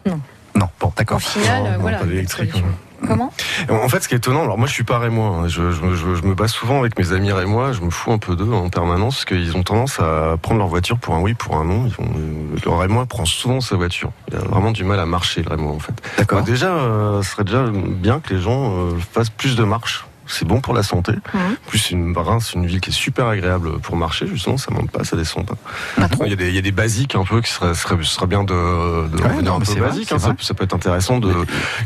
Non. 0.07 0.21
Non, 0.55 0.69
bon, 0.81 0.93
d'accord. 0.97 1.17
Au 1.17 1.21
final, 1.21 1.63
Non, 1.63 1.69
euh, 1.69 1.73
non, 1.75 1.81
voilà. 1.81 1.99
pas 1.99 2.05
d'électrique. 2.07 2.51
solution. 2.53 2.73
Comment 3.07 3.31
En 3.69 3.89
fait, 3.91 4.01
ce 4.03 4.09
qui 4.09 4.15
est 4.15 4.17
étonnant, 4.17 4.43
alors 4.45 4.57
moi 4.57 4.67
je 4.67 4.73
suis 4.73 4.83
pas 4.83 4.99
rémois, 4.99 5.27
hein. 5.29 5.49
je, 5.49 5.71
je, 5.71 5.95
je, 5.95 6.15
je 6.15 6.23
me 6.23 6.35
base 6.35 6.51
souvent 6.51 6.81
avec 6.81 6.99
mes 6.99 7.13
amis 7.13 7.31
rémois, 7.31 7.73
je 7.73 7.83
me 7.83 7.91
fous 7.91 8.11
un 8.11 8.17
peu 8.17 8.35
d'eux 8.37 8.51
en 8.51 8.71
permanence, 8.71 9.17
parce 9.17 9.25
qu'ils 9.27 9.55
ont 9.55 9.63
tendance 9.63 10.01
à 10.01 10.37
prendre 10.41 10.59
leur 10.61 10.69
voiture 10.69 10.97
pour 10.99 11.15
un 11.15 11.21
oui, 11.21 11.35
pour 11.35 11.57
un 11.57 11.65
non. 11.65 11.85
Ils 11.87 11.93
vont, 11.93 12.11
le 12.65 12.71
rémois 12.71 13.05
prend 13.05 13.27
souvent 13.27 13.61
sa 13.61 13.77
voiture. 13.77 14.13
Il 14.29 14.37
a 14.37 14.39
vraiment 14.39 14.73
du 14.73 14.83
mal 14.85 14.99
à 14.99 15.05
marcher, 15.05 15.43
le 15.43 15.51
rémois 15.51 15.73
en 15.73 15.79
fait. 15.79 15.93
D'accord. 16.17 16.39
Bah, 16.39 16.45
déjà, 16.47 16.69
euh, 16.73 17.23
ce 17.23 17.31
serait 17.33 17.45
déjà 17.45 17.65
bien 17.71 18.21
que 18.21 18.33
les 18.33 18.41
gens 18.41 18.73
euh, 18.75 18.99
fassent 19.13 19.29
plus 19.31 19.57
de 19.57 19.65
marches. 19.65 20.07
C'est 20.27 20.47
bon 20.47 20.61
pour 20.61 20.75
la 20.75 20.83
santé. 20.83 21.13
Plus 21.69 21.91
une 21.91 22.17
Reims, 22.17 22.51
c'est 22.53 22.59
une 22.59 22.67
ville 22.67 22.81
qui 22.81 22.91
est 22.91 22.93
super 22.93 23.27
agréable 23.27 23.79
pour 23.81 23.97
marcher. 23.97 24.27
Justement, 24.27 24.57
ça 24.57 24.71
monte 24.73 24.91
pas, 24.91 25.05
ça 25.05 25.17
descend 25.17 25.47
pas. 25.47 25.55
Il 26.25 26.31
y 26.31 26.33
a 26.33 26.37
des, 26.37 26.49
il 26.49 26.55
y 26.55 26.59
a 26.59 26.63
des 26.63 26.73
basiques 26.73 27.15
un 27.15 27.25
peu 27.25 27.41
qui 27.41 27.51
seraient 27.53 28.27
bien 28.27 28.43
de, 28.43 28.53
de 29.09 29.17
Ouais, 29.19 29.29
revenir 29.29 29.53
non, 29.53 29.57
un 29.57 29.61
peu 29.61 29.75
basique. 29.81 30.11
hein. 30.13 30.19
ça, 30.19 30.55
peut 30.55 30.65
être 30.65 30.75
intéressant 30.75 31.19
de 31.19 31.33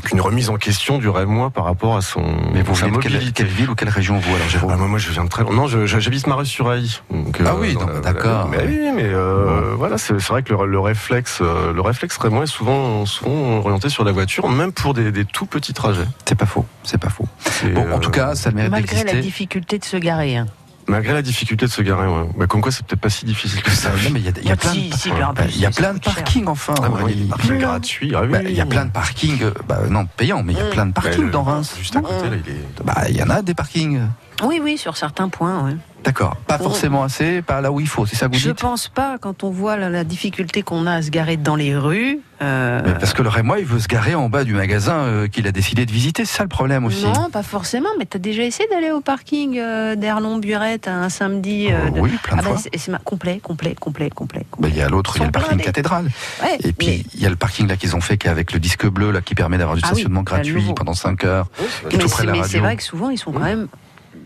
qu'une 0.05 0.21
remise 0.21 0.49
en 0.51 0.57
question 0.57 0.99
du 0.99 1.09
rémois 1.09 1.51
par 1.51 1.65
rapport 1.65 1.97
à 1.97 2.01
son 2.03 2.23
Mais 2.55 2.63
vous 2.63 2.75
venez 2.75 2.91
de 2.93 2.99
quelle, 3.31 3.47
ville 3.47 3.71
ou 3.71 3.75
quelle 3.75 3.89
région, 3.89 4.19
vous, 4.19 4.35
alors, 4.35 4.49
Jérôme 4.49 4.71
Ah, 4.73 4.77
moi, 4.77 4.87
moi, 4.89 4.99
je 4.99 5.11
viens 5.11 5.25
de 5.25 5.29
très 5.29 5.43
loin. 5.43 5.53
Non, 5.55 5.67
j'habite 5.67 6.27
Marais-sur-Aille. 6.27 7.01
Donc, 7.11 7.39
Ah 7.45 7.55
oui, 7.59 7.77
la- 7.95 8.01
d'accord. 8.01 8.49
Mais 8.49 8.65
oui, 8.67 8.79
mais 8.95 9.05
euh, 9.05 9.75
voilà, 9.77 9.99
c'est 9.99 10.15
vrai 10.29 10.43
que 10.43 10.55
le, 10.55 10.67
le 10.67 10.81
réflexe, 10.81 11.39
euh, 11.43 11.73
le 11.73 11.81
réflexe 11.81 12.17
rémois 12.17 12.45
est 12.45 12.47
souvent, 12.47 13.05
souvent 13.07 13.59
orienté 13.59 13.89
sur 13.89 14.05
la 14.05 14.13
voiture, 14.13 14.49
même 14.49 14.73
pour 14.73 14.95
des, 14.95 15.13
des 15.13 15.25
tout 15.25 15.47
petits 15.47 15.75
trajets. 15.75 16.07
C'est 16.27 16.35
pas 16.35 16.47
faux, 16.47 16.65
c'est 16.85 16.99
pas 16.99 17.09
faux. 17.11 17.27
Bon, 17.75 17.93
en 17.93 17.99
tout 17.99 18.11
cas, 18.11 18.30
ça 18.35 18.51
mérite 18.51 18.71
Malgré 18.71 19.05
la 19.05 19.21
difficulté 19.21 19.79
de 19.79 19.85
se 19.85 19.97
garer. 19.97 20.37
hein. 20.37 20.47
Malgré 20.89 21.13
la 21.13 21.23
difficulté 21.23 21.67
de 21.67 21.71
se 21.71 21.83
garer, 21.83 22.09
ouais. 22.09 22.29
Bah, 22.37 22.47
comme 22.49 22.61
quoi, 22.63 22.73
c'est 22.73 22.85
peut-être 22.85 23.01
pas 23.01 23.11
si 23.11 23.25
difficile 23.25 23.63
que 23.63 23.71
ça. 23.71 23.91
Non, 23.91 24.11
mais 24.13 24.19
il 24.21 24.27
y 24.27 24.29
a, 24.29 24.33
il 24.43 24.49
y 24.49 24.51
a 24.51 24.57
plein, 24.57 24.73
Si, 24.73 24.89
de, 24.89 24.95
si, 24.97 25.11
plus, 25.11 25.21
il 25.55 25.61
y 25.61 25.67
a 25.67 25.71
plein 25.71 25.95
de 25.95 26.01
parkings, 26.01 26.47
enfin. 26.49 26.75
Ah, 26.79 26.89
bah, 26.89 26.89
oui, 26.97 27.03
Aurélie. 27.03 27.25
parking 27.27 27.59
gratuit. 27.59 28.13
Ah, 28.15 28.23
oui, 28.23 28.29
Bah, 28.29 28.39
oui, 28.43 28.47
il 28.51 28.57
y 28.57 28.61
a 28.61 28.67
plein 28.67 28.87
de 28.87 28.91
parkings, 28.91 29.45
bah, 29.69 29.81
non, 29.89 30.07
payants, 30.17 30.43
mais 30.43 30.53
il 30.55 30.59
y 30.59 30.63
a 30.63 30.65
plein 30.71 30.87
de 30.87 30.93
Bah, 30.93 31.03
parkings 31.03 31.31
dans 31.31 31.45
Reims. 31.45 31.77
Juste 31.79 31.95
à 31.95 32.01
côté, 32.01 32.29
là, 32.29 32.37
il 32.45 32.53
est. 32.53 32.85
Bah, 32.85 33.05
il 33.09 33.17
y 33.17 33.23
en 33.23 33.31
a 33.31 33.41
des 33.43 33.55
parkings. 33.55 34.01
Oui, 34.45 34.61
oui, 34.63 34.79
sur 34.79 34.97
certains 34.97 35.29
points, 35.29 35.63
oui. 35.65 35.73
D'accord. 36.03 36.35
Pas 36.47 36.57
forcément 36.57 37.03
assez, 37.03 37.43
pas 37.43 37.61
là 37.61 37.71
où 37.71 37.79
il 37.79 37.87
faut. 37.87 38.07
C'est 38.07 38.17
ça 38.17 38.27
que 38.27 38.33
vous 38.33 38.39
Je 38.39 38.49
dites 38.49 38.59
pense 38.61 38.89
pas, 38.89 39.19
quand 39.21 39.45
on 39.45 39.51
voit 39.51 39.77
la, 39.77 39.91
la 39.91 40.03
difficulté 40.03 40.63
qu'on 40.63 40.87
a 40.87 40.95
à 40.95 41.03
se 41.03 41.11
garer 41.11 41.37
dans 41.37 41.57
les 41.57 41.77
rues. 41.77 42.21
euh, 42.41 42.81
Mais 42.87 42.95
Parce 42.95 43.13
que 43.13 43.21
le 43.21 43.29
Rémois, 43.29 43.59
il 43.59 43.67
veut 43.67 43.79
se 43.81 43.87
garer 43.87 44.15
en 44.15 44.31
bas 44.31 44.45
du 44.45 44.55
magasin 44.55 44.95
euh, 45.01 45.29
qu'il 45.29 45.47
a 45.47 45.53
décidé 45.53 45.85
de 45.85 45.93
visiter. 45.93 46.25
C'est 46.25 46.39
ça 46.39 46.43
le 46.43 46.49
problème 46.49 46.87
aussi. 46.87 47.05
Non, 47.05 47.29
pas 47.31 47.43
forcément, 47.43 47.91
mais 47.99 48.07
t'as 48.07 48.19
déjà 48.19 48.43
essayé 48.45 48.67
d'aller 48.71 48.91
au 48.93 49.03
parking 49.03 49.59
euh, 49.59 49.95
d'Erlon-Burette 49.95 50.89
un 50.89 51.11
samedi 51.11 51.69
euh, 51.71 51.91
de- 51.91 51.99
Oh, 52.01 52.05
oui, 52.05 52.13
plein 52.23 52.37
de 52.37 52.41
Ah 52.41 52.45
bah, 52.45 52.57
fois. 52.57 52.71
c'est- 52.73 53.05
complet, 53.05 53.39
complet, 53.43 53.75
complet, 53.79 54.09
complet. 54.09 54.47
Ben, 54.59 54.69
Il 54.69 54.77
y 54.79 54.81
a 54.81 54.89
l'autre, 54.89 55.17
il 55.17 55.21
y 55.21 55.23
a 55.25 55.27
le 55.27 55.33
parking 55.33 55.59
cathédrale. 55.59 56.09
Ouais, 56.43 56.57
Et 56.65 56.73
puis, 56.73 57.05
il 57.15 57.21
y 57.21 57.27
a 57.27 57.31
le 57.31 57.37
parking 57.37 57.69
là 57.69 57.77
qu'ils 57.77 57.95
ont 57.95 58.01
fait 58.01 58.17
qui 58.17 58.27
est 58.27 58.31
avec 58.31 58.53
le 58.55 58.59
disque 58.59 58.87
bleu 58.87 59.11
là 59.11 59.21
qui 59.21 59.35
permet 59.35 59.59
d'avoir 59.59 59.77
du 59.77 59.83
Ah 59.85 59.89
oui, 59.89 59.97
stationnement 59.97 60.21
le 60.21 60.25
gratuit 60.25 60.65
pendant 60.75 60.95
5 60.95 61.25
heures. 61.25 61.47
est 61.91 61.97
Mais 62.33 62.43
c'est 62.45 62.59
vrai 62.59 62.77
que 62.77 62.83
souvent, 62.83 63.11
ils 63.11 63.19
sont 63.19 63.33
quand 63.33 63.41
même, 63.41 63.69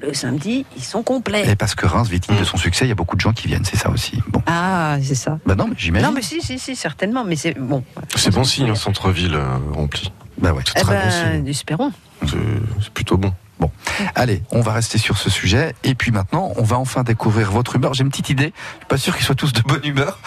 le 0.03 0.13
samedi, 0.15 0.67
ils 0.77 0.83
sont 0.85 1.03
complets. 1.03 1.49
Et 1.49 1.57
parce 1.57 1.75
que 1.75 1.87
Reims, 1.87 2.09
victime 2.09 2.35
Mm. 2.37 2.41
de 2.41 2.45
son 2.45 2.57
succès, 2.57 2.85
il 2.85 2.89
y 2.89 2.93
a 2.93 2.95
beaucoup 2.95 3.17
de 3.17 3.21
gens 3.21 3.33
qui 3.33 3.49
viennent, 3.49 3.65
c'est 3.65 3.77
ça 3.77 3.91
aussi. 3.91 4.21
Bon. 4.29 4.43
Ah, 4.47 4.97
c'est 5.03 5.15
ça. 5.15 5.39
Bah 5.47 5.55
non, 5.55 5.67
mais 5.69 5.75
j'imagine. 5.79 6.07
Non, 6.09 6.13
mais 6.15 6.23
si, 6.23 6.41
si, 6.43 6.59
si, 6.59 6.77
certainement, 6.77 7.25
mais 7.25 7.37
c'est 7.37 7.55
bon. 7.59 7.85
C'est 8.17 8.33
bon 8.35 8.45
signe, 8.45 8.71
un 8.71 8.75
centre-ville 8.75 9.35
euh, 9.35 9.57
rempli. 9.73 10.13
Bah 10.39 10.53
ouais. 10.53 10.63
C'est 10.67 10.73
Eh 10.79 10.81
très 10.83 10.95
bon 10.97 11.03
ben, 11.03 11.33
signe. 11.37 11.47
espérons. 11.49 11.93
C'est 12.27 12.37
c'est 12.83 12.91
plutôt 12.93 13.17
bon. 13.17 13.33
Bon, 13.61 13.71
allez, 14.17 14.43
on 14.51 14.61
va 14.63 14.73
rester 14.73 14.99
sur 14.99 15.17
ce 15.17 15.31
sujet. 15.31 15.77
Et 15.85 15.95
puis 15.95 16.11
maintenant, 16.11 16.53
on 16.57 16.65
va 16.65 16.77
enfin 16.77 17.05
découvrir 17.05 17.53
votre 17.53 17.77
humeur. 17.77 17.95
J'ai 17.95 18.03
une 18.03 18.11
petite 18.11 18.29
idée. 18.31 18.53
Je 18.53 18.79
suis 18.79 18.87
pas 18.89 18.99
sûr 18.99 19.15
qu'ils 19.17 19.25
soient 19.25 19.37
tous 19.37 19.53
de 19.53 19.61
bonne 19.63 19.85
humeur. 19.85 20.19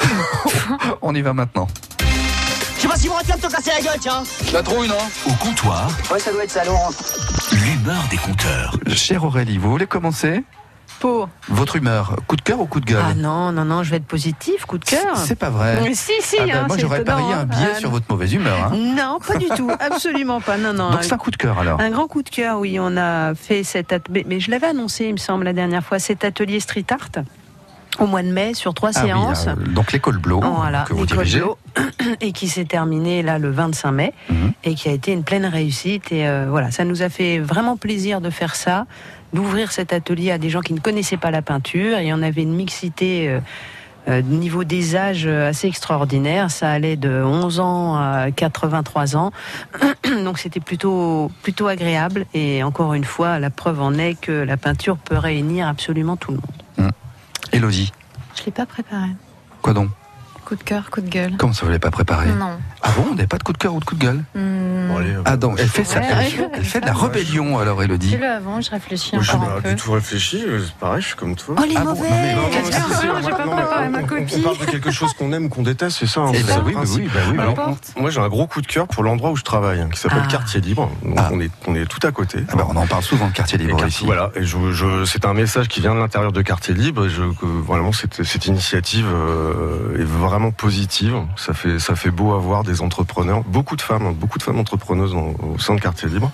on 1.02 1.14
y 1.14 1.22
va 1.22 1.34
maintenant. 1.34 1.68
Je 2.78 2.82
sais 2.84 2.88
pas 2.88 2.96
si 2.96 3.08
mon 3.10 3.16
vas 3.16 3.24
te 3.24 3.48
casser 3.52 3.72
la 3.76 3.82
gueule, 3.82 4.00
tiens. 4.00 4.24
La 4.54 4.62
trouille, 4.62 4.88
non 4.88 4.96
Au 5.28 5.32
comptoir, 5.44 5.90
Ouais, 6.12 6.20
ça 6.20 6.32
doit 6.32 6.44
être 6.44 6.52
ça, 6.52 6.64
Laurent. 6.64 6.90
l'humeur 7.52 8.04
des 8.12 8.18
compteurs. 8.18 8.78
Chère 8.94 9.24
Aurélie, 9.24 9.58
vous 9.58 9.70
voulez 9.72 9.88
commencer? 9.88 10.44
Pour. 11.00 11.30
Votre 11.50 11.76
humeur, 11.76 12.16
coup 12.28 12.36
de 12.36 12.42
cœur 12.42 12.60
ou 12.60 12.66
coup 12.66 12.80
de 12.80 12.86
gueule? 12.86 13.04
Ah 13.08 13.14
non, 13.14 13.52
non, 13.52 13.66
non, 13.66 13.84
je 13.84 13.92
vais 13.92 13.98
être 13.98 14.06
positif, 14.08 14.66
coup 14.66 14.78
de 14.80 14.86
cœur. 14.86 15.16
C'est 15.18 15.36
pas 15.36 15.50
vrai. 15.52 15.80
Mais 15.84 15.94
Si, 15.94 16.12
si, 16.22 16.38
Ah 16.40 16.46
ben, 16.46 16.56
hein, 16.56 16.66
moi 16.68 16.78
j'aurais 16.80 17.04
parié 17.04 17.34
un 17.34 17.40
hein. 17.42 17.46
billet 17.46 17.68
Ah, 17.76 17.80
sur 17.80 17.92
votre 17.92 18.06
mauvaise 18.10 18.34
humeur. 18.34 18.72
hein. 18.72 18.76
Non, 18.76 19.20
pas 19.26 19.36
du 19.38 19.48
tout, 19.50 19.70
absolument 19.80 20.42
pas. 20.42 20.58
Non, 20.58 20.74
non. 20.74 20.92
Donc 20.92 21.04
c'est 21.04 21.14
un 21.14 21.18
coup 21.18 21.30
de 21.30 21.36
cœur 21.38 21.60
alors. 21.60 21.80
Un 21.80 21.90
grand 21.92 22.08
coup 22.08 22.24
de 22.24 22.30
cœur, 22.30 22.60
oui. 22.60 22.78
On 22.80 22.96
a 22.98 23.36
fait 23.36 23.64
cet 23.64 23.94
atelier, 23.94 24.26
mais 24.28 24.40
je 24.40 24.50
l'avais 24.50 24.68
annoncé, 24.68 25.06
il 25.06 25.14
me 25.14 25.18
semble, 25.18 25.44
la 25.46 25.54
dernière 25.54 25.84
fois, 25.84 26.00
cet 26.00 26.24
atelier 26.24 26.60
street 26.60 26.86
art 26.90 27.10
au 28.00 28.06
mois 28.08 28.24
de 28.24 28.32
mai 28.32 28.54
sur 28.54 28.74
trois 28.74 28.92
Ah 28.96 29.02
oui, 29.04 29.08
séances. 29.08 29.48
euh, 29.48 29.56
donc 29.74 29.92
l'école 29.92 30.18
Blo 30.18 30.40
Voilà, 30.42 30.84
que 30.88 30.94
vous 30.94 31.02
l'école 31.02 31.18
dirigez. 31.26 31.40
Blo, 31.40 31.58
et 32.22 32.32
qui 32.32 32.48
s'est 32.48 32.66
terminée 32.66 33.22
là 33.24 33.40
le 33.40 33.50
25 33.52 33.92
mai 33.92 34.14
Mhm. 34.30 34.52
et 34.64 34.76
qui 34.76 34.90
a 34.90 34.92
été 34.92 35.12
une 35.12 35.24
pleine 35.24 35.46
réussite. 35.46 36.12
Et 36.12 36.28
euh, 36.28 36.48
voilà, 36.50 36.72
ça 36.72 36.84
nous 36.86 37.02
a 37.02 37.10
fait 37.10 37.40
vraiment 37.40 37.78
plaisir 37.78 38.22
de 38.22 38.30
faire 38.30 38.56
ça, 38.56 38.86
d'ouvrir 39.34 39.72
cet 39.72 39.94
atelier 39.94 40.32
à 40.32 40.38
des 40.38 40.50
gens 40.50 40.62
qui 40.62 40.74
ne 40.74 40.80
connaissaient 40.80 41.18
pas 41.18 41.32
la 41.32 41.42
peinture. 41.42 41.98
Et 41.98 42.14
on 42.14 42.22
avait 42.22 42.44
une 42.44 42.54
mixité. 42.56 43.30
euh, 43.30 43.40
euh, 44.10 44.22
niveau 44.22 44.64
des 44.64 44.96
âges 44.96 45.26
euh, 45.26 45.50
assez 45.50 45.68
extraordinaire, 45.68 46.50
ça 46.50 46.72
allait 46.72 46.96
de 46.96 47.10
11 47.22 47.60
ans 47.60 47.98
à 47.98 48.32
83 48.34 49.18
ans, 49.18 49.34
donc 50.24 50.40
c'était 50.40 50.62
plutôt 50.62 51.30
plutôt 51.44 51.68
agréable 51.68 52.26
et 52.34 52.64
encore 52.64 52.94
une 52.94 53.04
fois 53.04 53.38
la 53.38 53.50
preuve 53.50 53.82
en 53.82 53.96
est 53.96 54.14
que 54.18 54.32
la 54.32 54.56
peinture 54.56 54.96
peut 54.96 55.18
réunir 55.18 55.68
absolument 55.68 56.16
tout 56.16 56.32
le 56.32 56.38
monde. 56.38 56.57
Elodie, 57.58 57.92
Je 58.36 58.44
l'ai 58.46 58.52
pas 58.52 58.68
préparé. 58.68 59.08
quoi 59.64 59.74
donc? 59.74 59.90
Coup 60.46 60.56
de 60.56 60.62
cœur, 60.62 60.92
coup 60.92 61.02
de 61.02 61.10
gueule. 61.10 61.36
Comment 61.38 61.54
ça 61.54 61.62
vous 61.64 61.70
l'avez 61.70 61.80
pas 61.80 61.90
préparé? 61.90 62.28
Non. 62.28 62.60
Ah 62.84 62.92
bon, 62.96 63.08
on 63.12 63.16
n'a 63.16 63.26
pas 63.26 63.40
de 63.40 63.44
coup 63.44 63.52
de 63.52 63.58
cœur 63.58 63.74
ou 63.74 63.80
de 63.80 63.86
coup 63.86 63.96
de 63.96 64.00
gueule? 64.06 64.24
Ah 65.26 65.38
donc, 65.38 65.58
elle 65.60 65.68
fait 65.68 65.84
ça, 65.84 66.00
Ouais, 66.00 66.06
elle, 66.10 66.42
ouais. 66.42 66.50
elle 66.54 66.64
fait 66.66 66.80
de 66.82 66.86
la 66.86 66.94
rébellion 66.94 67.58
alors 67.60 67.82
Elodie. 67.84 68.12
Fais-le 68.12 68.26
avant, 68.30 68.62
je 68.62 68.70
réfléchis 68.72 69.16
encore 69.18 69.44
un 69.58 69.62
pas 69.62 69.70
du 69.70 69.76
tout 69.76 69.92
réfléchi, 69.92 70.44
c'est 70.66 70.74
pareil, 70.76 71.02
je 71.02 71.08
suis 71.08 71.16
comme 71.16 71.36
toi. 71.36 71.56
Oh, 71.60 71.64
les 71.68 71.76
Ah 71.76 71.82
bon, 71.84 71.90
mauvais 71.96 72.10
non, 72.10 72.16
mais- 72.16 72.36
Non, 72.36 72.42
non, 72.42 72.48
Non, 72.48 73.14
on 73.18 73.22
j'ai 73.22 73.32
va- 73.32 73.36
pas 73.38 73.46
non, 73.46 73.56
mais 73.56 73.62
préparé 73.64 73.90
ma 73.90 74.00
on- 74.00 74.04
copie. 74.06 74.36
On 74.38 74.42
parle 74.42 74.58
de 74.58 74.66
quelque 74.66 74.92
chose 74.92 75.14
qu'on 75.14 75.34
aime 75.34 75.46
ou 75.46 75.50
qu'on 75.50 75.64
déteste, 75.64 75.98
c'est 76.00 76.08
ça. 76.08 76.22
hein, 76.22 76.32
Eh 76.34 76.38
c'est 76.38 76.44
ben 76.48 76.58
le 76.58 76.64
oui, 76.64 76.74
bah 76.74 76.82
oui, 76.86 77.10
bah 77.14 77.20
oui, 77.32 77.40
Alors, 77.40 77.78
on- 77.98 78.02
moi, 78.02 78.10
j'ai 78.10 78.20
un 78.22 78.28
gros 78.30 78.48
coup 78.48 78.62
de 78.62 78.68
cœur 78.68 78.88
pour 78.88 79.04
l'endroit 79.04 79.32
où 79.32 79.36
je 79.36 79.44
travaille, 79.44 79.82
hein, 79.82 79.90
qui 79.92 80.00
s'appelle 80.00 80.22
Ah. 80.24 80.28
Quartier 80.32 80.62
Libre. 80.62 80.90
Donc, 81.04 81.16
Ah. 81.18 81.30
on, 81.34 81.40
est, 81.40 81.52
on 81.68 81.76
est 81.76 81.86
tout 81.86 82.06
à 82.06 82.12
côté. 82.12 82.40
Ah 82.50 82.56
bah, 82.56 82.66
on 82.70 82.76
en 82.76 82.88
parle 82.88 83.04
souvent 83.04 83.28
de 83.28 83.34
quartier 83.34 83.58
libre 83.58 83.86
ici. 83.88 84.06
Voilà, 84.06 84.32
et 84.36 84.44
je, 84.44 84.58
je, 84.72 85.06
c'est 85.06 85.26
un 85.26 85.34
message 85.34 85.68
qui 85.68 85.82
vient 85.82 85.94
de 85.96 86.00
l'intérieur 86.00 86.32
de 86.32 86.42
Quartier 86.42 86.74
Libre. 86.74 87.06
Et 87.06 87.10
je, 87.10 87.24
que, 87.24 87.46
vraiment, 87.46 87.92
cette, 87.92 88.24
cette 88.24 88.46
initiative 88.46 89.08
euh, 89.12 90.00
est 90.00 90.04
vraiment 90.06 90.52
positive. 90.52 91.16
Ça 91.36 91.54
fait, 91.54 91.80
ça 91.80 91.96
fait 91.96 92.12
beau 92.12 92.34
avoir 92.34 92.64
des 92.64 92.82
entrepreneurs, 92.82 93.44
beaucoup 93.44 93.76
de 93.76 93.82
femmes, 93.82 94.06
hein, 94.08 94.14
beaucoup 94.18 94.38
de 94.38 94.44
femmes 94.44 94.60
au 94.90 95.58
sein 95.60 95.76
de 95.76 95.80
Quartier 95.82 96.10
Libre. 96.10 96.32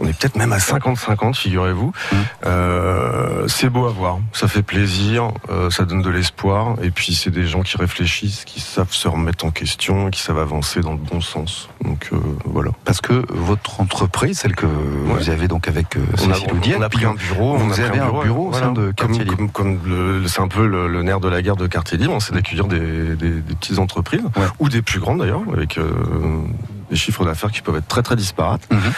On 0.00 0.06
est 0.08 0.18
peut-être 0.18 0.36
même 0.36 0.52
à 0.52 0.58
50-50, 0.58 1.34
figurez-vous. 1.36 1.92
Mmh. 2.12 2.16
Euh, 2.46 3.46
c'est 3.48 3.68
beau 3.70 3.86
à 3.86 3.90
voir, 3.90 4.18
ça 4.32 4.48
fait 4.48 4.62
plaisir, 4.62 5.30
euh, 5.50 5.70
ça 5.70 5.84
donne 5.84 6.02
de 6.02 6.10
l'espoir. 6.10 6.74
Et 6.82 6.90
puis, 6.90 7.14
c'est 7.14 7.30
des 7.30 7.46
gens 7.46 7.62
qui 7.62 7.76
réfléchissent, 7.76 8.44
qui 8.44 8.60
savent 8.60 8.90
se 8.92 9.06
remettre 9.08 9.44
en 9.44 9.50
question, 9.50 10.10
qui 10.10 10.20
savent 10.20 10.38
avancer 10.38 10.80
dans 10.80 10.92
le 10.92 10.98
bon 10.98 11.20
sens. 11.20 11.68
Donc 11.84 12.08
euh, 12.12 12.16
voilà. 12.44 12.72
Parce 12.84 13.00
que 13.00 13.24
votre 13.30 13.80
entreprise, 13.80 14.38
celle 14.40 14.56
que 14.56 14.66
vous 14.66 15.30
avez 15.30 15.46
donc 15.48 15.68
avec 15.68 15.96
On 16.22 16.30
a, 16.30 16.36
on 16.78 16.82
a 16.82 16.88
pris 16.88 17.04
un 17.04 17.14
bureau. 17.14 17.56
vous 17.56 17.66
on 17.66 17.72
a 17.72 17.88
pris 17.88 17.98
un 18.00 18.22
bureau 18.22 18.48
au 18.48 18.52
sein 18.52 18.72
de 18.72 18.90
Quartier 18.90 19.24
comme, 19.24 19.38
Libre. 19.38 19.52
Comme, 19.52 20.24
c'est 20.26 20.40
un 20.40 20.48
peu 20.48 20.66
le, 20.66 20.88
le 20.88 21.02
nerf 21.02 21.20
de 21.20 21.28
la 21.28 21.40
guerre 21.42 21.56
de 21.56 21.66
Quartier 21.66 21.98
Libre, 21.98 22.20
c'est 22.20 22.34
d'accueillir 22.34 22.66
des, 22.66 23.14
des- 23.16 23.40
des 23.40 23.54
petites 23.54 23.78
entreprises, 23.78 24.22
Ouais. 24.36 24.46
ou 24.58 24.68
des 24.68 24.82
plus 24.82 24.98
grandes 25.00 25.18
d'ailleurs, 25.20 25.42
avec 25.52 25.78
des 26.90 26.96
chiffres 26.96 27.24
d'affaires 27.24 27.50
qui 27.50 27.60
peuvent 27.62 27.76
être 27.76 27.88
très 27.88 28.02
très 28.02 28.16
disparates. 28.16 28.62
Mhm. 28.70 28.92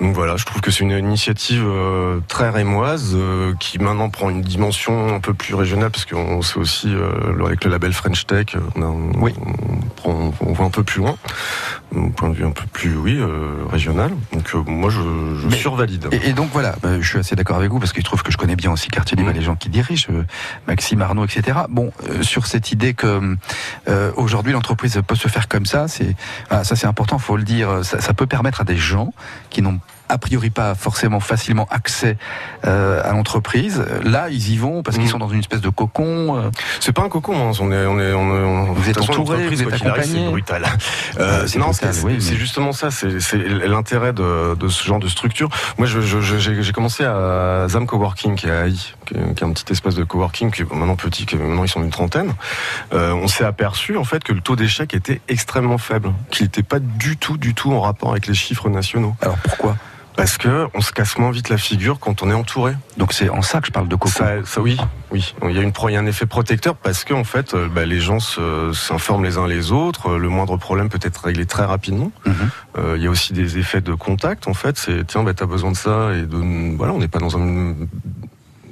Donc 0.00 0.14
voilà, 0.16 0.36
je 0.36 0.44
trouve 0.44 0.60
que 0.60 0.72
c'est 0.72 0.80
une 0.82 0.90
initiative 0.90 1.62
euh, 1.64 2.18
très 2.26 2.50
rémoise 2.50 3.12
euh, 3.14 3.54
qui 3.60 3.78
maintenant 3.78 4.10
prend 4.10 4.30
une 4.30 4.42
dimension 4.42 5.14
un 5.14 5.20
peu 5.20 5.32
plus 5.32 5.54
régionale 5.54 5.90
parce 5.90 6.06
qu'on 6.06 6.42
sait 6.42 6.58
aussi 6.58 6.92
euh, 6.92 7.44
avec 7.46 7.62
le 7.64 7.70
label 7.70 7.92
French 7.92 8.26
Tech, 8.26 8.46
on, 8.74 8.82
a- 8.82 8.86
on- 8.86 9.12
Oui. 9.20 9.32
on 9.46 9.78
prend, 9.94 10.32
on 10.40 10.52
va 10.52 10.64
un 10.64 10.70
peu 10.70 10.82
plus 10.82 11.00
loin, 11.02 11.16
au 11.94 12.08
point 12.08 12.30
de 12.30 12.34
vue 12.34 12.44
un 12.44 12.50
peu 12.50 12.66
plus 12.72 12.96
oui 12.96 13.16
régional. 13.70 14.10
Donc 14.32 14.52
moi 14.66 14.90
je, 14.90 14.98
je 15.40 15.46
Mais- 15.46 15.56
survalide. 15.56 16.08
Et, 16.10 16.30
et 16.30 16.32
donc 16.32 16.50
voilà, 16.52 16.74
euh, 16.84 16.98
je 17.00 17.08
suis 17.08 17.18
assez 17.18 17.36
d'accord 17.36 17.56
avec 17.58 17.70
vous 17.70 17.78
parce 17.78 17.92
qu'il 17.92 18.02
trouve 18.02 18.24
que 18.24 18.32
je 18.32 18.36
connais 18.38 18.56
bien 18.56 18.72
aussi 18.72 18.88
Quartier 18.88 19.16
Libre 19.16 19.30
et 19.30 19.34
les 19.34 19.42
gens 19.42 19.54
qui 19.54 19.68
dirigent, 19.68 20.08
Maxime 20.66 21.00
Arnaud, 21.02 21.24
etc. 21.26 21.58
Bon, 21.68 21.92
sur 22.22 22.46
cette 22.46 22.72
idée 22.72 22.94
que 22.94 23.36
aujourd'hui 24.16 24.52
l'entreprise 24.52 25.00
peut 25.06 25.14
se 25.14 25.28
faire 25.28 25.46
comme 25.46 25.66
ça, 25.66 25.86
c'est 25.86 26.16
voilà, 26.48 26.64
ça 26.64 26.74
c'est 26.74 26.86
important, 26.88 27.18
faut 27.20 27.36
le 27.36 27.44
dire. 27.44 27.84
Ça, 27.84 28.00
ça 28.00 28.14
peut 28.14 28.26
permettre 28.26 28.60
à 28.62 28.64
des 28.64 28.76
gens 28.76 29.12
qui 29.50 29.62
n'ont 29.62 29.78
a 30.12 30.18
priori 30.18 30.50
pas 30.50 30.74
forcément 30.74 31.20
facilement 31.20 31.66
accès 31.70 32.16
euh, 32.66 33.00
à 33.02 33.12
l'entreprise. 33.12 33.84
Là, 34.04 34.28
ils 34.30 34.50
y 34.52 34.56
vont 34.58 34.82
parce 34.82 34.96
qu'ils 34.98 35.06
Mm. 35.06 35.10
sont 35.10 35.18
dans 35.18 35.28
une 35.30 35.40
espèce 35.40 35.60
de 35.62 35.68
cocon. 35.70 36.36
euh, 36.36 36.50
C'est 36.80 36.92
pas 36.92 37.02
un 37.02 37.08
cocon, 37.08 37.34
hein. 37.34 37.52
on 37.60 37.72
est, 37.72 37.86
on 37.86 37.98
est, 37.98 38.12
on 38.12 38.72
Vous 38.74 38.88
êtes 38.90 39.00
entouré, 39.00 39.48
vous 39.48 39.62
êtes 39.62 39.72
accompagné. 39.72 40.04
C'est 40.24 40.30
brutal. 40.30 40.64
Euh, 41.18 41.46
c'est 41.46 41.58
oui, 42.04 42.14
mais- 42.14 42.20
justement 42.36 42.72
ça, 42.72 42.90
c'est 42.90 43.36
l'intérêt 43.66 44.12
de, 44.12 44.54
de 44.54 44.68
ce 44.68 44.84
genre 44.84 44.98
de 44.98 45.08
structure. 45.08 45.48
Moi, 45.78 45.86
j'ai 45.86 46.72
commencé 46.72 47.04
à 47.04 47.66
Zam 47.68 47.86
Coworking, 47.86 48.34
qui 48.36 48.46
est 48.46 48.50
à 48.50 48.60
Haï, 48.62 48.74
qui 49.06 49.14
est, 49.14 49.34
qui 49.34 49.44
est 49.44 49.46
un 49.46 49.52
petit 49.52 49.72
espace 49.72 49.94
de 49.94 50.04
coworking, 50.04 50.50
qui 50.50 50.62
est 50.62 50.72
maintenant 50.72 50.96
petit, 50.96 51.24
qui 51.26 51.36
est- 51.36 51.38
maintenant 51.38 51.64
ils 51.64 51.68
sont 51.68 51.82
une 51.82 51.90
trentaine. 51.90 52.34
Euh, 52.92 53.12
on 53.12 53.28
s'est 53.28 53.44
aperçu 53.44 53.96
en 53.96 54.04
fait 54.04 54.22
que 54.24 54.32
le 54.32 54.40
taux 54.40 54.56
d'échec 54.56 54.92
était 54.94 55.20
extrêmement 55.28 55.78
faible, 55.78 56.12
qu'il 56.30 56.44
n'était 56.44 56.62
pas 56.62 56.78
du 56.80 57.16
tout, 57.16 57.36
du 57.38 57.54
tout 57.54 57.72
en 57.72 57.80
rapport 57.80 58.10
avec 58.10 58.26
les 58.26 58.34
chiffres 58.34 58.68
nationaux. 58.68 59.14
Alors 59.22 59.38
pourquoi? 59.38 59.76
Parce 60.16 60.36
que 60.36 60.68
on 60.74 60.80
se 60.80 60.92
casse 60.92 61.18
moins 61.18 61.30
vite 61.30 61.48
la 61.48 61.56
figure 61.56 61.98
quand 61.98 62.22
on 62.22 62.30
est 62.30 62.34
entouré. 62.34 62.74
Donc 62.96 63.12
c'est 63.12 63.28
en 63.28 63.42
ça 63.42 63.60
que 63.60 63.66
je 63.68 63.72
parle 63.72 63.88
de 63.88 63.96
cocon. 63.96 64.10
Ça, 64.10 64.44
ça, 64.44 64.60
oui, 64.60 64.78
oui. 65.10 65.34
Il 65.48 65.56
y 65.56 65.58
a 65.58 65.62
une 65.62 65.72
il 65.88 65.92
y 65.92 65.96
a 65.96 66.00
un 66.00 66.06
effet 66.06 66.26
protecteur 66.26 66.76
parce 66.76 67.04
que 67.04 67.14
en 67.14 67.24
fait, 67.24 67.54
euh, 67.54 67.68
bah, 67.68 67.84
les 67.84 68.00
gens 68.00 68.18
s'informent 68.20 69.24
les 69.24 69.38
uns 69.38 69.46
les 69.46 69.72
autres. 69.72 70.10
Euh, 70.10 70.18
Le 70.18 70.28
moindre 70.28 70.56
problème 70.56 70.88
peut 70.88 71.00
être 71.02 71.24
réglé 71.24 71.46
très 71.46 71.64
rapidement. 71.64 72.12
Mhm. 72.26 72.34
Euh, 72.78 72.94
il 72.96 73.02
y 73.02 73.06
a 73.06 73.10
aussi 73.10 73.32
des 73.32 73.58
effets 73.58 73.80
de 73.80 73.94
contact. 73.94 74.48
En 74.48 74.54
fait, 74.54 74.76
c'est 74.78 75.06
tiens, 75.06 75.22
bah, 75.22 75.34
t'as 75.34 75.46
besoin 75.46 75.72
de 75.72 75.76
ça 75.76 76.12
et 76.14 76.22
de 76.22 76.76
voilà, 76.76 76.92
on 76.92 76.98
n'est 76.98 77.08
pas 77.08 77.18
dans 77.18 77.36
un 77.38 77.74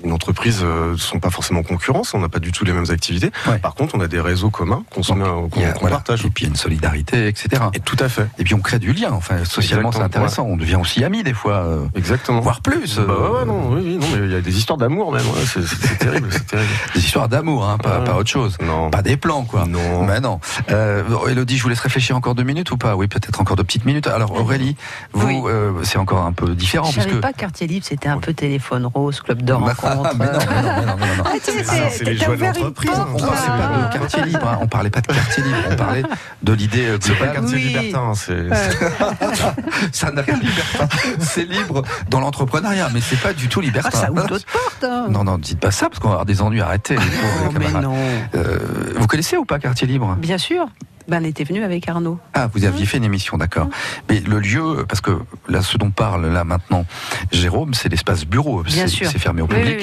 une 0.05 0.13
entreprise 0.13 0.61
euh, 0.63 0.93
ne 0.93 0.97
sont 0.97 1.19
pas 1.21 1.31
forcément 1.31 1.63
concurrence, 1.63 2.15
on 2.15 2.19
n'a 2.21 2.29
pas 2.29 2.39
du 2.39 2.53
tout 2.53 2.65
les 2.65 2.73
mêmes 2.73 2.91
activités. 2.91 3.31
Ouais. 3.47 3.59
Par 3.59 3.75
contre, 3.75 3.95
on 3.95 4.01
a 4.01 4.09
des 4.09 4.21
réseaux 4.21 4.51
communs 4.51 4.83
qu'on 4.91 5.03
se 5.03 5.13
met, 5.13 5.25
voilà. 5.81 5.97
partage. 5.97 6.25
Et 6.25 6.31
puis 6.31 6.45
il 6.45 6.47
y 6.47 6.51
a 6.51 6.51
une 6.51 6.57
solidarité, 6.57 7.27
etc. 7.29 7.63
Et 7.75 7.81
tout 7.81 7.97
à 8.01 8.09
fait. 8.09 8.27
Et 8.39 8.45
puis 8.45 8.55
on 8.55 8.61
crée 8.61 8.79
du 8.79 8.93
lien. 8.93 9.11
Enfin, 9.13 9.45
socialement, 9.45 9.93
c'est 9.93 10.01
intéressant. 10.01 10.45
On 10.45 10.57
devient 10.57 10.77
aussi 10.77 11.05
amis 11.05 11.23
des 11.23 11.35
fois, 11.35 11.55
euh, 11.65 11.85
Exactement. 11.95 12.41
voire 12.41 12.61
plus. 12.61 12.97
Bah 12.97 13.03
euh, 13.09 13.31
ouais, 13.31 13.39
ouais, 13.41 13.45
non, 13.47 13.71
oui, 13.73 13.97
non, 14.01 14.07
mais 14.13 14.27
il 14.27 14.33
y 14.33 14.37
a 14.37 14.41
des 14.41 14.57
histoires 14.57 14.79
d'amour 14.79 15.13
même. 15.13 15.27
ouais, 15.27 15.45
c'est- 15.47 15.99
terrible, 15.99 16.29
c'est 16.31 16.47
terrible. 16.47 16.69
Des 16.95 17.01
histoires 17.01 17.29
d'amour, 17.29 17.69
hein, 17.69 17.79
pas, 17.79 17.99
Ouais. 18.01 18.05
pas 18.05 18.17
autre 18.17 18.31
chose. 18.31 18.57
Non. 18.65 18.91
Pas 18.91 19.03
des 19.03 19.17
plans, 19.17 19.45
quoi. 19.45 19.67
Non. 19.67 20.05
Mais 20.05 20.21
non. 20.21 20.41
Euh, 20.71 21.03
Elodie, 21.29 21.57
je 21.59 21.63
vous 21.63 21.69
laisse 21.69 21.81
réfléchir 21.81 22.17
encore 22.17 22.35
deux 22.35 22.43
minutes 22.43 22.71
ou 22.71 22.77
pas? 22.77 22.97
Oui, 22.97 23.07
peut-être 23.09 23.41
encore 23.41 23.57
deux 23.57 23.65
petites 23.65 23.85
minutes. 23.85 24.07
Alors 24.07 24.33
Aurélie, 24.33 24.77
vous, 25.13 25.27
Oui. 25.27 25.41
euh, 25.47 25.73
c'est 25.83 25.99
encore 25.99 26.25
un 26.25 26.33
peu 26.33 26.55
différent 26.55 26.87
Je 26.87 26.97
savais 26.97 27.07
puisque 27.07 27.21
pas 27.23 27.33
que 27.33 27.39
Quartier 27.39 27.67
Libre, 27.67 27.85
c'était 27.89 28.09
un 28.09 28.19
peu 28.19 28.33
téléphone 28.33 28.87
rose, 28.87 29.21
club 29.21 29.43
d'or 29.43 29.61
Bah, 29.61 29.75
contre. 29.97 30.17
mais 30.17 30.27
non, 30.27 30.33
mais 30.39 30.63
non, 30.63 30.63
mais 30.63 30.87
non, 30.87 30.97
mais 30.99 31.07
non, 31.07 31.17
non. 31.17 31.25
Ah, 31.27 31.31
tu 31.45 31.51
sais, 31.53 31.65
Ah, 31.69 31.75
c'est- 31.91 32.17
t'as 32.17 32.31
ouvert 32.31 32.53
une 32.57 32.73
porte, 32.73 32.89
On 33.15 33.19
parlait 33.19 33.31
pas 33.31 33.89
de 33.91 33.99
quartier 33.99 34.23
libre, 34.25 34.49
hein. 34.49 34.59
on 34.63 34.67
parlait 34.67 34.91
pas 34.91 35.01
de 35.01 35.07
quartier 35.07 35.43
libre, 35.43 35.57
on 35.71 35.77
parlait 35.77 36.03
de 36.43 36.53
l'idée 36.53 36.87
euh, 36.87 36.99
C'est 37.01 37.13
pas 37.13 37.27
globale. 37.27 37.35
quartier 37.35 37.57
Oui. 37.57 37.63
libertin, 37.65 38.13
c'est. 38.15 38.49
Ça 39.93 40.11
n'a 40.11 40.23
rien 40.23 40.37
de 40.39 40.43
libertin. 40.45 40.89
C'est 41.21 41.45
libre 41.45 41.83
dans 42.09 42.21
l'entrepreneuriat, 42.21 42.89
mais 42.93 43.01
c'est 43.01 43.21
pas 43.21 43.33
du 43.33 43.49
tout 43.49 43.61
libertin. 43.61 43.91
Ah, 43.93 43.97
ça 43.97 44.11
ouvre 44.13 44.27
d'autres 44.27 44.47
portes. 44.47 44.85
hein. 44.85 45.07
Non, 45.11 45.25
non, 45.25 45.39
dites 45.39 45.61
pas 45.61 45.71
ça 45.71 45.89
parce 45.89 45.99
qu'on 45.99 46.09
va 46.09 46.15
avoir 46.15 46.27
des 46.27 46.43
ennuis. 46.43 46.61
Arrêtez. 46.61 46.95
les 46.97 47.01
Oh, 47.03 47.51
mais 47.53 47.65
camarades. 47.67 47.83
non. 47.83 47.95
Euh, 48.35 48.59
vous 48.97 49.07
connaissez 49.07 49.37
ou 49.37 49.45
pas 49.45 49.59
Quartier 49.59 49.87
Libre? 49.87 50.17
Bien 50.19 50.39
sûr. 50.39 50.67
Ben, 51.09 51.23
on 51.23 51.27
était 51.27 51.45
venu 51.45 51.65
avec 51.65 51.89
Arnaud. 51.89 52.19
Ah, 52.35 52.49
vous 52.53 52.65
aviez 52.65 52.87
fait 52.87 52.99
une 52.99 53.05
émission, 53.05 53.37
d'accord. 53.37 53.69
Mais 54.09 54.21
le 54.21 54.39
lieu, 54.39 54.85
parce 54.89 55.01
que 55.01 55.11
là, 55.49 55.61
ce 55.63 55.77
dont 55.77 55.91
parle 55.91 56.27
là 56.27 56.45
maintenant 56.45 56.85
Jérôme, 57.33 57.75
c'est 57.75 57.89
l'espace 57.89 58.25
bureau. 58.25 58.63
Bien 58.63 58.83
C'est 58.87 58.89
sûr. 58.89 59.09
c'est 59.11 59.19
fermé 59.19 59.43
au 59.43 59.47
Oui, 59.47 59.57
public, 59.57 59.77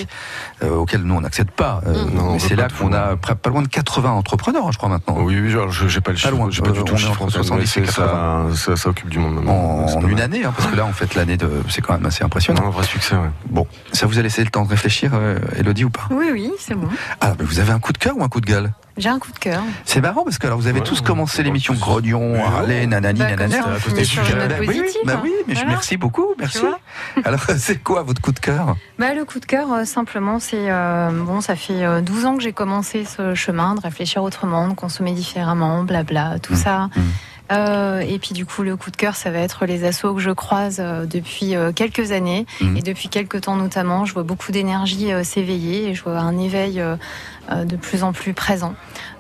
oui, 0.61 0.68
euh, 0.68 0.76
auquel 0.76 1.01
nous 1.01 1.15
on 1.15 1.22
n'accède 1.22 1.51
pas. 1.51 1.82
Euh, 1.86 2.05
Non, 2.13 2.30
on 2.30 2.34
mais 2.34 2.39
c'est 2.39 2.55
pas 2.55 2.63
là 2.63 2.68
qu'on 2.70 2.93
a 2.93 3.15
pas 3.18 3.49
loin 3.49 3.61
de 3.61 3.68
80 3.68 4.11
entrepreneurs, 4.11 4.72
je 4.72 4.78
crois 4.78 4.89
maintenant. 4.89 5.18
Oui, 5.20 5.39
oui, 5.39 5.49
genre, 5.49 5.70
je 5.72 5.88
j'ai 5.88 6.01
pas 6.01 6.11
le 6.11 6.18
chiffre, 6.18 6.32
loin. 6.32 6.47
j'ai 6.49 6.61
pas 6.61 6.70
Euh, 6.70 6.74
du 6.74 6.80
tout 6.80 6.86
on 6.88 6.91
le 6.91 6.95
est 6.95 6.97
chiffre 6.99 7.11
entre 7.13 7.24
en 7.24 7.26
tête, 7.28 7.43
70 7.43 7.78
mais 7.78 7.84
et 7.84 7.86
c'est- 7.88 7.91
ça, 7.91 8.45
ça, 8.55 8.76
ça 8.78 8.89
occupe 8.89 9.09
du 9.09 9.20
monde 9.20 9.36
maintenant. 9.36 9.51
En, 9.53 9.86
pas 9.86 10.07
une 10.07 10.13
mal. 10.13 10.22
année, 10.22 10.45
hein, 10.45 10.53
parce 10.55 10.70
que 10.70 10.76
là, 10.76 10.86
en 10.86 10.93
fait, 10.93 11.15
l'année 11.15 11.38
de, 11.38 11.49
c'est 11.70 11.82
quand 11.82 11.93
même 11.93 12.05
assez 12.05 12.24
impressionnant. 12.24 12.65
Un 12.65 12.70
vrai 12.70 12.86
succès, 12.86 13.15
ouais. 13.15 13.30
Bon, 13.49 13.68
ça 13.91 14.05
vous 14.07 14.18
a 14.20 14.22
laissé 14.22 14.43
le 14.43 14.49
temps 14.49 14.63
de 14.63 14.70
réfléchir, 14.70 15.11
euh, 15.13 15.39
Elodie, 15.57 15.84
ou 15.84 15.89
pas? 15.89 16.07
Oui, 16.11 16.30
oui, 16.32 16.51
c'est 16.59 16.76
bon. 16.76 16.88
Ah, 17.22 17.34
mais 17.38 17.43
vous 17.45 17.59
avez 17.59 17.72
un 17.72 17.80
coup 17.80 17.91
de 17.91 17.97
cœur 17.97 18.15
ou 18.18 18.24
un 18.24 18.30
coup 18.30 18.39
de 18.41 18.45
gueule? 18.45 18.72
J'ai 18.98 19.10
un 19.10 19.20
coup 19.20 19.32
de 19.32 19.38
cœur. 19.39 19.62
C'est 19.86 20.02
marrant 20.02 20.24
parce 20.24 20.38
que 20.39 20.48
alors 20.48 20.58
vous 20.60 20.68
avez 20.68 20.82
tous 20.82 21.02
commencé 21.02 21.43
l'émission 21.43 21.74
Grognon, 21.76 22.34
Harley, 22.43 22.88
nanani, 22.88 23.20
Bah, 23.20 23.30
nanana. 23.30 23.58
Bah 23.64 24.56
oui, 24.60 24.68
oui, 24.82 24.91
bah 25.06 25.20
oui, 25.24 25.32
mais 25.48 25.54
je- 25.54 25.60
Voilà. 25.60 25.70
merci 25.76 25.98
beaucoup, 25.98 26.28
merci. 26.39 26.62
Alors 27.24 27.41
c'est 27.58 27.78
quoi 27.84 28.02
votre 28.04 28.22
coup 28.22 28.32
de 28.32 28.39
cœur? 28.39 28.76
Bah, 28.98 29.14
le 29.14 29.24
coup 29.26 29.39
de 29.39 29.45
cœur, 29.45 29.72
euh, 29.72 29.86
simplement, 29.86 30.39
c'est 30.39 30.72
euh, 30.72 31.12
bon, 31.12 31.41
ça 31.41 31.56
fait 31.56 31.84
euh, 31.86 32.02
12 32.02 32.26
ans 32.26 32.38
que 32.38 32.43
j'ai 32.43 32.54
commencé 32.54 33.06
ce 33.06 33.36
chemin 33.36 33.76
de 33.76 33.82
réfléchir 33.82 34.24
autrement, 34.24 34.68
de 34.68 34.74
consommer 34.74 35.12
différemment, 35.14 35.84
blabla, 35.84 36.39
tout 36.41 36.56
ça. 36.56 36.89
Euh, 37.52 38.00
et 38.00 38.20
puis 38.20 38.34
du 38.34 38.45
coup, 38.45 38.62
le 38.64 38.76
coup 38.76 38.91
de 38.91 38.98
cœur, 38.98 39.16
ça 39.16 39.32
va 39.32 39.39
être 39.39 39.66
les 39.66 39.86
assos 39.86 40.14
que 40.14 40.20
je 40.20 40.32
croise 40.32 40.78
euh, 40.80 41.06
depuis 41.06 41.56
euh, 41.56 41.72
quelques 41.72 42.12
années 42.12 42.45
Mhm. 42.62 42.78
et 42.78 42.82
depuis 42.82 43.08
quelques 43.10 43.41
temps 43.41 43.56
notamment. 43.56 44.06
Je 44.06 44.14
vois 44.14 44.24
beaucoup 44.24 44.52
d'énergie 44.52 45.12
euh, 45.14 45.24
s'éveiller 45.24 45.89
et 45.89 45.93
je 45.93 46.04
vois 46.04 46.18
un 46.20 46.38
éveil 46.38 46.80
euh, 46.82 46.95
euh, 47.52 47.64
de 47.64 47.76
plus 47.78 48.04
en 48.04 48.12
plus 48.12 48.34
présent. 48.34 48.74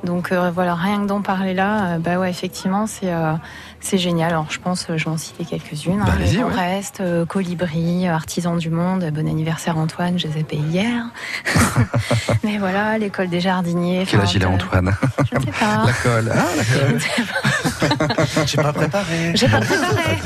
Donc 0.03 0.31
euh, 0.31 0.51
voilà, 0.53 0.75
rien 0.75 1.01
que 1.01 1.07
d'en 1.07 1.21
parler 1.21 1.53
là, 1.53 1.97
bah 1.99 2.17
ouais, 2.19 2.29
effectivement, 2.29 2.85
c'est 2.85 3.11
euh, 3.13 3.33
c'est 3.79 3.97
génial. 3.97 4.31
Alors 4.31 4.47
je 4.49 4.59
pense, 4.59 4.87
je 4.95 5.03
vais 5.05 5.09
en 5.09 5.17
citer 5.17 5.45
quelques-unes. 5.45 6.03
Bah, 6.05 6.11
hein, 6.19 6.43
ouais. 6.43 6.53
Reste, 6.75 6.99
euh, 7.01 7.25
Colibri, 7.25 8.07
Artisans 8.07 8.57
du 8.57 8.69
Monde, 8.69 9.09
bon 9.13 9.27
anniversaire 9.27 9.77
Antoine, 9.77 10.19
je 10.19 10.27
les 10.27 10.39
ai 10.39 10.43
payés 10.43 10.63
hier. 10.69 11.05
Mais 12.43 12.57
voilà, 12.57 12.97
l'école 12.97 13.29
des 13.29 13.39
jardiniers. 13.39 14.05
Quel 14.07 14.19
âge 14.19 14.35
il 14.35 14.43
a 14.43 14.49
Antoine? 14.49 14.93
Je 15.31 15.37
ne 15.39 15.41
sais 15.45 15.51
pas. 15.51 15.83
La 15.85 15.93
colle. 15.93 16.31
Ah, 16.35 16.45
la 16.57 16.63
colle. 16.63 16.99
J'ai 18.45 18.57
pas 18.57 18.73
préparé. 18.73 19.31
J'ai 19.35 19.47
pas 19.47 19.59
préparé. 19.59 20.17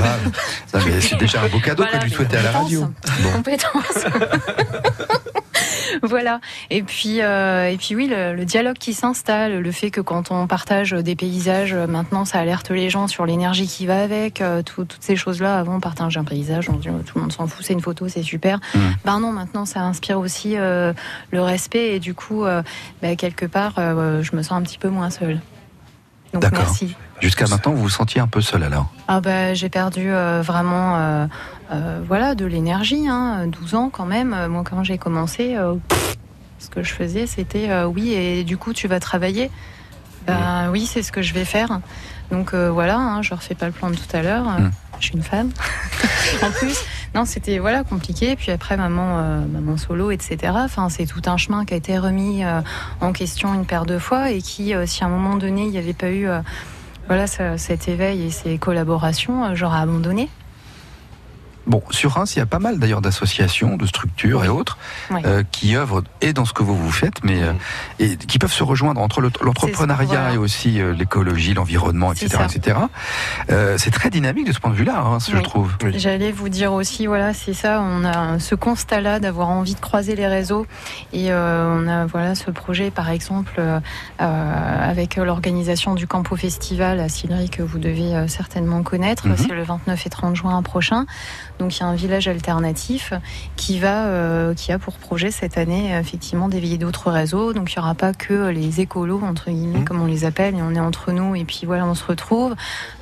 C'est 1.02 1.18
déjà 1.18 1.42
un 1.42 1.48
beau 1.48 1.60
cadeau 1.60 1.84
Voilà, 1.84 2.00
que 2.00 2.06
les 2.06 2.14
souhaiter 2.16 2.38
à 2.38 2.42
la 2.44 2.52
radio. 2.52 2.86
Bon. 3.24 3.32
compétences. 3.34 4.06
voilà. 6.04 6.40
Et 6.70 6.84
puis, 6.84 7.22
euh, 7.22 7.70
et 7.70 7.78
puis 7.78 7.96
oui, 7.96 8.08
le, 8.08 8.34
le 8.36 8.46
dialogue 8.46 8.78
qui 8.78 8.94
s'installe, 8.94 9.60
le 9.60 9.72
fait 9.72 9.92
que 9.92 10.02
quand 10.02 10.32
on 10.32 10.48
partage 10.48 10.92
des 10.92 11.16
paysages, 11.16 11.74
euh, 11.74 11.88
maintenant, 11.88 12.26
ça 12.26 12.40
alerte 12.40 12.70
les 12.72 12.90
gens 12.90 13.08
sur 13.08 13.26
l'énergie 13.26 13.68
qui 13.68 13.86
va 13.86 14.02
avec, 14.02 14.42
euh, 14.42 14.62
tout- 14.62 14.86
toutes 14.86 15.04
ces 15.04 15.16
choses-là. 15.16 15.58
Avant, 15.58 15.76
on 15.76 15.80
partage 15.80 16.18
un 16.18 16.24
paysage, 16.24 16.70
on 16.70 16.74
dit 16.78 16.90
oh, 16.90 17.02
tout 17.06 17.14
le 17.18 17.22
monde 17.22 17.34
s'en 17.34 17.48
fout, 17.48 17.66
c'est 17.66 17.74
une 17.74 17.82
photo, 17.82 18.08
c'est 18.08 18.24
super. 18.24 18.60
Ben 19.06 19.20
non, 19.20 19.32
maintenant, 19.32 19.66
ça 19.66 19.82
inspire 19.82 20.20
aussi 20.20 20.54
euh, 20.58 20.94
le 21.32 21.42
respect 21.42 21.96
et 21.96 22.00
du 22.00 22.14
coup, 22.14 22.46
ben, 23.02 23.16
quelque 23.16 23.46
part, 23.46 23.74
je 23.78 24.36
me 24.36 24.42
sens 24.44 24.54
un 24.54 24.62
petit 24.62 24.78
peu 24.78 24.90
moins 24.90 25.10
seule. 25.10 25.40
Donc 26.34 26.50
merci. 26.52 26.96
Jusqu'à 27.22 27.46
maintenant, 27.48 27.72
vous 27.72 27.84
vous 27.84 27.90
sentiez 27.90 28.20
un 28.20 28.28
peu 28.28 28.42
seul 28.42 28.64
alors 28.64 28.92
Ah 29.08 29.22
bah, 29.22 29.54
j'ai 29.54 29.70
perdu 29.70 30.12
euh, 30.12 30.42
vraiment 30.42 30.98
euh, 30.98 31.28
euh, 31.72 32.02
voilà, 32.08 32.36
de 32.36 32.46
l'énergie, 32.46 33.08
hein, 33.08 33.48
12 33.48 33.76
ans 33.76 33.90
quand 33.90 34.06
même. 34.06 34.48
Moi, 34.48 34.64
quand 34.64 34.84
j'ai 34.84 34.98
commencé, 34.98 35.56
pff, 35.88 36.18
ce 36.60 36.70
que 36.70 36.84
je 36.84 36.94
faisais, 36.94 37.28
c'était 37.28 37.84
oui, 37.86 38.14
et 38.14 38.44
du 38.44 38.58
coup, 38.58 38.74
tu 38.74 38.88
vas 38.88 39.00
travailler. 39.00 39.52
Ben 40.28 40.70
oui, 40.72 40.86
c'est 40.86 41.02
ce 41.02 41.12
que 41.12 41.22
je 41.22 41.34
vais 41.34 41.46
faire. 41.46 41.80
Donc 42.32 42.54
voilà, 42.54 42.98
hein, 42.98 43.22
je 43.22 43.34
refais 43.34 43.56
pas 43.56 43.68
le 43.68 43.72
plan 43.72 43.90
de 43.90 43.96
tout 43.96 44.16
à 44.16 44.22
l'heure. 44.22 44.48
Euh, 44.48 44.70
Mm. 45.02 45.02
Je 45.02 45.08
suis 45.08 45.16
une 45.16 45.24
femme. 45.24 45.50
en 46.44 46.52
plus, 46.52 46.78
non, 47.16 47.26
c'était 47.26 47.58
voilà 47.58 47.84
compliqué. 47.84 48.36
Puis 48.36 48.52
après, 48.52 48.78
maman, 48.78 49.18
euh, 49.18 49.40
maman 49.46 49.78
solo, 49.78 50.12
etc. 50.12 50.54
Enfin, 50.56 50.90
c'est 50.90 51.06
tout 51.06 51.24
un 51.26 51.38
chemin 51.38 51.66
qui 51.66 51.74
a 51.74 51.78
été 51.78 51.98
remis 51.98 52.44
euh, 52.44 52.62
en 53.02 53.12
question 53.12 53.54
une 53.54 53.66
paire 53.66 53.86
de 53.86 53.98
fois 53.98 54.30
et 54.30 54.42
qui, 54.42 54.76
euh, 54.76 54.86
si 54.86 55.04
à 55.04 55.08
un 55.08 55.10
moment 55.10 55.36
donné, 55.38 55.64
il 55.64 55.72
n'y 55.72 55.80
avait 55.80 55.94
pas 55.94 56.12
eu 56.12 56.28
voilà, 57.08 57.28
cet 57.28 57.88
éveil 57.88 58.24
et 58.24 58.30
ces 58.30 58.58
collaborations, 58.58 59.46
euh, 59.46 59.56
j'aurais 59.56 59.80
abandonné. 59.80 60.30
Bon, 61.68 61.84
sur 61.92 62.12
Reims, 62.14 62.36
il 62.36 62.40
y 62.40 62.42
a 62.42 62.46
pas 62.48 62.60
mal 62.60 62.80
d'ailleurs 62.80 63.02
d'associations, 63.02 63.78
de 63.78 63.86
structures 63.86 64.44
et 64.44 64.50
autres 64.50 64.78
Oui. 65.12 65.22
euh, 65.26 65.44
qui 65.52 65.76
œuvrent 65.76 66.02
et 66.22 66.34
dans 66.34 66.46
ce 66.46 66.54
que 66.54 66.64
vous 66.64 66.76
vous 66.76 66.92
faites, 66.92 67.24
mais 67.24 67.42
euh, 67.44 67.54
et 68.00 68.18
qui 68.18 68.40
peuvent 68.40 68.52
se 68.52 68.64
rejoindre 68.64 69.00
entre 69.00 69.22
le- 69.22 69.32
l'entrepreneuriat 69.42 70.06
voilà. 70.08 70.34
et 70.34 70.38
aussi 70.38 70.82
euh, 70.82 70.94
l'écologie, 70.94 71.54
l'environnement, 71.54 72.12
etc., 72.14 72.40
etc. 72.52 72.78
Euh, 73.52 73.76
c'est 73.78 73.92
très 73.92 74.10
dynamique 74.10 74.48
de 74.48 74.54
ce 74.54 74.60
point 74.60 74.72
de 74.72 74.76
vue-là, 74.76 75.00
hein, 75.06 75.18
je 75.20 75.36
Oui. 75.38 75.44
trouve. 75.44 75.72
J'allais 75.96 76.32
vous 76.32 76.50
dire 76.50 76.74
aussi, 76.74 77.06
voilà, 77.06 77.34
c'est 77.34 77.54
ça, 77.54 77.80
on 77.82 78.04
a 78.06 78.40
ce 78.40 78.56
constat-là 78.56 79.20
d'avoir 79.20 79.50
envie 79.50 79.76
de 79.76 79.80
croiser 79.80 80.16
les 80.16 80.28
réseaux 80.28 80.66
et 81.14 81.32
euh, 81.32 81.78
on 81.80 81.88
a 81.88 82.06
voilà 82.08 82.34
ce 82.36 82.50
projet, 82.52 82.90
par 82.92 83.10
exemple, 83.10 83.62
avec 84.20 85.16
l'organisation 85.18 85.96
du 85.96 86.08
Campo 86.08 86.36
Festival 86.36 87.00
à 87.00 87.10
Sillery 87.10 87.50
que 87.50 87.62
vous 87.62 87.80
devez 87.80 88.16
euh, 88.16 88.28
certainement 88.28 88.84
connaître. 88.84 89.28
Mhm. 89.28 89.38
C'est 89.38 89.54
le 89.54 89.64
29 89.64 90.06
et 90.06 90.10
30 90.10 90.36
juin 90.36 90.62
prochain. 90.62 91.06
Donc 91.62 91.78
il 91.78 91.82
y 91.82 91.84
a 91.84 91.88
un 91.88 91.96
village 91.96 92.28
alternatif 92.28 93.14
qui 93.56 93.78
va, 93.80 94.06
euh, 94.08 94.54
qui 94.56 94.72
a 94.72 94.80
pour 94.80 94.96
projet 94.96 95.30
cette 95.30 95.58
année 95.60 95.96
effectivement 95.98 96.50
d'éveiller 96.50 96.80
d'autres 96.80 97.12
réseaux. 97.12 97.54
Donc 97.54 97.72
il 97.72 97.78
n'y 97.80 97.84
aura 97.84 97.94
pas 97.94 98.14
que 98.14 98.48
les 98.50 98.82
écolos 98.82 99.22
entre 99.24 99.52
guillemets 99.52 99.84
comme 99.84 100.02
on 100.02 100.08
les 100.08 100.26
appelle, 100.26 100.56
et 100.56 100.62
on 100.62 100.74
est 100.74 100.80
entre 100.80 101.12
nous 101.12 101.36
et 101.36 101.46
puis 101.46 101.62
voilà 101.66 101.86
on 101.86 101.94
se 101.94 102.04
retrouve. 102.04 102.56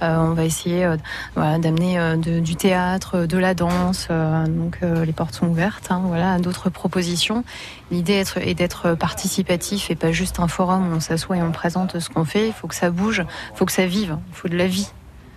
Euh, 0.04 0.18
on 0.18 0.34
va 0.34 0.44
essayer 0.44 0.84
euh, 0.84 0.98
voilà, 1.36 1.58
d'amener 1.58 1.98
du 2.18 2.56
théâtre, 2.58 3.26
de 3.26 3.38
la 3.38 3.54
danse. 3.54 4.10
donc 4.10 4.80
les 4.82 5.14
portes 5.14 5.36
sont 5.36 5.48
ouvertes. 5.48 5.88
hein, 5.90 6.02
voilà, 6.06 6.34
à 6.34 6.40
d'autres 6.40 6.70
propositions. 6.70 7.44
L'idée 7.92 8.14
est- 8.14 8.38
est 8.38 8.54
d'être 8.56 8.94
participatif 8.96 9.90
et 9.90 9.96
pas 9.96 10.12
juste 10.12 10.40
un 10.40 10.48
forum 10.48 10.92
où 10.92 10.96
on 10.96 11.00
s'assoit 11.00 11.38
et 11.38 11.42
on 11.42 11.52
présente 11.52 12.00
ce 12.00 12.10
qu'on 12.10 12.26
fait. 12.26 12.48
Il 12.48 12.54
faut 12.54 12.68
que 12.68 12.76
ça 12.76 12.90
bouge, 12.92 13.24
il 13.54 13.58
faut 13.58 13.66
que 13.66 13.72
ça 13.72 13.86
vive, 13.86 14.18
il 14.30 14.36
faut 14.36 14.50
de 14.50 14.58
la 14.58 14.68
vie 14.68 14.90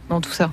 dans 0.08 0.20
tout 0.20 0.32
ça. 0.32 0.50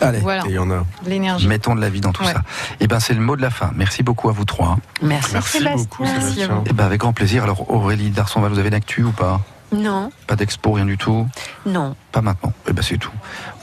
Allez, 0.00 0.18
Voilà. 0.18 0.42
Et 0.46 0.50
il 0.50 0.54
y 0.54 0.58
en 0.58 0.70
a. 0.70 0.84
L'énergie. 1.06 1.46
mettons 1.48 1.74
de 1.74 1.80
la 1.80 1.88
vie 1.90 2.00
dans 2.00 2.12
tout 2.12 2.22
Ouais. 2.24 2.32
ça. 2.32 2.42
Et 2.80 2.86
ben 2.86 3.00
c'est 3.00 3.14
le 3.14 3.20
mot 3.20 3.36
de 3.36 3.42
la 3.42 3.50
fin. 3.50 3.70
Merci 3.74 4.02
beaucoup 4.02 4.28
à 4.28 4.32
vous 4.32 4.44
trois. 4.44 4.76
Merci, 5.02 5.30
Merci 5.34 5.58
Sébastien. 5.58 5.76
beaucoup, 5.76 6.06
Sébastien. 6.06 6.62
Et 6.66 6.72
ben 6.72 6.84
avec 6.84 7.00
grand 7.00 7.12
plaisir. 7.12 7.42
Alors 7.44 7.70
Aurélie 7.70 8.10
Darsonval, 8.10 8.52
vous 8.52 8.58
avez 8.58 8.68
une 8.68 8.74
actu 8.74 9.02
ou 9.04 9.12
pas? 9.12 9.40
Non, 9.72 10.12
Pas 10.28 10.36
d'expo, 10.36 10.72
rien 10.72 10.84
du 10.84 10.96
tout? 10.96 11.26
Non. 11.66 11.96
Pas 12.12 12.20
maintenant. 12.20 12.52
Et 12.68 12.72
ben 12.72 12.82
c'est 12.82 12.96
tout. 12.98 13.10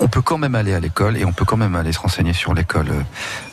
On 0.02 0.10
peut 0.10 0.22
quand 0.22 0.38
même 0.38 0.56
aller 0.56 0.74
à 0.74 0.80
l'école 0.82 1.16
et 1.16 1.24
on 1.24 1.32
peut 1.32 1.46
quand 1.46 1.56
même 1.56 1.74
aller 1.76 1.94
se 1.94 2.00
renseigner 2.00 2.34
sur 2.34 2.54
l'école, 2.54 2.90
euh, 2.90 3.02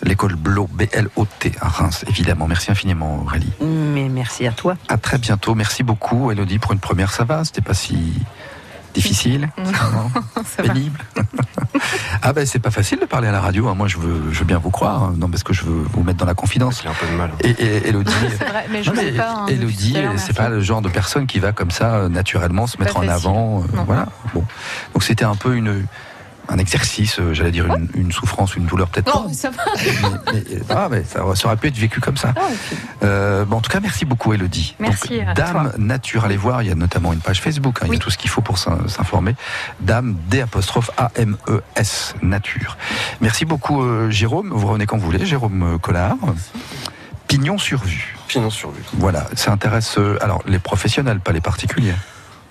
l'école 0.03 0.35
Blot, 0.35 0.69
B-L-O-T 0.73 1.53
à 1.61 1.69
Reims, 1.69 2.05
évidemment. 2.09 2.49
Merci 2.49 2.73
infiniment 2.73 3.23
Aurélie. 3.25 3.53
Mais 3.61 4.09
merci 4.09 4.45
à 4.47 4.51
toi. 4.53 4.77
À 4.89 4.97
très 4.97 5.19
bientôt. 5.19 5.55
Merci 5.55 5.85
beaucoup 5.85 6.33
Elodie 6.33 6.59
pour 6.59 6.73
une 6.73 6.81
première. 6.81 7.13
Ça 7.13 7.23
va? 7.23 7.45
C'était 7.45 7.61
pas 7.61 7.75
si 7.75 8.13
difficile 8.95 9.49
Non. 9.59 10.43
Pénible 10.63 10.99
Ah 12.23 12.33
ben 12.33 12.45
c'est 12.47 12.59
pas 12.59 12.71
facile 12.71 12.99
de 13.01 13.05
parler 13.05 13.29
à 13.29 13.33
la 13.33 13.41
radio. 13.41 13.69
hein. 13.69 13.75
Moi 13.75 13.87
je 13.89 13.99
veux, 13.99 14.33
je 14.33 14.39
veux 14.41 14.45
bien 14.45 14.59
vous 14.59 14.71
croire. 14.71 15.05
hein. 15.05 15.15
Non 15.17 15.29
parce 15.29 15.43
que 15.43 15.53
je 15.53 15.65
veux 15.65 15.85
vous 15.93 16.03
mettre 16.03 16.19
dans 16.19 16.27
la 16.27 16.35
confidence. 16.35 16.81
Il 16.83 16.87
y 16.87 16.89
a 16.89 16.91
un 16.91 16.95
peu 16.95 17.07
de 17.07 17.13
mal. 17.17 17.31
Et, 17.43 17.51
et 17.51 17.89
Elodie. 17.89 18.13
C'est 18.39 18.45
vrai, 18.49 18.67
mais 18.71 18.83
je 18.83 18.91
Non, 18.91 18.97
mais 18.97 19.13
pas. 19.13 19.31
hein, 19.31 19.47
Elodie, 19.49 19.97
c'est 20.17 20.37
pas 20.37 20.49
le 20.49 20.61
genre 20.61 20.83
de 20.83 20.89
personne 20.89 21.27
qui 21.27 21.39
va 21.39 21.53
comme 21.53 21.71
ça 21.71 21.95
euh, 21.95 22.09
naturellement 22.09 22.67
se 22.67 22.79
mettre 22.79 22.97
en 22.97 23.07
avant. 23.09 23.63
euh, 23.63 23.81
voilà. 23.87 24.07
Bon. 24.35 24.45
Donc 24.95 25.03
c'était 25.03 25.25
un 25.25 25.37
peu 25.37 25.55
une 25.55 25.85
un 26.51 26.59
exercice, 26.59 27.19
euh, 27.21 27.35
j'allais 27.35 27.51
dire 27.51 27.67
une, 27.67 27.89
une 27.95 28.13
souffrance, 28.13 28.57
une 28.57 28.65
douleur 28.67 28.89
peut-être 28.89 29.15
Non, 29.15 29.23
pas. 29.23 29.29
mais 29.29 29.35
ça 29.35 29.51
va. 29.51 29.63
Mais, 30.33 30.33
mais- 30.33 30.59
ah, 30.71 30.89
mais 30.91 31.05
ça, 31.05 31.21
ça 31.35 31.47
aurait 31.47 31.57
pu 31.57 31.69
être 31.69 31.77
vécu 31.77 32.01
comme 32.01 32.17
ça. 32.17 32.33
Ah, 32.37 32.41
Euh, 33.05 33.45
bon, 33.45 33.59
en 33.59 33.61
tout 33.61 33.71
cas, 33.71 33.81
merci 33.81 34.05
beaucoup, 34.05 34.33
Elodie. 34.33 34.75
Merci 34.79 35.21
à 35.21 35.35
Dame 35.35 35.73
Nature, 35.79 36.25
allez 36.25 36.37
voir, 36.37 36.63
il 36.63 36.69
y 36.69 36.73
a 36.73 36.75
notamment 36.75 37.13
une 37.13 37.21
page 37.21 37.41
Facebook, 37.41 37.79
hein, 37.81 37.85
il 37.85 37.89
y 37.89 37.91
Oui. 37.91 37.97
a 37.97 38.01
tout 38.01 38.11
ce 38.11 38.19
qu'il 38.19 38.31
faut 38.31 38.41
pour 38.41 38.59
s'in- 38.59 38.89
s'informer. 38.89 39.35
Dame 39.81 40.17
D 40.29 40.41
apostrophe 40.41 40.91
A-M-E-S, 40.97 42.15
Nature. 42.23 42.77
Merci 43.21 43.45
beaucoup, 43.45 43.83
euh, 43.83 44.11
Jérôme. 44.11 44.51
Vous 44.53 44.67
revenez 44.67 44.87
quand 44.87 44.97
vous 44.97 45.05
voulez, 45.07 45.25
Jérôme 45.27 45.75
euh, 45.75 45.79
Collard. 45.79 46.17
Pignon 47.27 47.59
sur 47.59 47.83
vue. 47.85 48.17
Pignon 48.27 48.51
sur 48.51 48.71
vue. 48.71 48.83
Voilà, 48.95 49.27
ça 49.35 49.53
intéresse 49.53 49.97
euh, 49.99 50.17
alors 50.23 50.43
les 50.47 50.59
professionnels, 50.59 51.21
pas 51.21 51.33
les 51.33 51.41
particuliers. 51.43 51.95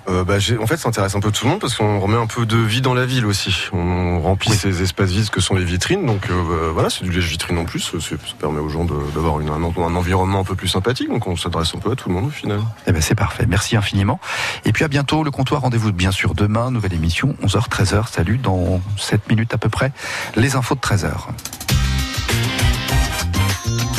Euh, 0.10 0.24
bah, 0.24 0.36
en 0.60 0.68
fait, 0.68 0.78
ça 0.78 0.90
intéresse 0.90 1.16
un 1.16 1.20
peu 1.20 1.32
tout 1.32 1.46
le 1.46 1.52
monde 1.52 1.60
parce 1.60 1.76
qu'on 1.76 2.00
remet 2.00 2.18
un 2.18 2.28
peu 2.28 2.46
de 2.46 2.58
vie 2.58 2.82
dans 2.82 2.94
la 2.94 3.06
ville 3.06 3.26
aussi. 3.26 3.68
On 3.74 4.22
remplit 4.22 4.54
ces 4.54 4.82
espaces 4.82 5.10
vides 5.10 5.30
que 5.30 5.42
sont 5.42 5.56
les 5.56 5.66
vitrines. 5.66 6.06
Donc 6.06 6.30
euh, 6.30 6.44
bah, 6.44 6.72
voilà, 6.74 6.90
c'est 6.90 7.04
du 7.04 7.12
lèche-vitrine 7.12 7.58
en 7.58 7.66
plus. 7.66 7.92
Ça 8.00 8.16
permet 8.40 8.60
aux 8.60 8.70
gens 8.70 8.86
d'avoir 8.86 9.36
un 9.38 9.96
environnement 9.96 10.40
un 10.40 10.44
peu 10.44 10.56
plus 10.56 10.70
sympathique. 10.70 11.10
Donc 11.10 11.28
on 11.28 11.36
s'adresse 11.36 11.74
un 11.76 11.80
peu 11.80 11.92
à 11.92 11.96
tout 11.96 12.10
le 12.10 12.16
monde 12.16 12.28
au 12.28 12.32
final. 12.32 12.60
Eh 12.86 12.92
ben 12.92 13.02
c'est 13.02 13.16
parfait, 13.16 13.46
merci 13.48 13.76
infiniment. 13.76 14.20
Et 14.66 14.72
puis 14.72 14.84
à 14.84 14.88
bientôt, 14.88 15.24
le 15.24 15.32
comptoir, 15.32 15.62
rendez-vous 15.62 15.92
bien 15.92 16.12
sûr 16.12 16.34
demain, 16.34 16.72
nouvelle 16.72 16.94
émission, 16.94 17.36
11h, 17.44 17.70
13h, 17.70 18.12
salut, 18.12 18.38
dans 18.38 18.82
7 18.98 19.30
minutes 19.30 19.54
à 19.54 19.58
peu 19.58 19.70
près, 19.70 19.92
les 20.36 20.56
infos 20.56 20.76
de 20.76 20.80
13h. 20.80 21.12